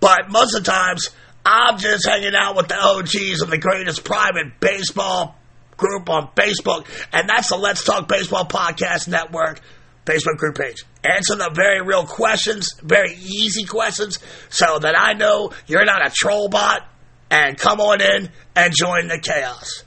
But 0.00 0.28
most 0.28 0.56
of 0.56 0.64
the 0.64 0.70
times, 0.72 1.10
I'm 1.46 1.78
just 1.78 2.04
hanging 2.08 2.34
out 2.34 2.56
with 2.56 2.66
the 2.66 2.76
OGs 2.76 3.42
of 3.42 3.50
the 3.50 3.58
greatest 3.58 4.02
private 4.02 4.58
baseball 4.58 5.36
group 5.76 6.10
on 6.10 6.28
Facebook, 6.34 6.86
and 7.12 7.28
that's 7.28 7.50
the 7.50 7.56
Let's 7.56 7.84
Talk 7.84 8.08
Baseball 8.08 8.46
Podcast 8.46 9.06
Network 9.06 9.60
Facebook 10.04 10.36
group 10.38 10.56
page. 10.56 10.84
Answer 11.04 11.36
the 11.36 11.50
very 11.54 11.82
real 11.82 12.04
questions, 12.04 12.74
very 12.82 13.14
easy 13.14 13.64
questions, 13.64 14.18
so 14.48 14.78
that 14.78 14.98
I 14.98 15.12
know 15.14 15.52
you're 15.66 15.84
not 15.84 16.04
a 16.04 16.10
troll 16.10 16.48
bot 16.48 16.86
and 17.30 17.56
come 17.56 17.80
on 17.80 18.00
in 18.00 18.30
and 18.56 18.74
join 18.74 19.08
the 19.08 19.20
chaos. 19.20 19.84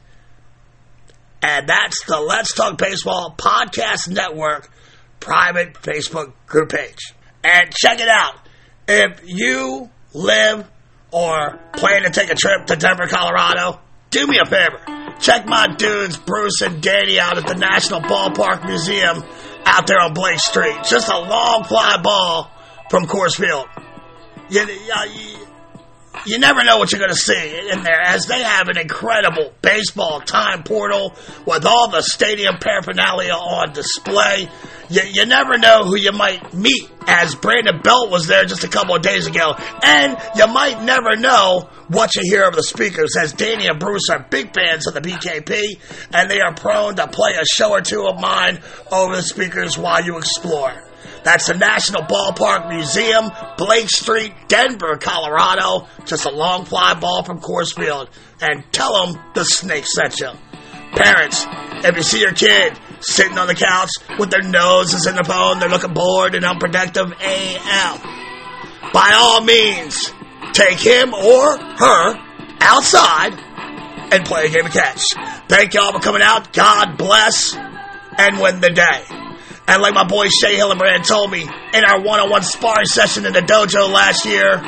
And 1.41 1.67
that's 1.67 2.05
the 2.05 2.19
Let's 2.21 2.53
Talk 2.53 2.77
Baseball 2.77 3.35
Podcast 3.37 4.09
Network 4.09 4.69
private 5.19 5.73
Facebook 5.73 6.33
group 6.47 6.69
page. 6.69 7.13
And 7.43 7.73
check 7.73 7.99
it 7.99 8.07
out. 8.07 8.35
If 8.87 9.21
you 9.25 9.89
live 10.13 10.69
or 11.11 11.59
plan 11.73 12.03
to 12.03 12.09
take 12.09 12.29
a 12.29 12.35
trip 12.35 12.67
to 12.67 12.75
Denver, 12.75 13.07
Colorado, 13.07 13.79
do 14.09 14.25
me 14.25 14.37
a 14.39 14.45
favor. 14.45 14.79
Check 15.19 15.45
my 15.45 15.67
dudes, 15.67 16.17
Bruce 16.17 16.61
and 16.61 16.81
Danny, 16.81 17.19
out 17.19 17.37
at 17.37 17.47
the 17.47 17.55
National 17.55 17.99
Ballpark 18.01 18.65
Museum 18.65 19.23
out 19.65 19.87
there 19.87 19.99
on 19.99 20.13
Blake 20.13 20.39
Street. 20.39 20.75
Just 20.89 21.09
a 21.09 21.17
long 21.17 21.63
fly 21.63 21.97
ball 22.01 22.51
from 22.89 23.05
Coors 23.05 23.35
Field. 23.35 23.67
You, 24.49 24.65
you 26.25 26.39
never 26.39 26.63
know 26.63 26.77
what 26.77 26.91
you're 26.91 26.99
going 26.99 27.09
to 27.09 27.15
see 27.15 27.69
in 27.71 27.83
there 27.83 28.01
as 28.01 28.27
they 28.27 28.41
have 28.41 28.69
an 28.69 28.77
incredible 28.77 29.53
baseball 29.61 30.21
time 30.21 30.63
portal 30.63 31.15
with 31.45 31.65
all 31.65 31.89
the 31.89 32.01
stadium 32.01 32.57
paraphernalia 32.59 33.33
on 33.33 33.73
display. 33.73 34.49
You, 34.89 35.01
you 35.11 35.25
never 35.25 35.57
know 35.57 35.83
who 35.83 35.95
you 35.95 36.11
might 36.11 36.53
meet 36.53 36.89
as 37.07 37.35
Brandon 37.35 37.81
Belt 37.81 38.09
was 38.09 38.27
there 38.27 38.45
just 38.45 38.63
a 38.63 38.67
couple 38.69 38.95
of 38.95 39.01
days 39.01 39.27
ago. 39.27 39.55
And 39.83 40.17
you 40.35 40.47
might 40.47 40.81
never 40.83 41.15
know 41.15 41.69
what 41.87 42.15
you 42.15 42.21
hear 42.23 42.45
over 42.45 42.55
the 42.55 42.63
speakers 42.63 43.15
as 43.19 43.33
Danny 43.33 43.67
and 43.67 43.79
Bruce 43.79 44.09
are 44.09 44.25
big 44.29 44.53
fans 44.53 44.87
of 44.87 44.93
the 44.93 45.01
BKP 45.01 45.79
and 46.13 46.29
they 46.29 46.39
are 46.39 46.53
prone 46.53 46.95
to 46.95 47.07
play 47.07 47.33
a 47.33 47.45
show 47.45 47.71
or 47.71 47.81
two 47.81 48.05
of 48.07 48.19
mine 48.19 48.59
over 48.91 49.15
the 49.15 49.23
speakers 49.23 49.77
while 49.77 50.03
you 50.03 50.17
explore. 50.17 50.73
That's 51.23 51.47
the 51.47 51.53
National 51.53 52.01
Ballpark 52.01 52.69
Museum, 52.69 53.31
Blake 53.57 53.89
Street, 53.89 54.33
Denver, 54.47 54.97
Colorado. 54.97 55.87
Just 56.05 56.25
a 56.25 56.31
long 56.31 56.65
fly 56.65 56.93
ball 56.95 57.23
from 57.23 57.39
Coors 57.39 57.73
Field. 57.75 58.09
And 58.41 58.63
tell 58.71 59.05
them 59.05 59.21
the 59.33 59.43
snake 59.43 59.85
sent 59.85 60.19
you. 60.19 60.31
Parents, 60.95 61.45
if 61.85 61.95
you 61.95 62.03
see 62.03 62.19
your 62.19 62.33
kid 62.33 62.77
sitting 62.99 63.37
on 63.37 63.47
the 63.47 63.55
couch 63.55 63.89
with 64.19 64.29
their 64.29 64.43
noses 64.43 65.07
in 65.07 65.15
the 65.15 65.23
phone, 65.23 65.59
they're 65.59 65.69
looking 65.69 65.93
bored 65.93 66.35
and 66.35 66.45
unproductive 66.45 67.11
AF. 67.11 68.03
By 68.93 69.11
all 69.15 69.41
means, 69.43 70.11
take 70.53 70.79
him 70.79 71.13
or 71.13 71.57
her 71.57 72.15
outside 72.59 73.33
and 74.13 74.25
play 74.25 74.45
a 74.45 74.49
game 74.49 74.65
of 74.65 74.71
catch. 74.71 75.03
Thank 75.47 75.73
y'all 75.73 75.91
for 75.93 75.99
coming 75.99 76.21
out. 76.21 76.53
God 76.53 76.97
bless 76.97 77.55
and 77.55 78.39
win 78.39 78.59
the 78.61 78.69
day. 78.69 79.22
And 79.67 79.81
like 79.81 79.93
my 79.93 80.03
boy 80.03 80.27
Shea 80.27 80.55
Hillenbrand 80.57 81.07
told 81.07 81.31
me 81.31 81.41
in 81.43 81.83
our 81.85 82.01
one-on-one 82.01 82.43
sparring 82.43 82.85
session 82.85 83.25
in 83.25 83.33
the 83.33 83.39
dojo 83.39 83.89
last 83.91 84.25
year, 84.25 84.61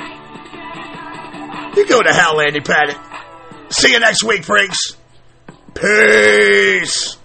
you 1.75 1.85
go 1.87 2.01
to 2.01 2.13
hell, 2.13 2.39
Andy 2.39 2.61
Pettitte. 2.61 2.99
See 3.69 3.91
you 3.91 3.99
next 3.99 4.23
week, 4.23 4.43
freaks. 4.45 4.95
Peace. 5.73 7.17